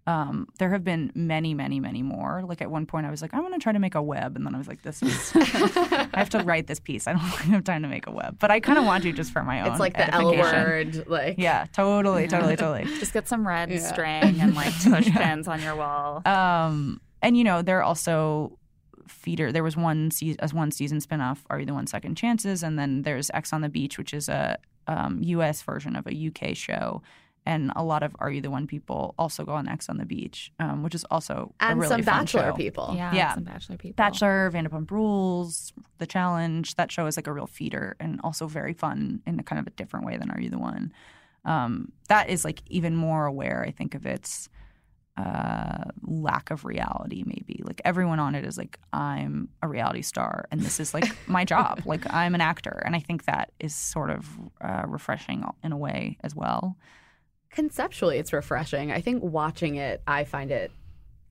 Um, 0.07 0.47
there 0.57 0.71
have 0.71 0.83
been 0.83 1.11
many, 1.13 1.53
many, 1.53 1.79
many 1.79 2.01
more. 2.01 2.41
Like 2.43 2.59
at 2.61 2.71
one 2.71 2.87
point, 2.87 3.05
I 3.05 3.11
was 3.11 3.21
like, 3.21 3.35
I 3.35 3.39
want 3.39 3.53
to 3.53 3.59
try 3.59 3.71
to 3.71 3.77
make 3.77 3.93
a 3.93 4.01
web, 4.01 4.35
and 4.35 4.43
then 4.45 4.55
I 4.55 4.57
was 4.57 4.67
like, 4.67 4.81
this 4.81 5.03
is. 5.03 5.31
I 5.35 6.09
have 6.15 6.29
to 6.31 6.39
write 6.39 6.65
this 6.67 6.79
piece. 6.79 7.07
I 7.07 7.11
don't 7.13 7.21
have 7.53 7.63
time 7.63 7.83
to 7.83 7.87
make 7.87 8.07
a 8.07 8.11
web, 8.11 8.37
but 8.39 8.49
I 8.49 8.59
kind 8.59 8.79
of 8.79 8.85
want 8.85 9.03
to 9.03 9.11
just 9.11 9.31
for 9.31 9.43
my 9.43 9.61
own. 9.61 9.67
It's 9.67 9.79
like 9.79 9.95
the 9.95 10.11
L 10.13 10.35
word. 10.35 11.07
Like 11.07 11.35
Yeah, 11.37 11.65
totally, 11.71 12.27
totally, 12.27 12.55
totally. 12.55 12.85
Just 12.99 13.13
get 13.13 13.27
some 13.27 13.47
red 13.47 13.69
Yeah. 13.69 13.77
string 13.77 14.41
and 14.41 14.55
like 14.55 14.73
push 14.83 15.09
pins 15.11 15.47
on 15.47 15.61
your 15.61 15.75
wall. 15.75 16.27
Um, 16.27 16.99
and 17.21 17.37
you 17.37 17.43
know, 17.43 17.61
there 17.61 17.77
are 17.79 17.83
also 17.83 18.57
feeder. 19.07 19.51
There 19.51 19.63
was 19.63 19.77
one 19.77 20.09
season, 20.09 20.39
as 20.41 20.51
one 20.53 20.71
season 20.71 20.99
spinoff. 20.99 21.39
Are 21.51 21.59
you 21.59 21.65
the 21.67 21.73
one 21.75 21.85
second 21.85 22.15
chances? 22.15 22.63
And 22.63 22.79
then 22.79 23.03
there's 23.03 23.29
Ex 23.35 23.53
on 23.53 23.61
the 23.61 23.69
Beach, 23.69 23.97
which 23.99 24.13
is 24.15 24.29
a 24.29 24.57
um, 24.87 25.19
U.S. 25.21 25.61
version 25.61 25.95
of 25.95 26.07
a 26.07 26.27
UK 26.27 26.55
show. 26.55 27.03
And 27.45 27.71
a 27.75 27.83
lot 27.83 28.03
of 28.03 28.15
Are 28.19 28.29
You 28.29 28.39
the 28.41 28.51
One 28.51 28.67
people 28.67 29.15
also 29.17 29.43
go 29.45 29.53
on 29.53 29.67
Ex 29.67 29.89
on 29.89 29.97
the 29.97 30.05
Beach, 30.05 30.51
um, 30.59 30.83
which 30.83 30.93
is 30.93 31.03
also 31.09 31.55
a 31.59 31.65
and 31.65 31.79
really 31.79 31.89
some 31.89 32.03
fun 32.03 32.19
bachelor 32.25 32.49
show. 32.49 32.53
people. 32.53 32.93
Yeah, 32.95 33.13
Yeah. 33.15 33.33
some 33.33 33.43
bachelor 33.45 33.77
people. 33.77 33.95
Bachelor, 33.95 34.51
Vanderpump 34.53 34.91
Rules, 34.91 35.73
The 35.97 36.05
Challenge. 36.05 36.75
That 36.75 36.91
show 36.91 37.07
is 37.07 37.17
like 37.17 37.25
a 37.25 37.33
real 37.33 37.47
feeder 37.47 37.95
and 37.99 38.19
also 38.23 38.45
very 38.47 38.73
fun 38.73 39.21
in 39.25 39.39
a 39.39 39.43
kind 39.43 39.59
of 39.59 39.65
a 39.65 39.71
different 39.71 40.05
way 40.05 40.17
than 40.17 40.29
Are 40.29 40.39
You 40.39 40.51
the 40.51 40.59
One. 40.59 40.93
Um, 41.43 41.91
that 42.09 42.29
is 42.29 42.45
like 42.45 42.61
even 42.67 42.95
more 42.95 43.25
aware, 43.25 43.65
I 43.67 43.71
think, 43.71 43.95
of 43.95 44.05
its 44.05 44.47
uh, 45.17 45.85
lack 46.03 46.51
of 46.51 46.63
reality. 46.63 47.23
Maybe 47.25 47.61
like 47.63 47.81
everyone 47.83 48.19
on 48.19 48.35
it 48.35 48.45
is 48.45 48.57
like, 48.57 48.79
I'm 48.93 49.49
a 49.61 49.67
reality 49.67 50.03
star 50.03 50.45
and 50.51 50.61
this 50.61 50.79
is 50.79 50.93
like 50.93 51.11
my 51.27 51.43
job. 51.43 51.81
Like 51.85 52.05
I'm 52.13 52.35
an 52.35 52.41
actor, 52.41 52.81
and 52.85 52.95
I 52.95 52.99
think 52.99 53.25
that 53.25 53.51
is 53.59 53.75
sort 53.75 54.09
of 54.11 54.27
uh, 54.61 54.83
refreshing 54.87 55.43
in 55.63 55.71
a 55.71 55.77
way 55.77 56.17
as 56.23 56.35
well. 56.35 56.77
Conceptually, 57.51 58.17
it's 58.17 58.33
refreshing. 58.33 58.91
I 58.91 59.01
think 59.01 59.23
watching 59.23 59.75
it, 59.75 60.01
I 60.07 60.23
find 60.23 60.51
it 60.51 60.71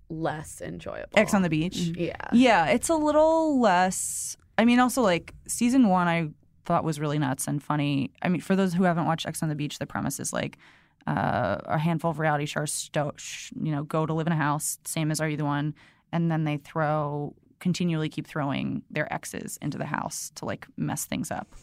less 0.09 0.61
enjoyable. 0.61 1.09
Ex 1.17 1.35
on 1.35 1.43
the 1.43 1.49
Beach. 1.49 1.77
Yeah. 1.77 2.15
Yeah, 2.33 2.67
it's 2.67 2.89
a 2.89 2.95
little 2.95 3.61
less. 3.61 4.37
I 4.59 4.65
mean, 4.65 4.79
also 4.81 5.03
like 5.03 5.35
season 5.47 5.89
one, 5.89 6.09
I 6.09 6.29
thought 6.67 6.85
was 6.85 7.01
really 7.01 7.19
nuts 7.19 7.47
and 7.47 7.63
funny. 7.63 8.13
I 8.23 8.29
mean, 8.29 8.41
for 8.41 8.55
those 8.55 8.75
who 8.75 8.83
haven't 8.85 9.07
watched 9.07 9.27
X 9.27 9.43
on 9.43 9.49
the 9.49 9.55
Beach, 9.55 9.79
the 9.79 9.87
premise 9.87 10.21
is 10.21 10.33
like 10.33 10.59
uh, 11.07 11.57
a 11.65 11.79
handful 11.79 12.11
of 12.11 12.19
reality 12.19 12.47
stars, 12.47 12.73
sto- 12.73 13.15
sh- 13.17 13.53
you 13.61 13.73
know, 13.73 13.85
go 13.85 14.05
to 14.05 14.13
live 14.13 14.27
in 14.27 14.33
a 14.33 14.37
house, 14.37 14.79
same 14.85 15.11
as 15.11 15.21
Are 15.21 15.29
You 15.29 15.37
the 15.37 15.45
One, 15.45 15.75
and 16.13 16.31
then 16.31 16.45
they 16.45 16.59
throw 16.59 17.35
continually 17.61 18.09
keep 18.09 18.27
throwing 18.27 18.83
their 18.91 19.11
exes 19.13 19.59
into 19.61 19.77
the 19.77 19.85
house 19.85 20.33
to 20.35 20.45
like 20.47 20.67
mess 20.77 21.05
things 21.05 21.31
up. 21.31 21.55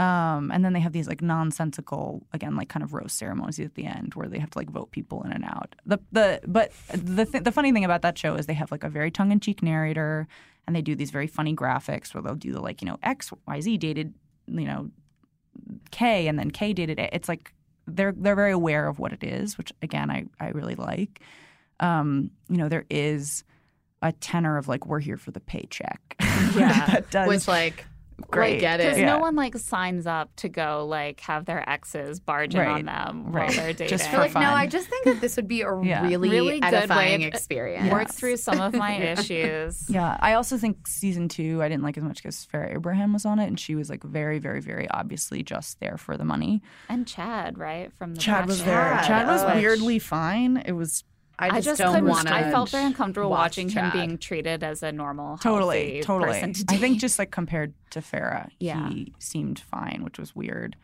Um, 0.00 0.50
and 0.50 0.64
then 0.64 0.72
they 0.72 0.80
have 0.80 0.92
these 0.92 1.06
like 1.08 1.20
nonsensical, 1.20 2.26
again, 2.32 2.56
like 2.56 2.70
kind 2.70 2.82
of 2.82 2.94
roast 2.94 3.18
ceremonies 3.18 3.60
at 3.60 3.74
the 3.74 3.84
end 3.84 4.14
where 4.14 4.28
they 4.28 4.38
have 4.38 4.48
to 4.50 4.58
like 4.58 4.70
vote 4.70 4.90
people 4.92 5.22
in 5.24 5.32
and 5.32 5.44
out. 5.44 5.76
The 5.84 5.98
the 6.10 6.40
but 6.46 6.72
the 6.92 7.26
th- 7.26 7.44
the 7.44 7.52
funny 7.52 7.70
thing 7.70 7.84
about 7.84 8.00
that 8.02 8.16
show 8.16 8.34
is 8.36 8.46
they 8.46 8.54
have 8.54 8.70
like 8.70 8.82
a 8.84 8.88
very 8.88 9.10
tongue 9.10 9.30
in 9.30 9.40
cheek 9.40 9.62
narrator, 9.62 10.26
and 10.66 10.74
they 10.74 10.80
do 10.80 10.94
these 10.94 11.10
very 11.10 11.26
funny 11.26 11.54
graphics 11.54 12.14
where 12.14 12.22
they'll 12.22 12.34
do 12.34 12.52
the 12.52 12.60
like 12.60 12.80
you 12.80 12.86
know 12.86 12.98
X 13.02 13.30
Y 13.46 13.60
Z 13.60 13.76
dated 13.76 14.14
you 14.46 14.64
know 14.64 14.90
K 15.90 16.28
and 16.28 16.38
then 16.38 16.50
K 16.50 16.72
dated 16.72 16.98
A. 16.98 17.14
It's 17.14 17.28
like 17.28 17.52
they're 17.86 18.14
they're 18.16 18.36
very 18.36 18.52
aware 18.52 18.88
of 18.88 18.98
what 18.98 19.12
it 19.12 19.22
is, 19.22 19.58
which 19.58 19.70
again 19.82 20.10
I 20.10 20.24
I 20.40 20.48
really 20.50 20.76
like. 20.76 21.20
Um, 21.78 22.30
you 22.48 22.56
know 22.56 22.70
there 22.70 22.86
is 22.88 23.44
a 24.02 24.12
tenor 24.12 24.56
of 24.56 24.66
like 24.66 24.86
we're 24.86 25.00
here 25.00 25.18
for 25.18 25.30
the 25.30 25.40
paycheck. 25.40 26.16
Yeah. 26.56 26.86
that 26.86 27.10
does 27.10 27.28
Which, 27.28 27.46
like, 27.46 27.84
great. 28.30 28.56
I 28.56 28.60
get 28.60 28.76
Because 28.78 28.96
it. 28.98 29.00
Yeah. 29.02 29.06
no 29.14 29.18
one 29.18 29.36
like 29.36 29.56
signs 29.56 30.06
up 30.06 30.34
to 30.36 30.48
go 30.48 30.86
like 30.88 31.20
have 31.20 31.44
their 31.44 31.68
exes 31.68 32.20
barge 32.20 32.54
Right. 32.54 32.68
on 32.68 32.84
them 32.84 33.32
while 33.32 33.44
Right. 33.44 33.54
they're 33.56 33.72
dating. 33.72 33.88
Just 33.88 34.04
for 34.06 34.10
feel 34.12 34.20
like, 34.20 34.34
no. 34.34 34.40
I 34.40 34.66
just 34.66 34.88
think 34.88 35.04
that 35.06 35.20
this 35.20 35.36
would 35.36 35.48
be 35.48 35.62
a 35.62 35.66
Yeah. 35.82 36.02
really, 36.06 36.28
Really 36.28 36.60
good 36.60 36.72
way 36.72 36.78
edifying 36.78 37.20
to- 37.20 37.26
experience. 37.26 37.90
Work 37.90 38.10
through 38.10 38.36
some 38.38 38.60
of 38.60 38.74
my 38.74 38.96
issues. 39.18 39.88
Yeah, 39.88 40.16
I 40.20 40.34
also 40.34 40.58
think 40.58 40.86
season 40.86 41.28
two 41.28 41.62
I 41.62 41.68
didn't 41.68 41.82
like 41.82 41.96
as 41.96 42.04
much 42.04 42.16
because 42.22 42.46
Farrah 42.52 42.74
Abraham 42.74 43.12
was 43.12 43.24
on 43.24 43.38
it, 43.38 43.46
and 43.46 43.58
she 43.58 43.74
was 43.74 43.88
like 43.90 44.02
very, 44.02 44.38
very, 44.38 44.60
very 44.60 44.88
obviously 44.90 45.42
just 45.42 45.80
there 45.80 45.96
for 45.96 46.16
the 46.16 46.24
money. 46.24 46.62
And 46.88 47.06
Chad, 47.06 47.58
right? 47.58 47.92
From 47.94 48.14
the 48.14 48.20
Chad 48.20 48.46
was 48.46 48.62
there. 48.64 48.74
Chad, 48.74 49.06
Chad 49.06 49.26
was 49.26 49.42
oh. 49.42 49.54
weirdly 49.54 49.98
fine. 49.98 50.56
It 50.58 50.72
was 50.72 51.04
I 51.40 51.48
just, 51.48 51.56
I 51.56 51.60
just 51.70 51.78
don't 51.80 51.94
couldn't. 51.94 52.08
want 52.08 52.28
to. 52.28 52.34
I 52.34 52.50
felt 52.50 52.68
very 52.70 52.84
uncomfortable 52.84 53.30
watch 53.30 53.38
watching 53.56 53.68
Chad. 53.68 53.92
him 53.92 54.00
being 54.06 54.18
treated 54.18 54.62
as 54.62 54.82
a 54.82 54.92
normal, 54.92 55.38
totally, 55.38 56.02
totally. 56.02 56.32
person 56.32 56.52
to 56.52 56.64
I 56.68 56.76
think 56.76 57.00
just 57.00 57.18
like 57.18 57.30
compared 57.30 57.72
to 57.90 58.00
Farrah, 58.00 58.48
Yeah. 58.58 58.88
he 58.90 59.12
seemed 59.18 59.58
fine, 59.60 60.02
which 60.04 60.18
was 60.18 60.36
weird. 60.36 60.76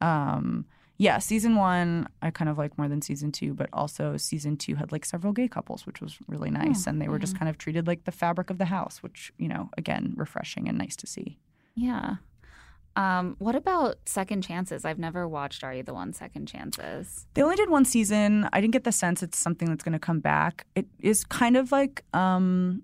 Um, 0.00 0.66
yeah, 0.98 1.18
season 1.18 1.56
one 1.56 2.08
I 2.22 2.30
kind 2.30 2.48
of 2.48 2.56
like 2.56 2.78
more 2.78 2.88
than 2.88 3.02
season 3.02 3.30
two, 3.32 3.52
but 3.52 3.68
also 3.72 4.16
season 4.16 4.56
two 4.56 4.76
had 4.76 4.92
like 4.92 5.04
several 5.04 5.32
gay 5.34 5.48
couples, 5.48 5.84
which 5.86 6.00
was 6.00 6.16
really 6.26 6.50
nice, 6.50 6.86
and 6.86 7.02
they 7.02 7.08
were 7.08 7.18
just 7.18 7.38
kind 7.38 7.48
of 7.50 7.58
treated 7.58 7.86
like 7.86 8.04
the 8.04 8.12
fabric 8.12 8.48
of 8.48 8.56
the 8.58 8.64
house, 8.66 9.02
which 9.02 9.32
you 9.36 9.48
know, 9.48 9.68
again, 9.76 10.14
refreshing 10.16 10.68
and 10.68 10.78
nice 10.78 10.96
to 10.96 11.06
see. 11.06 11.38
yeah. 11.74 12.16
Um, 12.96 13.36
what 13.38 13.54
about 13.54 13.96
second 14.06 14.42
chances? 14.42 14.84
I've 14.84 14.98
never 14.98 15.28
watched 15.28 15.62
Are 15.62 15.74
You 15.74 15.82
the 15.82 15.92
One 15.92 16.12
Second 16.14 16.46
Chances. 16.46 17.26
They 17.34 17.42
only 17.42 17.56
did 17.56 17.68
one 17.68 17.84
season. 17.84 18.48
I 18.52 18.60
didn't 18.60 18.72
get 18.72 18.84
the 18.84 18.92
sense 18.92 19.22
it's 19.22 19.38
something 19.38 19.68
that's 19.68 19.84
going 19.84 19.92
to 19.92 19.98
come 19.98 20.20
back. 20.20 20.66
It 20.74 20.86
is 21.00 21.22
kind 21.22 21.56
of 21.58 21.70
like 21.70 22.02
um, 22.14 22.82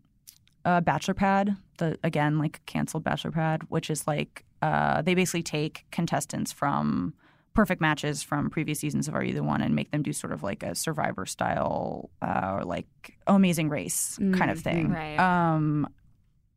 a 0.66 0.82
Bachelor 0.82 1.14
Pad, 1.14 1.56
the 1.78 1.98
again 2.04 2.38
like 2.38 2.60
canceled 2.66 3.04
Bachelor 3.04 3.30
Pad, 3.30 3.62
which 3.70 3.88
is 3.88 4.06
like 4.06 4.44
uh, 4.60 5.00
they 5.00 5.14
basically 5.14 5.42
take 5.42 5.86
contestants 5.90 6.52
from 6.52 7.14
perfect 7.54 7.80
matches 7.80 8.22
from 8.22 8.48
previous 8.48 8.80
seasons 8.80 9.08
of 9.08 9.14
Are 9.14 9.24
You 9.24 9.34
the 9.34 9.42
One 9.42 9.60
and 9.60 9.74
make 9.74 9.90
them 9.90 10.02
do 10.02 10.12
sort 10.12 10.32
of 10.32 10.42
like 10.42 10.62
a 10.62 10.74
Survivor 10.74 11.26
style 11.26 12.10
uh, 12.20 12.56
or 12.56 12.64
like 12.64 12.86
oh, 13.26 13.34
Amazing 13.34 13.68
Race 13.68 14.18
kind 14.34 14.50
of 14.50 14.60
thing. 14.60 14.90
right. 14.90 15.18
Um, 15.18 15.88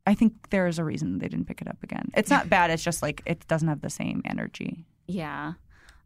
I 0.06 0.14
think 0.14 0.50
there 0.50 0.66
is 0.66 0.78
a 0.78 0.84
reason 0.84 1.18
they 1.18 1.28
didn't 1.28 1.46
pick 1.46 1.60
it 1.60 1.68
up 1.68 1.82
again. 1.82 2.10
It's 2.14 2.30
not 2.30 2.48
bad. 2.48 2.70
It's 2.70 2.84
just 2.84 3.02
like 3.02 3.22
it 3.26 3.46
doesn't 3.48 3.68
have 3.68 3.80
the 3.80 3.90
same 3.90 4.22
energy. 4.24 4.86
Yeah. 5.06 5.54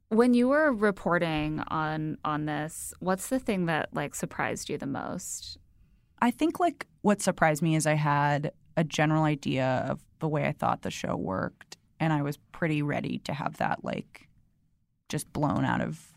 When 0.09 0.35
you 0.35 0.49
were 0.49 0.73
reporting 0.73 1.61
on 1.69 2.19
on 2.25 2.47
this, 2.47 2.95
what's 3.01 3.29
the 3.29 3.39
thing 3.39 3.67
that 3.67 3.91
like 3.93 4.15
surprised 4.15 4.71
you 4.71 4.79
the 4.79 4.87
most? 4.87 5.59
I 6.23 6.31
think 6.31 6.59
like 6.59 6.87
what 7.03 7.21
surprised 7.21 7.63
me 7.63 7.77
is 7.77 7.87
I 7.87 7.95
had 7.95 8.53
a 8.77 8.85
general 8.85 9.25
idea 9.25 9.87
of 9.89 10.01
the 10.19 10.29
way 10.29 10.47
I 10.47 10.53
thought 10.53 10.83
the 10.83 10.91
show 10.91 11.15
worked, 11.17 11.77
and 11.99 12.13
I 12.13 12.23
was 12.23 12.39
pretty 12.53 12.83
ready 12.83 13.19
to 13.25 13.35
have 13.35 13.59
that 13.59 13.85
like 13.85 14.29
just 15.09 15.31
blown 15.33 15.65
out 15.65 15.81
of 15.81 16.13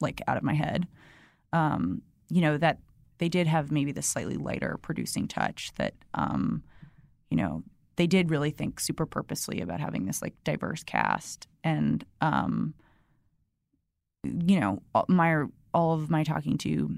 like 0.00 0.22
out 0.26 0.38
of 0.38 0.42
my 0.42 0.54
head. 0.54 0.86
Um, 1.52 2.02
you 2.28 2.40
know 2.40 2.56
that 2.56 2.78
they 3.20 3.28
did 3.28 3.46
have 3.46 3.70
maybe 3.70 3.92
the 3.92 4.02
slightly 4.02 4.36
lighter 4.36 4.78
producing 4.80 5.28
touch 5.28 5.72
that 5.76 5.94
um, 6.14 6.62
you 7.30 7.36
know 7.36 7.62
they 7.96 8.06
did 8.06 8.30
really 8.30 8.50
think 8.50 8.80
super 8.80 9.04
purposely 9.04 9.60
about 9.60 9.78
having 9.78 10.06
this 10.06 10.22
like 10.22 10.32
diverse 10.42 10.82
cast. 10.82 11.46
And 11.62 12.02
um, 12.22 12.72
you 14.24 14.58
know 14.58 14.82
my 15.06 15.44
all 15.74 15.92
of 15.92 16.10
my 16.10 16.24
talking 16.24 16.56
to 16.58 16.96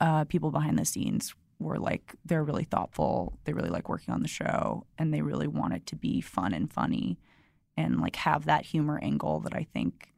uh, 0.00 0.24
people 0.24 0.50
behind 0.50 0.78
the 0.78 0.86
scenes 0.86 1.34
were 1.58 1.78
like 1.78 2.14
they're 2.24 2.44
really 2.44 2.64
thoughtful. 2.64 3.38
They 3.44 3.52
really 3.52 3.68
like 3.68 3.90
working 3.90 4.14
on 4.14 4.22
the 4.22 4.28
show 4.28 4.86
and 4.96 5.12
they 5.12 5.20
really 5.20 5.46
want 5.46 5.74
it 5.74 5.84
to 5.86 5.96
be 5.96 6.22
fun 6.22 6.54
and 6.54 6.72
funny 6.72 7.18
and 7.78 8.00
like 8.00 8.16
have 8.16 8.46
that 8.46 8.66
humor 8.66 8.98
angle 9.02 9.40
that 9.40 9.54
i 9.54 9.66
think 9.72 10.12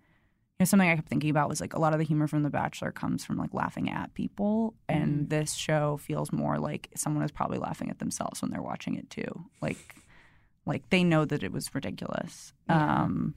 know 0.60 0.64
something 0.64 0.88
i 0.88 0.94
kept 0.96 1.08
thinking 1.08 1.30
about 1.30 1.48
was 1.48 1.60
like 1.60 1.74
a 1.74 1.78
lot 1.80 1.92
of 1.92 1.98
the 1.98 2.04
humor 2.04 2.26
from 2.28 2.42
the 2.42 2.50
bachelor 2.50 2.92
comes 2.92 3.24
from 3.24 3.36
like 3.36 3.52
laughing 3.54 3.90
at 3.90 4.12
people 4.14 4.74
and 4.88 5.28
this 5.30 5.54
show 5.54 5.96
feels 5.96 6.30
more 6.32 6.58
like 6.58 6.88
someone 6.94 7.24
is 7.24 7.30
probably 7.32 7.58
laughing 7.58 7.90
at 7.90 7.98
themselves 7.98 8.40
when 8.42 8.50
they're 8.50 8.62
watching 8.62 8.94
it 8.94 9.08
too 9.10 9.44
like 9.60 9.96
like 10.66 10.88
they 10.90 11.02
know 11.02 11.24
that 11.24 11.42
it 11.42 11.50
was 11.52 11.74
ridiculous 11.74 12.52
Yeah. 12.68 13.02
um 13.02 13.34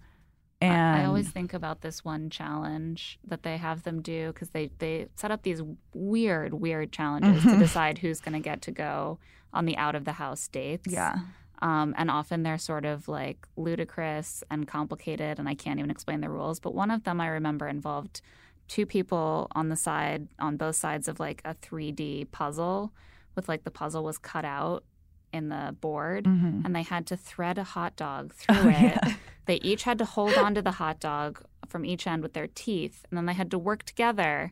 and 0.61 1.01
I 1.01 1.03
always 1.05 1.29
think 1.29 1.53
about 1.53 1.81
this 1.81 2.05
one 2.05 2.29
challenge 2.29 3.19
that 3.27 3.43
they 3.43 3.57
have 3.57 3.83
them 3.83 4.01
do 4.01 4.27
because 4.27 4.51
they 4.51 4.69
they 4.79 5.07
set 5.17 5.29
up 5.31 5.43
these 5.43 5.61
weird 5.93 6.53
weird 6.53 6.93
challenges 6.93 7.43
to 7.43 7.49
Mhm. 7.49 7.59
decide 7.59 7.97
who's 7.97 8.21
going 8.21 8.31
to 8.33 8.39
get 8.39 8.61
to 8.61 8.71
go 8.71 9.19
on 9.51 9.65
the 9.65 9.75
out 9.75 9.93
of 9.95 10.05
the 10.05 10.13
house 10.13 10.47
dates. 10.47 10.87
yeah 10.91 11.17
Um, 11.63 11.95
and 11.97 12.11
often 12.11 12.43
they're 12.43 12.57
sort 12.59 12.83
of 12.85 13.07
like 13.07 13.47
ludicrous 13.55 14.43
and 14.51 14.67
complicated, 14.67 15.39
and 15.39 15.47
I 15.49 15.55
can't 15.55 15.79
even 15.79 15.89
explain 15.89 16.19
the 16.21 16.29
rules. 16.29 16.59
But 16.59 16.75
one 16.75 16.91
of 16.91 17.03
them 17.05 17.19
I 17.21 17.27
remember 17.27 17.67
involved 17.67 18.21
two 18.67 18.85
people 18.85 19.47
on 19.53 19.69
the 19.69 19.75
side, 19.75 20.27
on 20.39 20.57
both 20.57 20.75
sides 20.75 21.07
of 21.07 21.19
like 21.19 21.41
a 21.45 21.53
3D 21.55 22.25
puzzle, 22.31 22.91
with 23.35 23.47
like 23.47 23.63
the 23.63 23.71
puzzle 23.71 24.03
was 24.03 24.17
cut 24.17 24.45
out 24.45 24.83
in 25.31 25.49
the 25.49 25.75
board, 25.81 26.25
Mhm. 26.25 26.63
and 26.65 26.75
they 26.75 26.83
had 26.83 27.07
to 27.07 27.17
thread 27.17 27.57
a 27.57 27.63
hot 27.63 27.95
dog 27.95 28.33
through 28.39 28.55
Oh, 28.57 28.67
it. 28.69 28.73
yeah. 28.73 29.13
They 29.45 29.55
each 29.55 29.83
had 29.83 29.97
to 29.99 30.05
hold 30.05 30.33
onto 30.37 30.61
the 30.61 30.71
hot 30.71 30.99
dog 30.99 31.41
from 31.67 31.85
each 31.85 32.05
end 32.07 32.21
with 32.23 32.33
their 32.33 32.47
teeth, 32.47 33.05
and 33.09 33.17
then 33.17 33.25
they 33.25 33.33
had 33.33 33.49
to 33.51 33.57
work 33.57 33.83
together 33.83 34.51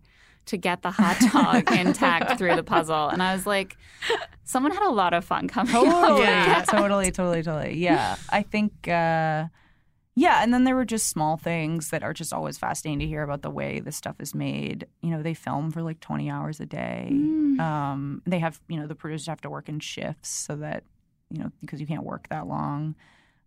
to 0.52 0.58
get 0.58 0.82
the 0.82 0.92
hot 0.92 1.18
dog 1.34 1.72
intact 1.72 2.38
through 2.38 2.56
the 2.56 2.64
puzzle. 2.64 3.08
And 3.08 3.24
I 3.24 3.34
was 3.34 3.48
like, 3.48 3.78
someone 4.44 4.72
had 4.72 4.84
a 4.84 4.92
lot 4.92 5.14
of 5.14 5.26
fun 5.26 5.48
coming 5.48 5.74
up 5.76 5.82
Totally, 5.82 6.26
that. 6.26 6.68
totally, 6.70 7.12
totally, 7.12 7.42
totally. 7.42 7.78
Yeah, 7.78 8.18
I 8.30 8.44
think. 8.44 8.88
Uh, 8.88 9.48
yeah, 10.14 10.44
and 10.44 10.54
then 10.54 10.66
there 10.66 10.76
were 10.76 10.86
just 10.86 11.08
small 11.08 11.38
things 11.38 11.90
that 11.90 12.04
are 12.04 12.14
just 12.14 12.34
always 12.34 12.58
fascinating 12.58 13.00
to 13.00 13.08
hear 13.08 13.24
about 13.24 13.44
the 13.44 13.50
way 13.50 13.80
this 13.80 13.96
stuff 13.96 14.18
is 14.20 14.36
made. 14.36 14.86
You 15.02 15.12
know, 15.12 15.24
they 15.24 15.34
film 15.34 15.72
for 15.72 15.82
like 15.82 16.02
twenty 16.02 16.30
hours 16.30 16.60
a 16.60 16.66
day. 16.66 17.10
Mm. 17.12 17.60
Um, 17.60 18.22
they 18.28 18.40
have, 18.40 18.60
you 18.68 18.78
know, 18.78 18.88
the 18.88 18.96
producers 18.96 19.28
have 19.28 19.42
to 19.42 19.50
work 19.50 19.70
in 19.70 19.80
shifts 19.80 20.30
so 20.30 20.58
that, 20.58 20.84
you 21.30 21.40
know, 21.40 21.52
because 21.62 21.80
you 21.80 21.88
can't 21.88 22.04
work 22.04 22.28
that 22.28 22.46
long. 22.46 22.96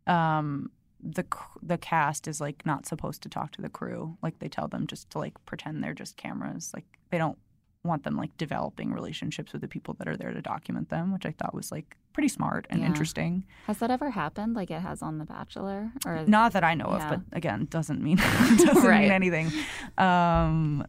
Um, 0.07 0.71
the 1.05 1.25
the 1.63 1.77
cast 1.79 2.27
is 2.27 2.41
like 2.41 2.65
not 2.65 2.87
supposed 2.87 3.23
to 3.23 3.29
talk 3.29 3.53
to 3.53 3.63
the 3.63 3.69
crew. 3.69 4.17
Like 4.23 4.39
they 4.39 4.49
tell 4.49 4.69
them 4.69 4.87
just 4.87 5.11
to 5.11 5.19
like 5.19 5.35
pretend 5.45 5.83
they're 5.85 5.93
just 5.95 6.17
cameras. 6.17 6.71
Like 6.75 6.85
they 7.11 7.19
don't 7.19 7.39
want 7.85 8.05
them 8.05 8.17
like 8.17 8.35
developing 8.39 8.91
relationships 8.93 9.53
with 9.53 9.61
the 9.61 9.69
people 9.69 9.93
that 9.99 10.09
are 10.09 10.17
there 10.17 10.33
to 10.33 10.41
document 10.41 10.89
them, 10.89 11.13
which 11.13 11.27
I 11.27 11.33
thought 11.33 11.53
was 11.55 11.71
like 11.71 11.97
pretty 12.15 12.29
smart 12.29 12.67
and 12.71 12.81
Yeah. 12.81 12.87
interesting. 12.87 13.45
Has 13.67 13.77
that 13.79 13.91
ever 13.91 14.11
happened 14.11 14.55
like 14.55 14.71
it 14.71 14.81
has 14.81 15.03
on 15.03 15.19
The 15.19 15.27
Bachelor? 15.27 15.93
Or 16.07 16.25
Not 16.27 16.55
that 16.55 16.65
I 16.65 16.73
know 16.75 16.87
Yeah. 16.89 16.97
of, 16.97 17.09
but 17.11 17.37
again, 17.37 17.67
doesn't 17.69 18.01
mean 18.03 18.17
doesn't 18.57 18.83
Right. 18.83 19.03
mean 19.03 19.11
anything. 19.13 19.53
Um, 19.99 20.87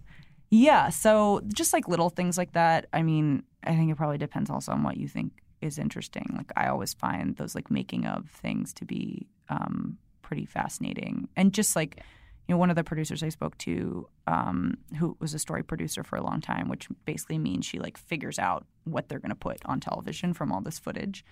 yeah, 0.51 0.89
so 0.89 1.41
just 1.53 1.74
like 1.74 1.88
little 1.88 2.09
things 2.09 2.38
like 2.38 2.53
that. 2.53 2.86
I 2.93 3.01
mean, 3.01 3.43
I 3.63 3.76
think 3.76 3.91
it 3.91 3.97
probably 3.97 4.18
depends 4.18 4.49
also 4.49 4.72
on 4.72 4.84
what 4.84 4.95
you 4.97 5.07
think 5.07 5.34
is 5.61 5.78
interesting. 5.78 6.34
Like 6.38 6.51
I 6.55 6.68
always 6.68 6.93
find 6.93 7.36
those 7.36 7.55
like 7.55 7.70
making 7.72 8.05
of 8.05 8.30
things 8.30 8.74
to 8.76 8.86
be 8.86 9.28
um, 9.49 9.97
pretty 10.26 10.46
fascinating, 10.46 11.30
and 11.36 11.54
just 11.54 11.76
like 11.76 12.04
you 12.48 12.54
know, 12.54 12.60
one 12.60 12.70
of 12.70 12.76
the 12.76 12.84
producers 12.84 13.24
I 13.24 13.30
spoke 13.30 13.58
to, 13.60 14.08
um, 14.28 14.78
who 15.00 15.18
was 15.20 15.34
a 15.34 15.40
story 15.40 15.64
producer 15.64 16.04
for 16.04 16.16
a 16.16 16.22
long 16.22 16.42
time, 16.42 16.70
which 16.70 16.88
basically 17.06 17.40
means 17.40 17.66
she 17.66 17.80
like 17.80 17.98
figures 17.98 18.38
out 18.38 18.68
what 18.84 19.10
they're 19.10 19.20
going 19.20 19.30
to 19.30 19.36
put 19.36 19.58
on 19.66 19.80
television 19.80 20.32
from 20.32 20.52
all 20.52 20.62
this 20.62 20.78
footage 20.78 21.26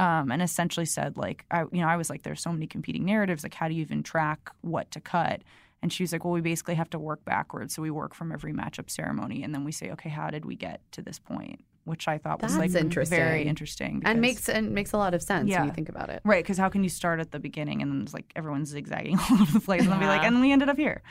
um, 0.00 0.30
and 0.30 0.40
essentially 0.40 0.86
said 0.86 1.18
like 1.18 1.44
I 1.50 1.62
you 1.72 1.82
know 1.82 1.88
I 1.88 1.96
was 1.96 2.08
like 2.08 2.22
there's 2.22 2.40
so 2.40 2.52
many 2.52 2.66
competing 2.66 3.04
narratives 3.04 3.42
like 3.42 3.52
how 3.52 3.68
do 3.68 3.74
you 3.74 3.82
even 3.82 4.02
track 4.02 4.50
what 4.62 4.90
to 4.92 5.00
cut? 5.00 5.42
And 5.82 5.92
she 5.92 6.02
was 6.02 6.12
like 6.12 6.24
well 6.24 6.32
we 6.32 6.40
basically 6.40 6.74
have 6.76 6.90
to 6.90 6.98
work 6.98 7.24
backwards. 7.26 7.74
So 7.74 7.82
we 7.82 7.90
work 7.90 8.14
from 8.14 8.32
every 8.32 8.54
matchup 8.54 8.90
ceremony 8.90 9.42
and 9.42 9.54
then 9.54 9.62
we 9.62 9.72
say 9.72 9.90
okay 9.90 10.08
how 10.08 10.30
did 10.30 10.46
we 10.46 10.56
get 10.56 10.80
to 10.92 11.02
this 11.02 11.18
point 11.18 11.62
which 11.90 12.08
I 12.08 12.16
thought 12.18 12.40
was 12.42 12.52
That's 12.56 12.74
like 12.74 12.82
interesting. 12.84 13.18
very 13.18 13.42
interesting 13.46 14.02
and 14.04 14.20
makes 14.20 14.48
and 14.48 14.70
makes 14.72 14.92
a 14.92 14.96
lot 14.98 15.12
of 15.12 15.22
sense 15.22 15.48
Yeah. 15.50 15.58
when 15.60 15.68
you 15.68 15.74
think 15.74 15.88
about 15.88 16.08
it. 16.08 16.20
right 16.24 16.42
because 16.42 16.56
how 16.58 16.68
can 16.68 16.82
you 16.82 16.88
start 16.88 17.20
at 17.20 17.30
the 17.32 17.38
beginning 17.40 17.82
and 17.82 17.90
then 17.92 18.00
it's 18.02 18.14
like 18.14 18.32
everyone's 18.36 18.70
zigzagging 18.70 19.18
all 19.30 19.42
over 19.42 19.52
the 19.52 19.60
place 19.60 19.82
and 19.82 19.90
then 19.92 19.98
be 20.00 20.06
like 20.06 20.22
and 20.22 20.40
we 20.40 20.52
ended 20.52 20.68
up 20.68 20.76
here 20.78 21.02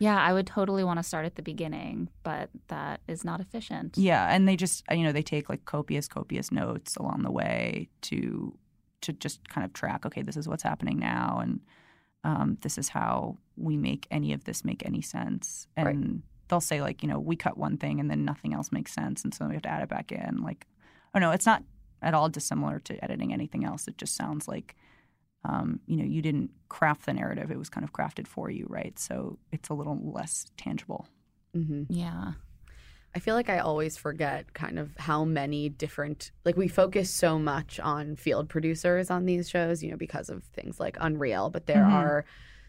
Yeah, 0.00 0.16
I 0.28 0.32
would 0.32 0.46
totally 0.46 0.84
want 0.84 0.98
to 1.00 1.02
start 1.02 1.26
at 1.26 1.34
the 1.34 1.42
beginning, 1.42 2.08
but 2.22 2.50
that 2.68 3.00
is 3.08 3.24
not 3.24 3.40
efficient. 3.40 3.98
Yeah, 3.98 4.32
and 4.32 4.46
they 4.46 4.54
just 4.56 4.84
you 4.98 5.02
know 5.04 5.10
they 5.12 5.24
take 5.24 5.48
like 5.52 5.64
copious 5.64 6.06
copious 6.06 6.52
notes 6.52 6.94
along 6.96 7.22
the 7.24 7.32
way 7.32 7.88
to 8.02 8.56
to 9.04 9.12
just 9.12 9.38
kind 9.48 9.64
of 9.64 9.72
track. 9.72 10.06
Okay, 10.06 10.22
this 10.22 10.36
is 10.36 10.46
what's 10.48 10.62
happening 10.62 10.98
now, 11.00 11.40
and 11.42 11.60
um, 12.22 12.58
this 12.62 12.78
is 12.78 12.88
how 12.90 13.38
we 13.56 13.76
make 13.76 14.06
any 14.18 14.32
of 14.32 14.44
this 14.44 14.64
make 14.64 14.82
any 14.86 15.02
sense. 15.02 15.66
And 15.76 15.86
Right. 15.86 16.22
They'll 16.48 16.60
say 16.60 16.80
like 16.80 17.02
you 17.02 17.08
know 17.08 17.18
we 17.18 17.36
cut 17.36 17.56
one 17.58 17.76
thing 17.76 18.00
and 18.00 18.10
then 18.10 18.24
nothing 18.24 18.52
else 18.54 18.72
makes 18.72 18.92
sense, 18.92 19.24
and 19.24 19.32
so 19.34 19.46
we 19.46 19.54
have 19.54 19.62
to 19.62 19.68
add 19.70 19.82
it 19.82 19.88
back 19.88 20.10
in. 20.12 20.42
Like, 20.42 20.66
oh 21.14 21.18
no, 21.18 21.30
it's 21.30 21.46
not 21.46 21.62
at 22.02 22.14
all 22.14 22.28
dissimilar 22.28 22.78
to 22.80 23.02
editing 23.04 23.32
anything 23.32 23.64
else. 23.64 23.88
It 23.88 23.98
just 23.98 24.14
sounds 24.16 24.48
like. 24.48 24.76
Um, 25.44 25.78
you 25.86 25.96
know, 25.96 26.04
you 26.04 26.20
didn't 26.20 26.50
craft 26.68 27.06
the 27.06 27.12
narrative; 27.12 27.50
it 27.52 27.58
was 27.58 27.68
kind 27.70 27.84
of 27.84 27.92
crafted 27.92 28.26
for 28.26 28.50
you, 28.50 28.66
right? 28.68 28.98
So 28.98 29.38
it's 29.52 29.68
a 29.68 29.74
little 29.74 29.98
less 30.02 30.46
tangible. 30.56 31.06
hmm 31.54 31.84
Yeah. 31.88 32.32
I 33.14 33.20
feel 33.20 33.34
like 33.36 33.48
I 33.48 33.58
always 33.58 33.96
forget 33.96 34.52
kind 34.52 34.78
of 34.78 34.96
how 34.98 35.24
many 35.24 35.68
different 35.68 36.30
like 36.44 36.56
we 36.56 36.68
focus 36.68 37.10
so 37.10 37.38
much 37.38 37.80
on 37.80 38.16
field 38.16 38.48
producers 38.48 39.10
on 39.10 39.26
these 39.26 39.48
shows, 39.48 39.82
you 39.82 39.90
know, 39.92 39.96
because 39.96 40.28
of 40.28 40.42
things 40.44 40.78
like 40.80 40.96
Unreal, 41.00 41.50
but 41.50 41.66
there 41.66 41.84
Mhm. 41.84 41.92
are 41.92 42.24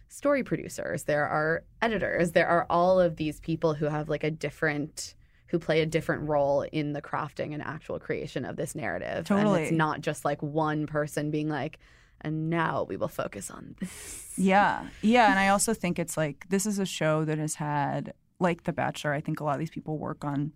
story 0.10 0.44
producers, 0.44 1.04
there 1.04 1.28
are 1.28 1.64
editors, 1.82 2.32
there 2.32 2.48
are 2.48 2.66
all 2.70 3.00
of 3.00 3.16
these 3.16 3.40
people 3.40 3.74
who 3.74 3.86
have 3.86 4.10
like 4.10 4.24
a 4.24 4.32
different 4.32 5.16
who 5.48 5.58
play 5.58 5.82
a 5.82 5.86
different 5.86 6.30
role 6.30 6.62
in 6.62 6.94
the 6.94 7.02
crafting 7.02 7.56
and 7.56 7.64
actual 7.64 7.98
creation 7.98 8.46
of 8.46 8.56
this 8.56 8.76
narrative. 8.76 9.18
And 9.18 9.26
Totally. 9.26 9.64
it's 9.64 9.72
not 9.72 10.02
just 10.02 10.24
like 10.24 10.44
one 10.44 10.86
person 10.86 11.32
being 11.32 11.50
like 11.50 11.80
and 12.22 12.50
now 12.50 12.86
we 12.88 12.98
will 12.98 13.08
focus 13.08 13.50
on 13.50 13.76
this. 13.80 14.34
Yeah. 14.38 14.88
Yeah. 15.02 15.30
And 15.30 15.40
I 15.40 15.50
also 15.50 15.74
think 15.74 16.00
it's 16.00 16.18
like 16.18 16.46
this 16.50 16.66
is 16.66 16.80
a 16.80 16.86
show 16.86 17.26
that 17.26 17.38
has 17.38 17.56
had, 17.56 18.14
like 18.40 18.64
The 18.64 18.74
Bachelor, 18.74 19.14
I 19.14 19.22
think 19.22 19.40
a 19.40 19.44
lot 19.44 19.54
of 19.54 19.60
these 19.60 19.70
people 19.70 19.98
work 19.98 20.24
on 20.24 20.54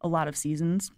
a 0.00 0.08
lot 0.08 0.28
of 0.28 0.36
seasons. 0.36 0.92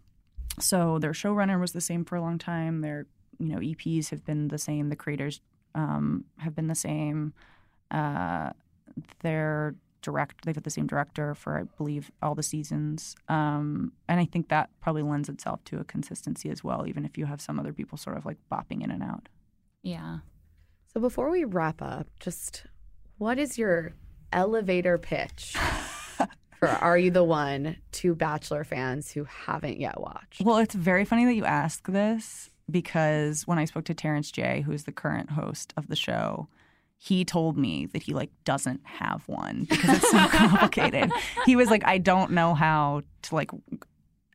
So 0.59 0.99
their 0.99 1.13
showrunner 1.13 1.61
was 1.61 1.73
the 1.73 1.81
same 1.81 2.05
for 2.05 2.17
a 2.17 2.21
long 2.21 2.39
time. 2.39 2.83
Their, 2.83 3.07
you 3.39 3.49
know, 3.49 3.59
EPs 3.59 4.11
have 4.11 4.25
been 4.25 4.49
the 4.49 4.59
same. 4.59 4.91
The 4.91 4.97
creators 4.97 5.41
um, 5.75 6.25
have 6.39 6.55
been 6.55 6.67
the 6.67 6.75
same. 6.75 7.33
Uh, 7.91 8.51
their 9.23 9.75
direct, 10.03 10.45
they've 10.45 10.55
had 10.55 10.65
the 10.65 10.71
same 10.71 10.87
director 10.87 11.35
for, 11.35 11.59
I 11.59 11.65
believe, 11.77 12.11
all 12.23 12.35
the 12.35 12.43
seasons. 12.43 13.15
Um, 13.29 13.93
and 14.09 14.21
I 14.21 14.25
think 14.25 14.49
that 14.49 14.71
probably 14.81 15.03
lends 15.03 15.29
itself 15.29 15.65
to 15.67 15.79
a 15.79 15.85
consistency 15.85 16.51
as 16.51 16.65
well, 16.65 16.87
even 16.87 17.05
if 17.05 17.19
you 17.19 17.27
have 17.27 17.41
some 17.41 17.59
other 17.59 17.73
people 17.73 17.99
sort 17.99 18.17
of 18.17 18.25
like 18.25 18.39
bopping 18.51 18.83
in 18.83 18.91
and 18.91 19.03
out. 19.03 19.29
Yeah. 19.83 20.19
So 20.93 21.01
before 21.01 21.31
we 21.31 21.45
wrap 21.45 21.83
up, 21.83 22.09
just 22.19 22.65
what 23.19 23.39
is 23.39 23.59
your 23.59 23.93
elevator 24.33 24.99
pitch 24.99 25.55
for 26.59 26.69
Are 26.69 26.99
You 26.99 27.11
the 27.11 27.25
One 27.25 27.77
to 27.93 28.15
Bachelor 28.15 28.65
fans 28.65 29.11
who 29.13 29.25
haven't 29.25 29.79
yet 29.79 30.01
watched? 30.01 30.43
Well, 30.43 30.59
it's 30.59 30.75
very 30.75 31.05
funny 31.05 31.25
that 31.27 31.35
you 31.35 31.45
ask 31.45 31.87
this 31.87 32.51
because 32.71 33.47
when 33.47 33.59
I 33.59 33.65
spoke 33.65 33.85
to 33.85 33.95
Terrence 33.95 34.31
J, 34.31 34.63
who's 34.63 34.85
the 34.85 34.93
current 34.93 35.31
host 35.31 35.73
of 35.77 35.89
the 35.89 35.97
show, 35.97 36.49
he 37.03 37.25
told 37.25 37.57
me 37.57 37.87
that 37.87 38.03
he 38.03 38.13
like 38.13 38.29
doesn't 38.45 38.83
have 38.85 39.27
one 39.27 39.65
because 39.71 39.97
it's 39.97 40.11
so 40.11 40.29
complicated. 40.29 41.11
he 41.47 41.57
was 41.57 41.71
like, 41.71 41.83
I 41.87 41.97
don't 41.97 42.33
know 42.33 42.53
how 42.55 43.01
to 43.23 43.35
like 43.35 43.51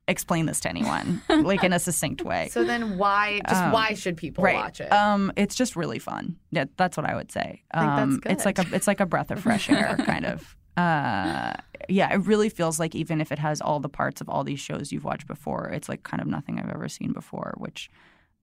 explain 0.08 0.48
this 0.48 0.60
to 0.62 0.70
anyone 0.70 1.22
like 1.30 1.64
in 1.64 1.74
a 1.74 1.80
succinct 1.80 2.24
way. 2.24 2.48
So 2.52 2.64
then 2.64 2.98
why 2.98 3.40
just 3.48 3.62
Um, 3.62 3.72
why 3.72 3.94
should 3.94 4.18
people 4.18 4.44
right. 4.44 4.56
watch 4.56 4.82
it? 4.82 4.92
Um, 4.92 5.32
it's 5.36 5.54
just 5.56 5.76
really 5.76 6.00
fun. 6.00 6.38
Yeah, 6.52 6.66
that's 6.76 6.98
what 6.98 7.06
I 7.06 7.16
would 7.16 7.32
say. 7.32 7.62
I 7.72 7.80
think 7.80 7.92
that's 8.22 8.26
Um, 8.28 8.32
it's 8.34 8.46
like 8.46 8.58
a 8.60 8.66
it's 8.76 8.88
like 8.88 9.00
a 9.00 9.06
breath 9.06 9.30
of 9.30 9.40
fresh 9.42 9.70
air, 9.70 9.96
kind 10.06 10.26
of. 10.26 10.56
Uh, 10.76 11.54
yeah, 11.88 12.12
it 12.14 12.18
really 12.26 12.50
feels 12.50 12.80
like 12.80 12.96
even 12.96 13.22
if 13.22 13.32
it 13.32 13.40
has 13.40 13.62
all 13.62 13.80
the 13.80 13.90
parts 13.90 14.22
of 14.22 14.28
all 14.30 14.44
these 14.44 14.60
shows 14.60 14.92
you've 14.92 15.06
watched 15.06 15.28
before, 15.28 15.70
it's 15.70 15.88
like 15.88 16.02
kind 16.04 16.20
of 16.20 16.28
nothing 16.28 16.60
I've 16.60 16.70
ever 16.70 16.90
seen 16.90 17.14
before, 17.14 17.54
which 17.58 17.90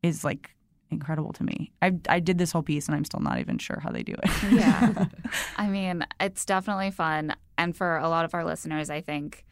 is 0.03 0.25
like 0.25 0.55
incredible 0.93 1.33
to 1.35 1.45
me. 1.45 1.73
I 1.81 1.93
I 2.09 2.21
did 2.21 2.39
this 2.39 2.53
whole 2.53 2.63
piece 2.63 2.87
and 2.87 2.95
I'm 2.95 3.05
still 3.05 3.21
not 3.21 3.39
even 3.39 3.59
sure 3.59 3.81
how 3.81 3.91
they 3.91 4.03
do 4.03 4.15
it. 4.23 4.53
Yeah. 4.53 5.07
I 5.57 5.69
mean, 5.69 6.05
it's 6.21 6.45
definitely 6.45 6.91
fun. 6.91 7.35
And 7.59 7.77
for 7.77 7.97
a 7.97 8.09
lot 8.09 8.25
of 8.25 8.35
our 8.35 8.45
listeners, 8.45 8.91
I 8.91 9.01
think 9.01 9.45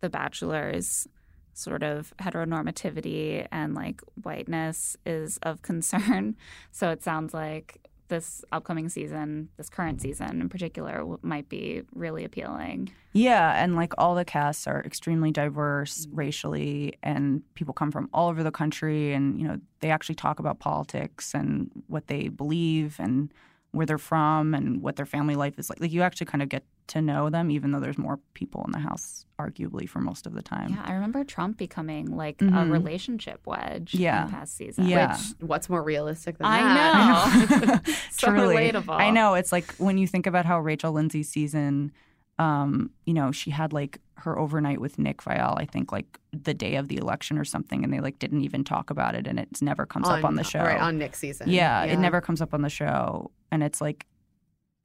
The 0.00 0.10
Bachelor's 0.10 1.06
sort 1.54 1.82
of 1.82 2.12
heteronormativity 2.18 3.46
and 3.50 3.74
like 3.74 4.02
whiteness 4.22 4.96
is 5.06 5.38
of 5.38 5.62
concern. 5.62 6.36
So 6.70 6.90
it 6.90 7.02
sounds 7.02 7.32
like 7.32 7.85
this 8.08 8.44
upcoming 8.52 8.88
season, 8.88 9.48
this 9.56 9.68
current 9.68 10.00
season 10.00 10.40
in 10.40 10.48
particular, 10.48 11.04
might 11.22 11.48
be 11.48 11.82
really 11.94 12.24
appealing. 12.24 12.90
Yeah, 13.12 13.62
and 13.62 13.76
like 13.76 13.92
all 13.98 14.14
the 14.14 14.24
casts 14.24 14.66
are 14.66 14.82
extremely 14.84 15.30
diverse 15.30 16.06
mm. 16.06 16.10
racially, 16.12 16.94
and 17.02 17.42
people 17.54 17.74
come 17.74 17.90
from 17.90 18.08
all 18.12 18.28
over 18.28 18.42
the 18.42 18.50
country, 18.50 19.12
and 19.12 19.40
you 19.40 19.46
know 19.48 19.58
they 19.80 19.90
actually 19.90 20.16
talk 20.16 20.38
about 20.38 20.58
politics 20.58 21.34
and 21.34 21.70
what 21.86 22.06
they 22.08 22.28
believe 22.28 22.96
and 22.98 23.32
where 23.72 23.86
they're 23.86 23.98
from 23.98 24.54
and 24.54 24.82
what 24.82 24.96
their 24.96 25.06
family 25.06 25.36
life 25.36 25.58
is 25.58 25.70
like. 25.70 25.80
Like 25.80 25.92
you 25.92 26.02
actually 26.02 26.26
kind 26.26 26.42
of 26.42 26.48
get 26.48 26.64
to 26.88 27.02
know 27.02 27.28
them, 27.30 27.50
even 27.50 27.72
though 27.72 27.80
there's 27.80 27.98
more 27.98 28.18
people 28.34 28.62
in 28.64 28.70
the 28.72 28.78
house, 28.78 29.26
arguably 29.40 29.88
for 29.88 30.00
most 30.00 30.26
of 30.26 30.34
the 30.34 30.42
time. 30.42 30.70
Yeah, 30.70 30.82
I 30.84 30.92
remember 30.92 31.24
Trump 31.24 31.58
becoming 31.58 32.16
like 32.16 32.40
a 32.40 32.44
Mhm. 32.44 32.70
relationship 32.70 33.40
wedge 33.46 33.94
Yeah. 33.94 34.20
in 34.22 34.26
the 34.28 34.32
past 34.32 34.56
season. 34.56 34.86
Yeah. 34.86 35.16
Which 35.16 35.48
what's 35.48 35.68
more 35.68 35.82
realistic 35.82 36.38
than 36.38 36.46
I 36.46 36.60
that? 36.60 37.68
know. 37.86 37.92
so 38.10 38.28
Truly. 38.28 38.56
relatable. 38.56 38.94
I 38.96 39.10
know. 39.10 39.34
It's 39.34 39.50
like 39.52 39.74
when 39.78 39.98
you 39.98 40.06
think 40.06 40.26
about 40.26 40.44
how 40.46 40.60
Rachel 40.60 40.92
Lindsay's 40.92 41.28
season, 41.28 41.92
um, 42.38 42.90
you 43.04 43.14
know, 43.14 43.32
she 43.32 43.50
had 43.50 43.72
like 43.72 44.00
her 44.18 44.38
overnight 44.38 44.80
with 44.80 44.98
Nick 44.98 45.22
Viall, 45.22 45.58
I 45.60 45.64
think 45.64 45.90
like 45.92 46.18
the 46.32 46.54
day 46.54 46.76
of 46.76 46.88
the 46.88 46.96
election 46.98 47.38
or 47.38 47.44
something, 47.44 47.82
and 47.82 47.92
they 47.92 48.00
like 48.00 48.18
didn't 48.18 48.42
even 48.42 48.62
talk 48.64 48.90
about 48.90 49.14
it, 49.14 49.26
and 49.26 49.38
it 49.38 49.60
never 49.60 49.86
comes 49.86 50.08
up 50.08 50.24
on 50.24 50.36
the 50.36 50.44
show. 50.44 50.60
Right, 50.60 50.80
on 50.80 50.98
Nick's 50.98 51.18
season. 51.18 51.48
yeah, 51.50 51.82
it 51.84 51.98
never 51.98 52.20
comes 52.20 52.40
up 52.40 52.54
on 52.54 52.62
the 52.62 52.68
show, 52.70 53.30
and 53.50 53.62
it's 53.62 53.80
like 53.80 54.06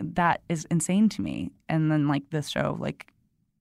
that 0.02 0.41
is 0.49 0.66
insane 0.66 1.10
to 1.10 1.22
me. 1.22 1.52
And 1.70 1.91
then 1.91 2.08
like 2.08 2.30
this 2.30 2.49
show, 2.49 2.78
like 2.80 3.12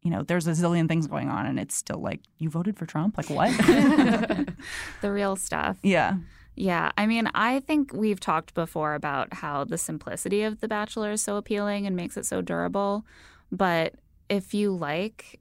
you 0.03 0.11
know, 0.11 0.23
there's 0.23 0.47
a 0.47 0.53
zillion 0.53 0.89
things 0.89 1.07
going 1.07 1.29
on, 1.29 1.47
and 1.47 1.61
it's 1.61 1.75
still 1.75 2.01
like 2.01 2.21
you 2.39 2.49
voted 2.49 2.77
for 2.79 2.87
Trump, 2.87 3.17
like 3.19 3.29
what? 3.29 3.51
the 5.03 5.13
real 5.13 5.37
stuff. 5.37 5.77
yeah, 5.83 6.17
Yeah, 6.55 6.91
I 6.97 7.07
mean, 7.07 7.29
I 7.35 7.61
think 7.61 7.93
we've 7.93 8.21
talked 8.21 8.55
before 8.55 8.95
about 8.95 9.35
how 9.35 9.65
the 9.65 9.77
simplicity 9.79 10.43
of 10.43 10.61
The 10.61 10.69
Bachelor 10.69 11.13
is 11.13 11.23
so 11.23 11.37
appealing 11.37 11.87
and 11.87 11.95
makes 11.97 12.17
it 12.17 12.25
so 12.25 12.41
durable. 12.41 13.05
But 13.53 13.95
if 14.29 14.55
you 14.55 14.75
like 14.75 15.41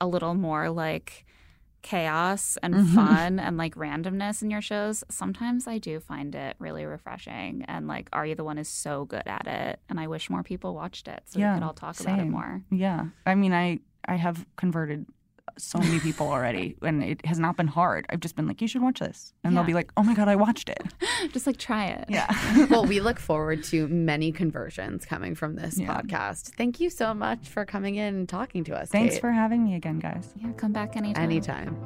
a 0.00 0.06
little 0.06 0.34
more 0.34 0.70
like 0.70 1.26
chaos 1.88 2.58
and 2.62 2.74
Mhm. 2.74 2.94
fun 2.94 3.38
and 3.40 3.56
like 3.56 3.74
randomness 3.74 4.42
in 4.42 4.50
your 4.50 4.60
shows, 4.60 5.02
sometimes 5.08 5.66
I 5.66 5.78
do 5.78 6.00
find 6.00 6.34
it 6.34 6.54
really 6.58 6.84
refreshing. 6.84 7.64
And 7.66 7.88
like, 7.88 8.08
Are 8.12 8.26
You 8.26 8.34
the 8.34 8.44
One 8.44 8.58
is 8.58 8.68
so 8.68 9.06
good 9.06 9.26
at 9.26 9.46
it. 9.46 9.80
And 9.88 9.98
I 9.98 10.06
wish 10.06 10.28
more 10.28 10.42
people 10.42 10.74
watched 10.74 11.08
it 11.08 11.22
so 11.26 11.38
Yeah, 11.38 11.54
we 11.54 11.60
could 11.60 11.66
all 11.66 11.72
talk 11.74 11.98
about 12.00 12.18
it 12.18 12.24
more. 12.28 12.62
Yeah. 12.70 13.06
I 13.24 13.34
mean, 13.34 13.52
I 13.54 13.80
I 14.06 14.16
have 14.16 14.46
converted 14.56 15.06
so 15.58 15.78
many 15.78 16.00
people 16.00 16.28
already, 16.28 16.76
and 16.82 17.02
it 17.02 17.24
has 17.26 17.38
not 17.38 17.56
been 17.56 17.66
hard. 17.66 18.06
I've 18.10 18.20
just 18.20 18.36
been 18.36 18.46
like, 18.46 18.60
you 18.62 18.68
should 18.68 18.82
watch 18.82 19.00
this, 19.00 19.32
and 19.44 19.56
they'll 19.56 19.64
be 19.64 19.74
like, 19.74 19.90
oh 19.96 20.02
my 20.02 20.14
god, 20.14 20.28
I 20.28 20.36
watched 20.36 20.68
it. 20.68 20.82
Just 21.32 21.46
like 21.46 21.56
try 21.56 21.86
it. 21.86 22.04
Yeah. 22.08 22.66
well, 22.70 22.84
we 22.84 23.00
look 23.00 23.18
forward 23.18 23.64
to 23.64 23.88
many 23.88 24.30
conversions 24.32 25.04
coming 25.04 25.34
from 25.34 25.56
this 25.56 25.78
Yeah. 25.78 26.00
podcast. 26.00 26.54
Thank 26.54 26.80
you 26.80 26.90
so 26.90 27.12
much 27.12 27.48
for 27.48 27.64
coming 27.64 27.96
in 27.96 28.14
and 28.14 28.28
talking 28.28 28.62
to 28.64 28.76
us. 28.76 28.88
Thanks 28.88 29.14
Kate. 29.16 29.20
for 29.20 29.32
having 29.32 29.64
me 29.64 29.74
again, 29.74 29.98
guys. 29.98 30.32
Yeah, 30.36 30.52
come 30.52 30.72
back 30.72 30.96
anytime. 30.96 31.22
anytime. 31.24 31.76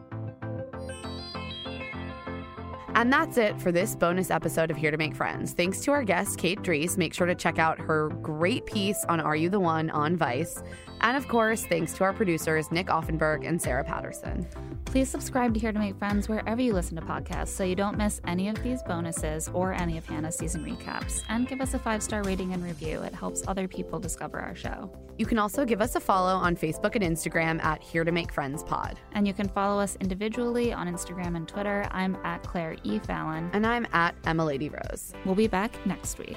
And 2.95 3.11
that's 3.11 3.39
it 3.39 3.59
for 3.59 3.73
this 3.73 3.97
bonus 3.97 4.31
episode 4.31 4.70
of 4.70 4.77
Here 4.77 4.91
to 4.91 4.99
Make 4.99 5.16
Friends. 5.16 5.53
Thanks 5.53 5.81
to 5.81 5.93
our 5.93 6.05
guest, 6.05 6.39
Kate 6.39 6.61
Dries. 6.62 6.99
Make 6.99 7.14
sure 7.14 7.27
to 7.27 7.35
check 7.35 7.59
out 7.59 7.79
her 7.79 8.11
great 8.20 8.66
piece 8.66 9.03
on 9.09 9.18
Are 9.18 9.35
You 9.35 9.49
the 9.49 9.59
One 9.61 9.89
on 9.91 10.14
Vice. 10.16 10.62
And 11.03 11.16
of 11.16 11.28
course, 11.28 11.64
thanks 11.66 11.92
to 11.94 12.05
our 12.05 12.12
producers, 12.12 12.70
Nick 12.70 12.86
Offenberg 12.86 13.46
and 13.46 13.61
Sarah 13.61 13.84
Patterson. 13.84 14.46
Please 14.84 15.09
subscribe 15.09 15.55
to 15.55 15.61
Here 15.61 15.72
to 15.72 15.78
Make 15.78 15.96
Friends 15.96 16.28
wherever 16.28 16.61
you 16.61 16.74
listen 16.74 16.96
to 16.96 17.03
podcasts 17.03 17.48
so 17.48 17.64
you 17.64 17.74
don't 17.74 17.96
miss 17.96 18.20
any 18.26 18.48
of 18.48 18.62
these 18.62 18.82
bonuses 18.82 19.48
or 19.55 19.72
any 19.72 19.96
of 19.96 20.05
Hannah's 20.07 20.36
season 20.36 20.62
recaps. 20.64 21.22
And 21.30 21.48
give 21.48 21.62
us 21.62 21.72
a 21.72 21.78
five 21.78 22.03
star 22.03 22.22
rating 22.22 22.53
and 22.53 22.62
review. 22.62 23.00
It 23.00 23.14
helps 23.14 23.42
other 23.48 23.66
people 23.66 23.98
discover 23.98 24.38
our 24.38 24.55
show. 24.55 24.90
You 25.16 25.26
can 25.26 25.38
also 25.38 25.64
give 25.64 25.80
us 25.80 25.96
a 25.96 26.00
follow 26.00 26.34
on 26.34 26.57
Facebook 26.57 26.94
and 26.94 27.03
Instagram 27.03 27.62
at 27.64 27.82
Here 27.82 28.05
to 28.05 28.12
Make 28.12 28.32
Friends 28.32 28.62
Pod. 28.62 28.98
And 29.12 29.26
you 29.26 29.32
can 29.32 29.48
follow 29.48 29.80
us 29.80 29.96
individually 30.00 30.72
on 30.72 30.88
Instagram 30.88 31.36
and 31.36 31.48
Twitter. 31.48 31.88
I'm 31.90 32.16
at 32.24 32.42
Claire 32.42 32.76
E. 32.84 32.98
Fallon. 32.98 33.50
And 33.55 33.66
I'm 33.66 33.86
at 33.92 34.14
Emma 34.26 34.44
Lady 34.44 34.68
Rose. 34.68 35.14
We'll 35.24 35.34
be 35.34 35.48
back 35.48 35.74
next 35.86 36.18
week. 36.18 36.36